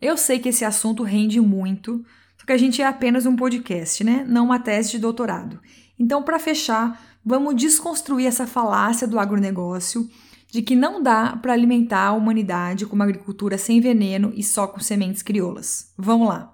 Eu 0.01 0.19
sei 0.19 0.39
que 0.39 0.51
esse 0.51 0.67
assunto 0.67 1.03
rende 1.03 1.41
muito, 1.41 2.05
só 2.37 2.45
que 2.45 2.53
a 2.53 2.59
gente 2.59 2.83
é 2.83 2.87
apenas 2.87 3.25
um 3.25 3.35
podcast, 3.35 4.05
né? 4.05 4.23
Não 4.29 4.45
uma 4.45 4.59
tese 4.59 4.91
de 4.91 4.99
doutorado. 4.99 5.59
Então, 5.99 6.23
para 6.23 6.39
fechar, 6.39 7.03
vamos 7.25 7.57
desconstruir 7.57 8.27
essa 8.27 8.47
falácia 8.47 9.09
do 9.09 9.19
agronegócio 9.19 10.07
de 10.51 10.61
que 10.61 10.77
não 10.77 11.03
dá 11.03 11.37
para 11.41 11.53
alimentar 11.53 12.09
a 12.09 12.13
humanidade 12.13 12.85
com 12.85 12.95
uma 12.95 13.05
agricultura 13.05 13.57
sem 13.57 13.81
veneno 13.81 14.31
e 14.37 14.43
só 14.43 14.67
com 14.67 14.79
sementes 14.79 15.23
crioulas. 15.23 15.93
Vamos 15.97 16.29
lá. 16.29 16.54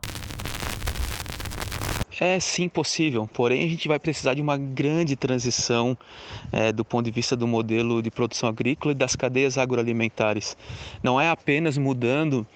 É 2.21 2.39
sim 2.39 2.68
possível, 2.68 3.29
porém 3.33 3.64
a 3.64 3.68
gente 3.68 3.89
vai 3.89 3.99
precisar 3.99 4.35
de 4.35 4.43
uma 4.43 4.59
grande 4.59 5.16
transição 5.16 5.97
é, 6.53 6.71
do 6.71 6.85
ponto 6.85 7.07
de 7.07 7.11
vista 7.11 7.35
do 7.35 7.49
modelo 7.49 8.03
de 8.03 8.11
produção 8.11 8.51
agrícola 8.51 8.93
e 8.93 8.95
das 8.95 9.16
cadeias 9.16 9.57
agroalimentares. 9.57 10.55
Não 11.03 11.18
é 11.18 11.31
apenas 11.31 11.79
mudando 11.79 12.47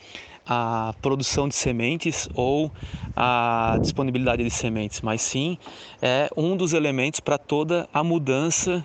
a 0.47 0.95
produção 1.01 1.49
de 1.49 1.55
sementes 1.55 2.29
ou 2.35 2.71
a 3.17 3.79
disponibilidade 3.81 4.45
de 4.45 4.51
sementes, 4.51 5.01
mas 5.01 5.23
sim 5.23 5.57
é 6.03 6.29
um 6.37 6.55
dos 6.55 6.75
elementos 6.75 7.21
para 7.21 7.39
toda 7.39 7.89
a 7.93 8.05
mudança 8.05 8.85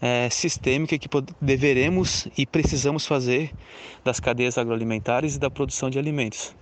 é, 0.00 0.28
sistêmica 0.30 0.98
que 0.98 1.08
deveremos 1.40 2.28
e 2.36 2.44
precisamos 2.44 3.06
fazer 3.06 3.50
das 4.04 4.20
cadeias 4.20 4.58
agroalimentares 4.58 5.36
e 5.36 5.38
da 5.38 5.50
produção 5.50 5.88
de 5.88 5.98
alimentos. 5.98 6.54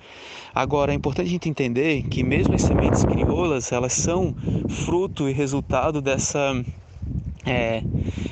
Agora, 0.54 0.92
é 0.92 0.94
importante 0.94 1.28
a 1.28 1.30
gente 1.30 1.48
entender 1.48 2.02
que 2.04 2.22
mesmo 2.22 2.54
as 2.54 2.62
sementes 2.62 3.04
crioulas, 3.04 3.72
elas 3.72 3.94
são 3.94 4.34
fruto 4.68 5.28
e 5.28 5.32
resultado 5.32 6.00
dessa 6.00 6.54
é, 7.44 7.82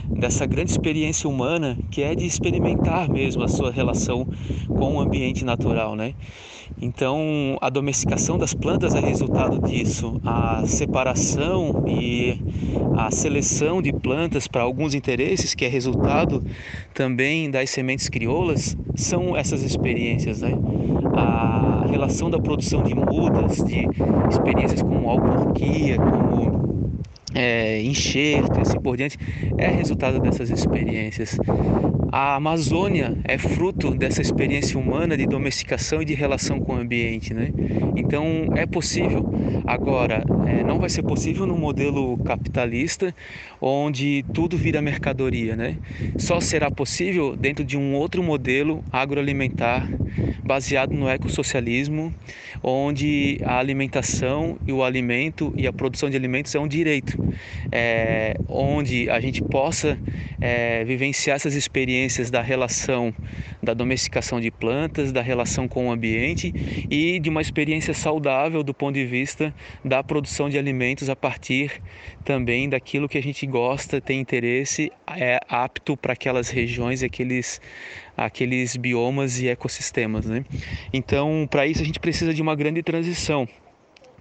dessa 0.08 0.46
grande 0.46 0.70
experiência 0.70 1.28
humana 1.28 1.76
que 1.90 2.02
é 2.02 2.14
de 2.14 2.24
experimentar 2.26 3.08
mesmo 3.08 3.42
a 3.42 3.48
sua 3.48 3.70
relação 3.70 4.26
com 4.68 4.96
o 4.96 5.00
ambiente 5.00 5.44
natural, 5.44 5.96
né? 5.96 6.14
Então, 6.76 7.56
a 7.60 7.68
domesticação 7.68 8.38
das 8.38 8.54
plantas 8.54 8.94
é 8.94 9.00
resultado 9.00 9.58
disso. 9.58 10.18
A 10.24 10.62
separação 10.66 11.74
e 11.86 12.38
a 12.92 13.10
seleção 13.10 13.82
de 13.82 13.92
plantas 13.92 14.48
para 14.48 14.62
alguns 14.62 14.94
interesses, 14.94 15.54
que 15.54 15.64
é 15.64 15.68
resultado 15.68 16.42
também 16.94 17.50
das 17.50 17.70
sementes 17.70 18.08
crioulas, 18.08 18.76
são 18.94 19.36
essas 19.36 19.62
experiências, 19.62 20.40
né? 20.40 20.58
A 21.12 21.86
relação 21.88 22.30
da 22.30 22.38
produção 22.40 22.82
de 22.82 22.94
mudas, 22.94 23.62
de 23.62 23.90
experiências 24.28 24.82
como 24.82 25.08
alporquia, 25.08 25.98
como 26.00 26.56
é, 27.34 27.80
enxerto 27.82 28.58
e 28.58 28.62
assim 28.62 28.80
por 28.80 28.96
diante, 28.96 29.16
é 29.58 29.68
resultado 29.70 30.18
dessas 30.20 30.50
experiências. 30.50 31.36
A 32.12 32.34
Amazônia 32.34 33.16
é 33.22 33.38
fruto 33.38 33.94
dessa 33.94 34.20
experiência 34.20 34.76
humana 34.76 35.16
de 35.16 35.26
domesticação 35.26 36.02
e 36.02 36.04
de 36.04 36.12
relação 36.12 36.58
com 36.58 36.74
o 36.74 36.76
ambiente, 36.76 37.32
né? 37.32 37.52
Então 37.94 38.48
é 38.56 38.66
possível. 38.66 39.24
Agora, 39.64 40.24
é, 40.48 40.64
não 40.64 40.80
vai 40.80 40.88
ser 40.88 41.04
possível 41.04 41.46
no 41.46 41.56
modelo 41.56 42.18
capitalista, 42.24 43.14
onde 43.60 44.24
tudo 44.34 44.56
vira 44.56 44.82
mercadoria, 44.82 45.54
né? 45.54 45.76
Só 46.18 46.40
será 46.40 46.68
possível 46.68 47.36
dentro 47.36 47.64
de 47.64 47.76
um 47.76 47.94
outro 47.94 48.24
modelo 48.24 48.82
agroalimentar 48.90 49.88
baseado 50.44 50.92
no 50.92 51.08
ecossocialismo, 51.08 52.12
onde 52.60 53.40
a 53.44 53.56
alimentação 53.58 54.58
e 54.66 54.72
o 54.72 54.82
alimento 54.82 55.52
e 55.56 55.64
a 55.64 55.72
produção 55.72 56.10
de 56.10 56.16
alimentos 56.16 56.52
é 56.56 56.58
um 56.58 56.66
direito 56.66 57.16
é, 57.70 58.34
onde 58.48 59.08
a 59.08 59.20
gente 59.20 59.42
possa 59.42 59.96
é, 60.40 60.82
vivenciar 60.84 61.36
essas 61.36 61.54
experiências 61.54 61.99
da 62.30 62.40
relação 62.40 63.14
da 63.62 63.74
domesticação 63.74 64.40
de 64.40 64.50
plantas, 64.50 65.12
da 65.12 65.20
relação 65.20 65.68
com 65.68 65.88
o 65.88 65.90
ambiente 65.90 66.52
e 66.90 67.18
de 67.18 67.28
uma 67.28 67.40
experiência 67.40 67.92
saudável 67.92 68.62
do 68.62 68.72
ponto 68.72 68.94
de 68.94 69.04
vista 69.04 69.54
da 69.84 70.02
produção 70.02 70.48
de 70.48 70.58
alimentos 70.58 71.08
a 71.10 71.16
partir 71.16 71.80
também 72.24 72.68
daquilo 72.68 73.08
que 73.08 73.18
a 73.18 73.22
gente 73.22 73.46
gosta, 73.46 74.00
tem 74.00 74.18
interesse, 74.20 74.90
é 75.16 75.38
apto 75.48 75.96
para 75.96 76.14
aquelas 76.14 76.48
regiões 76.48 77.02
aqueles 77.02 77.60
aqueles 78.16 78.76
biomas 78.76 79.40
e 79.40 79.48
ecossistemas, 79.48 80.26
né? 80.26 80.44
Então, 80.92 81.46
para 81.50 81.66
isso 81.66 81.82
a 81.82 81.84
gente 81.84 82.00
precisa 82.00 82.34
de 82.34 82.42
uma 82.42 82.54
grande 82.54 82.82
transição 82.82 83.48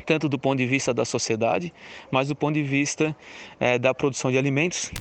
tanto 0.05 0.29
do 0.29 0.39
ponto 0.39 0.57
de 0.57 0.65
vista 0.65 0.93
da 0.93 1.05
sociedade, 1.05 1.73
mas 2.09 2.29
do 2.29 2.35
ponto 2.35 2.55
de 2.55 2.63
vista 2.63 3.15
é, 3.59 3.77
da 3.77 3.93
produção 3.93 4.31
de 4.31 4.37
alimentos. 4.37 4.91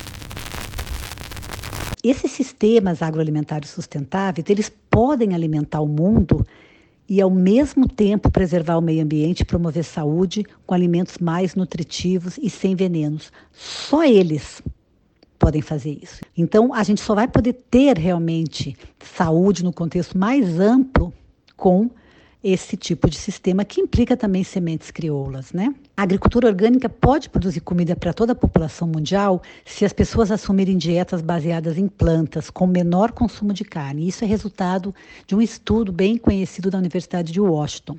Esses 2.09 2.31
sistemas 2.31 3.03
agroalimentares 3.03 3.69
sustentáveis, 3.69 4.49
eles 4.49 4.73
podem 4.91 5.35
alimentar 5.35 5.83
o 5.83 5.87
mundo 5.87 6.43
e 7.07 7.21
ao 7.21 7.29
mesmo 7.29 7.87
tempo 7.87 8.31
preservar 8.31 8.79
o 8.79 8.81
meio 8.81 9.05
ambiente 9.05 9.41
e 9.41 9.45
promover 9.45 9.85
saúde 9.85 10.43
com 10.67 10.75
alimentos 10.75 11.19
mais 11.19 11.55
nutritivos 11.55 12.39
e 12.39 12.49
sem 12.49 12.75
venenos. 12.75 13.31
Só 13.53 14.05
eles 14.05 14.63
podem 15.39 15.61
fazer 15.61 15.99
isso. 16.03 16.23
Então, 16.35 16.73
a 16.73 16.83
gente 16.83 17.03
só 17.03 17.15
vai 17.15 17.29
poder 17.29 17.53
ter 17.71 17.99
realmente 17.99 18.75
saúde 18.99 19.63
no 19.63 19.71
contexto 19.71 20.17
mais 20.17 20.59
amplo 20.59 21.13
com 21.59 21.91
esse 22.43 22.77
tipo 22.77 23.11
de 23.11 23.17
sistema 23.17 23.65
que 23.65 23.81
implica 23.81 24.17
também 24.17 24.45
sementes 24.45 24.91
crioulas, 24.91 25.53
né? 25.53 25.75
A 25.97 26.03
agricultura 26.03 26.47
orgânica 26.47 26.89
pode 26.89 27.29
produzir 27.29 27.61
comida 27.61 27.97
para 27.97 28.13
toda 28.13 28.33
a 28.33 28.37
população 28.37 28.87
mundial 28.87 29.43
se 29.65 29.85
as 29.85 29.93
pessoas 29.93 30.31
assumirem 30.31 30.79
dietas 30.79 31.21
baseadas 31.21 31.77
em 31.77 31.89
plantas 31.89 32.49
com 32.49 32.67
menor 32.67 33.11
consumo 33.11 33.53
de 33.53 33.65
carne. 33.65 34.07
Isso 34.07 34.25
é 34.25 34.27
resultado 34.27 34.95
de 35.27 35.35
um 35.35 35.43
estudo 35.43 35.91
bem 35.91 36.17
conhecido 36.17 36.71
da 36.71 36.79
Universidade 36.79 37.33
de 37.33 37.41
Washington. 37.41 37.99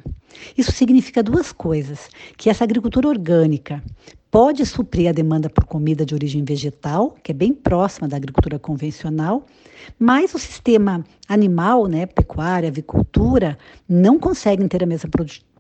Isso 0.58 0.72
significa 0.72 1.22
duas 1.22 1.52
coisas: 1.52 2.08
que 2.38 2.50
essa 2.50 2.64
agricultura 2.64 3.10
orgânica 3.10 3.84
pode 4.32 4.66
suprir 4.66 5.10
a 5.10 5.12
demanda 5.12 5.50
por 5.50 5.66
comida 5.66 6.06
de 6.06 6.14
origem 6.14 6.44
vegetal, 6.46 7.16
que 7.22 7.32
é 7.32 7.36
bem 7.36 7.54
próxima 7.54 8.08
da 8.08 8.16
agricultura 8.16 8.60
convencional, 8.60 9.46
mas 9.97 10.34
o 10.34 10.39
sistema 10.39 11.03
animal, 11.27 11.88
né, 11.88 12.05
pecuária, 12.05 12.69
avicultura, 12.69 13.57
não 13.88 14.19
conseguem 14.19 14.67
ter 14.67 14.84
a 14.84 14.88
mesma 14.88 15.09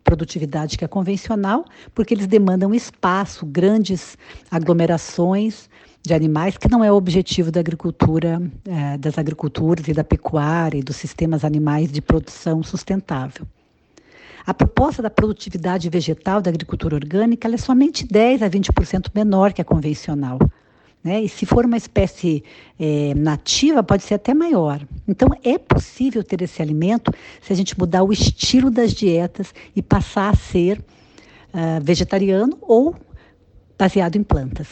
produtividade 0.03 0.77
que 0.77 0.85
a 0.85 0.87
convencional, 0.87 1.65
porque 1.93 2.13
eles 2.13 2.27
demandam 2.27 2.73
espaço, 2.73 3.45
grandes 3.45 4.17
aglomerações 4.49 5.69
de 6.01 6.13
animais, 6.13 6.57
que 6.57 6.69
não 6.69 6.83
é 6.83 6.91
o 6.91 6.95
objetivo 6.95 7.51
da 7.51 7.59
agricultura, 7.59 8.41
é, 8.65 8.97
das 8.97 9.17
agriculturas 9.17 9.87
e 9.87 9.93
da 9.93 10.03
pecuária 10.03 10.77
e 10.77 10.83
dos 10.83 10.95
sistemas 10.95 11.43
animais 11.43 11.91
de 11.91 12.01
produção 12.01 12.63
sustentável. 12.63 13.45
A 14.45 14.53
proposta 14.53 15.01
da 15.01 15.09
produtividade 15.09 15.89
vegetal 15.89 16.41
da 16.41 16.49
agricultura 16.49 16.95
orgânica 16.95 17.47
é 17.47 17.57
somente 17.57 18.07
10 18.07 18.41
a 18.41 18.49
20% 18.49 19.11
menor 19.13 19.53
que 19.53 19.61
a 19.61 19.65
convencional. 19.65 20.39
Né? 21.03 21.21
E 21.21 21.29
se 21.29 21.45
for 21.45 21.65
uma 21.65 21.77
espécie 21.77 22.43
é, 22.79 23.13
nativa, 23.15 23.81
pode 23.81 24.03
ser 24.03 24.15
até 24.15 24.33
maior. 24.33 24.85
Então, 25.07 25.29
é 25.43 25.57
possível 25.57 26.23
ter 26.23 26.41
esse 26.41 26.61
alimento 26.61 27.13
se 27.41 27.53
a 27.53 27.55
gente 27.55 27.77
mudar 27.77 28.03
o 28.03 28.11
estilo 28.11 28.69
das 28.69 28.93
dietas 28.93 29.53
e 29.75 29.81
passar 29.81 30.33
a 30.33 30.35
ser 30.35 30.79
uh, 30.79 31.81
vegetariano 31.81 32.57
ou 32.61 32.95
baseado 33.77 34.17
em 34.17 34.23
plantas. 34.23 34.67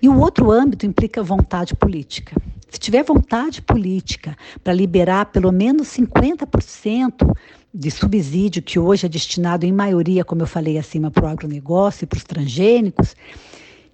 E 0.00 0.08
o 0.08 0.18
outro 0.18 0.50
âmbito 0.50 0.86
implica 0.86 1.22
vontade 1.22 1.74
política. 1.74 2.34
Se 2.70 2.78
tiver 2.78 3.04
vontade 3.04 3.60
política 3.60 4.34
para 4.64 4.72
liberar 4.72 5.26
pelo 5.26 5.52
menos 5.52 5.88
50% 5.88 7.36
de 7.74 7.90
subsídio 7.90 8.62
que 8.62 8.78
hoje 8.78 9.04
é 9.04 9.08
destinado 9.08 9.66
em 9.66 9.72
maioria, 9.72 10.24
como 10.24 10.42
eu 10.42 10.46
falei 10.46 10.78
acima, 10.78 11.10
para 11.10 11.24
o 11.24 11.28
agronegócio 11.28 12.04
e 12.04 12.06
para 12.06 12.16
os 12.16 12.24
transgênicos, 12.24 13.14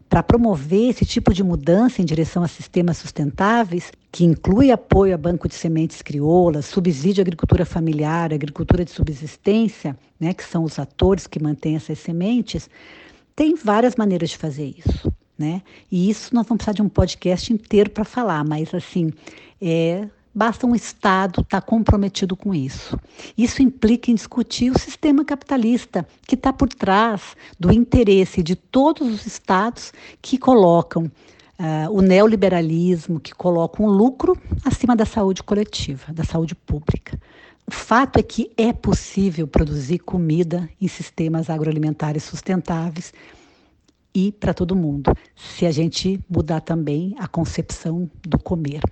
para 0.08 0.22
promover 0.22 0.90
esse 0.90 1.04
tipo 1.04 1.34
de 1.34 1.42
mudança 1.42 2.00
em 2.00 2.04
direção 2.04 2.42
a 2.42 2.48
sistemas 2.48 2.96
sustentáveis, 2.96 3.92
que 4.10 4.24
inclui 4.24 4.70
apoio 4.70 5.14
a 5.14 5.18
banco 5.18 5.46
de 5.46 5.54
sementes 5.54 6.00
crioulas, 6.00 6.64
subsídio 6.64 7.20
à 7.20 7.24
agricultura 7.24 7.66
familiar, 7.66 8.32
agricultura 8.32 8.84
de 8.84 8.90
subsistência, 8.90 9.96
né, 10.18 10.32
que 10.32 10.44
são 10.44 10.64
os 10.64 10.78
atores 10.78 11.26
que 11.26 11.42
mantêm 11.42 11.76
essas 11.76 11.98
sementes, 11.98 12.70
tem 13.36 13.54
várias 13.54 13.96
maneiras 13.96 14.30
de 14.30 14.38
fazer 14.38 14.74
isso. 14.78 15.12
Né? 15.38 15.62
E 15.92 16.10
isso 16.10 16.34
nós 16.34 16.46
vamos 16.46 16.64
precisar 16.64 16.72
de 16.74 16.82
um 16.82 16.88
podcast 16.88 17.52
inteiro 17.52 17.90
para 17.90 18.04
falar, 18.04 18.42
mas 18.44 18.74
assim, 18.74 19.12
é, 19.62 20.08
Basta 20.38 20.68
um 20.68 20.74
Estado 20.76 21.40
estar 21.40 21.60
tá 21.60 21.66
comprometido 21.66 22.36
com 22.36 22.54
isso. 22.54 22.96
Isso 23.36 23.60
implica 23.60 24.08
em 24.08 24.14
discutir 24.14 24.70
o 24.70 24.78
sistema 24.78 25.24
capitalista 25.24 26.06
que 26.28 26.36
está 26.36 26.52
por 26.52 26.68
trás 26.68 27.36
do 27.58 27.72
interesse 27.72 28.40
de 28.40 28.54
todos 28.54 29.12
os 29.12 29.26
Estados 29.26 29.92
que 30.22 30.38
colocam 30.38 31.06
uh, 31.58 31.90
o 31.90 32.00
neoliberalismo, 32.00 33.18
que 33.18 33.34
colocam 33.34 33.84
o 33.84 33.90
lucro 33.90 34.38
acima 34.64 34.94
da 34.94 35.04
saúde 35.04 35.42
coletiva, 35.42 36.12
da 36.12 36.22
saúde 36.22 36.54
pública. 36.54 37.20
O 37.66 37.72
fato 37.72 38.20
é 38.20 38.22
que 38.22 38.52
é 38.56 38.72
possível 38.72 39.48
produzir 39.48 39.98
comida 39.98 40.70
em 40.80 40.86
sistemas 40.86 41.50
agroalimentares 41.50 42.22
sustentáveis 42.22 43.12
e 44.14 44.30
para 44.30 44.54
todo 44.54 44.76
mundo, 44.76 45.12
se 45.34 45.66
a 45.66 45.72
gente 45.72 46.20
mudar 46.30 46.60
também 46.60 47.16
a 47.18 47.26
concepção 47.26 48.08
do 48.22 48.38
comer. 48.38 48.82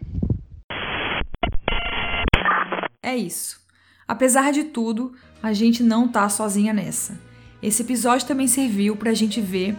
É 3.07 3.17
isso. 3.17 3.61
Apesar 4.09 4.51
de 4.51 4.65
tudo, 4.65 5.13
a 5.41 5.53
gente 5.53 5.81
não 5.81 6.09
tá 6.09 6.29
sozinha 6.29 6.73
nessa. 6.73 7.17
Esse 7.63 7.83
episódio 7.83 8.27
também 8.27 8.49
serviu 8.49 8.97
para 8.97 9.13
a 9.13 9.15
gente 9.15 9.41
ver 9.41 9.77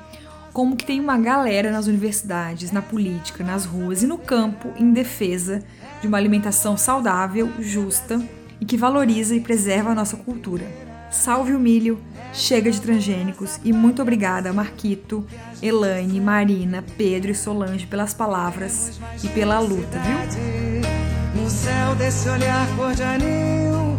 como 0.53 0.77
que 0.77 0.85
tem 0.85 1.01
uma 1.01 1.17
galera 1.17 1.69
nas 1.69 1.87
universidades, 1.87 2.71
na 2.71 2.81
política, 2.81 3.43
nas 3.43 3.65
ruas 3.65 4.01
e 4.01 4.07
no 4.07 4.17
campo 4.17 4.71
em 4.77 4.93
defesa 4.93 5.61
de 5.99 6.07
uma 6.07 6.17
alimentação 6.17 6.77
saudável, 6.77 7.51
justa 7.59 8.25
e 8.61 8.65
que 8.65 8.77
valoriza 8.77 9.35
e 9.35 9.41
preserva 9.41 9.89
a 9.89 9.95
nossa 9.95 10.15
cultura. 10.15 10.65
salve 11.11 11.53
o 11.53 11.59
milho, 11.59 11.99
chega 12.33 12.71
de 12.71 12.79
transgênicos 12.79 13.59
e 13.61 13.73
muito 13.73 14.01
obrigada 14.01 14.53
Marquito, 14.53 15.27
Elaine, 15.61 16.21
Marina, 16.21 16.81
Pedro 16.97 17.31
e 17.31 17.35
Solange 17.35 17.87
pelas 17.87 18.13
palavras 18.13 18.97
e 19.21 19.27
pela 19.27 19.59
luta, 19.59 19.99
viu? 19.99 21.16
No 21.37 21.49
céu 21.51 21.93
desse 21.95 22.27
olhar 22.29 22.67
cor 22.75 22.95
de 22.95 23.03
anil, 23.03 23.95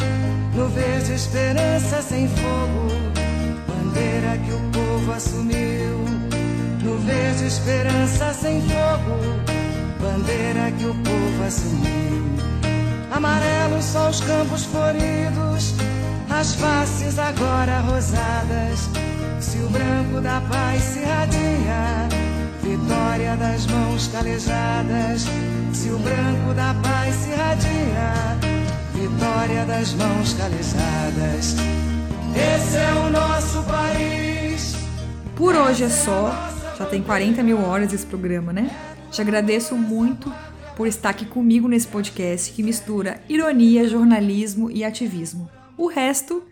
no 0.55 0.69
verde 0.69 1.13
esperança 1.13 2.03
sem 2.03 2.29
fogo, 2.29 2.89
bandeira 3.69 4.37
que 4.45 4.53
o 4.53 4.61
povo 4.73 5.13
assumiu. 5.13 5.99
No 6.83 6.99
verde 6.99 7.47
esperança 7.47 8.35
sem 8.35 8.61
fogo, 8.63 9.17
bandeira 10.01 10.73
que 10.73 10.85
o 10.87 10.95
povo 10.95 11.45
assumiu. 11.47 12.25
Amarelos 13.13 13.85
só 13.85 14.11
os 14.11 14.21
campos 14.21 14.65
floridos, 14.65 15.75
as 16.29 16.57
faces 16.57 17.19
agora 17.21 17.79
rosadas. 17.81 18.91
Se 19.41 19.59
o 19.59 19.69
branco 19.69 20.21
da 20.21 20.41
paz 20.41 20.83
se 20.83 21.05
radia, 21.05 22.18
vitória 22.69 23.35
das 23.37 23.67
mãos 23.67 24.09
calejadas. 24.09 25.25
Se 25.73 25.89
o 25.89 25.99
branco 25.99 26.53
da 26.55 26.75
paz 26.75 27.15
se 27.15 27.31
radia, 27.31 28.39
vitória 28.93 29.65
das 29.65 29.95
mãos 29.95 30.35
calejadas. 30.35 31.55
Esse 32.35 32.77
é 32.77 32.93
o 33.07 33.11
nosso 33.11 33.63
país. 33.65 34.75
Por 35.35 35.55
hoje 35.55 35.85
é 35.85 35.89
só. 35.89 36.31
Já 36.77 36.85
tem 36.85 37.03
40 37.03 37.43
mil 37.43 37.59
horas 37.61 37.93
esse 37.93 38.07
programa, 38.07 38.53
né? 38.53 38.71
Te 39.11 39.21
agradeço 39.21 39.75
muito 39.75 40.33
por 40.77 40.87
estar 40.87 41.11
aqui 41.11 41.25
comigo 41.25 41.67
nesse 41.67 41.89
podcast 41.89 42.53
que 42.53 42.63
mistura 42.63 43.21
ironia, 43.29 43.89
jornalismo 43.89 44.71
e 44.71 44.85
ativismo. 44.85 45.51
O 45.77 45.89
resto, 45.89 46.45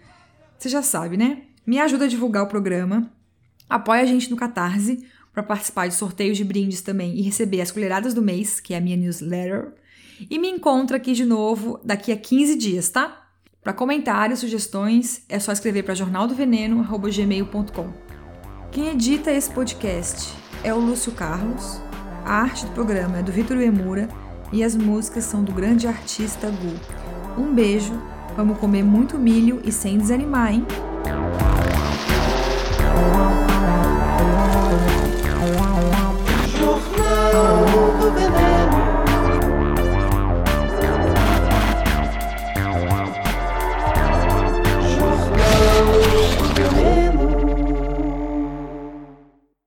você 0.58 0.68
já 0.68 0.82
sabe, 0.82 1.16
né? 1.16 1.42
Me 1.66 1.78
ajuda 1.78 2.06
a 2.06 2.08
divulgar 2.08 2.42
o 2.42 2.48
programa, 2.48 3.10
apoia 3.68 4.02
a 4.02 4.06
gente 4.06 4.30
no 4.30 4.36
Catarse 4.36 5.04
para 5.37 5.43
participar 5.43 5.87
de 5.87 5.93
sorteios 5.95 6.39
de 6.39 6.45
brindes 6.45 6.80
também 6.80 7.14
e 7.14 7.20
receber 7.20 7.61
as 7.61 7.70
colheradas 7.70 8.14
do 8.14 8.22
mês, 8.22 8.59
que 8.59 8.72
é 8.72 8.78
a 8.78 8.80
minha 8.80 8.97
newsletter. 8.97 9.74
E 10.30 10.39
me 10.39 10.49
encontra 10.49 10.97
aqui 10.97 11.12
de 11.12 11.26
novo 11.26 11.78
daqui 11.84 12.11
a 12.11 12.16
15 12.16 12.57
dias, 12.57 12.89
tá? 12.89 13.28
Para 13.62 13.74
comentários, 13.74 14.39
sugestões, 14.39 15.20
é 15.28 15.39
só 15.39 15.53
escrever 15.53 15.82
para 15.82 15.95
jornaldoveneno@gmail.com. 15.95 17.93
Quem 18.72 18.89
edita 18.89 19.30
esse 19.30 19.51
podcast 19.51 20.32
é 20.64 20.72
o 20.72 20.78
Lúcio 20.78 21.12
Carlos. 21.12 21.82
A 22.24 22.32
arte 22.41 22.64
do 22.64 22.72
programa 22.72 23.18
é 23.18 23.22
do 23.22 23.30
Vitor 23.30 23.59
Uemura 23.59 24.09
e 24.51 24.64
as 24.64 24.74
músicas 24.74 25.24
são 25.24 25.45
do 25.45 25.53
grande 25.53 25.87
artista 25.87 26.49
Gu. 26.49 26.72
Um 27.39 27.55
beijo, 27.55 27.93
vamos 28.34 28.57
comer 28.57 28.82
muito 28.82 29.18
milho 29.18 29.61
e 29.62 29.70
sem 29.70 29.99
desanimar, 29.99 30.55
hein? 30.55 30.64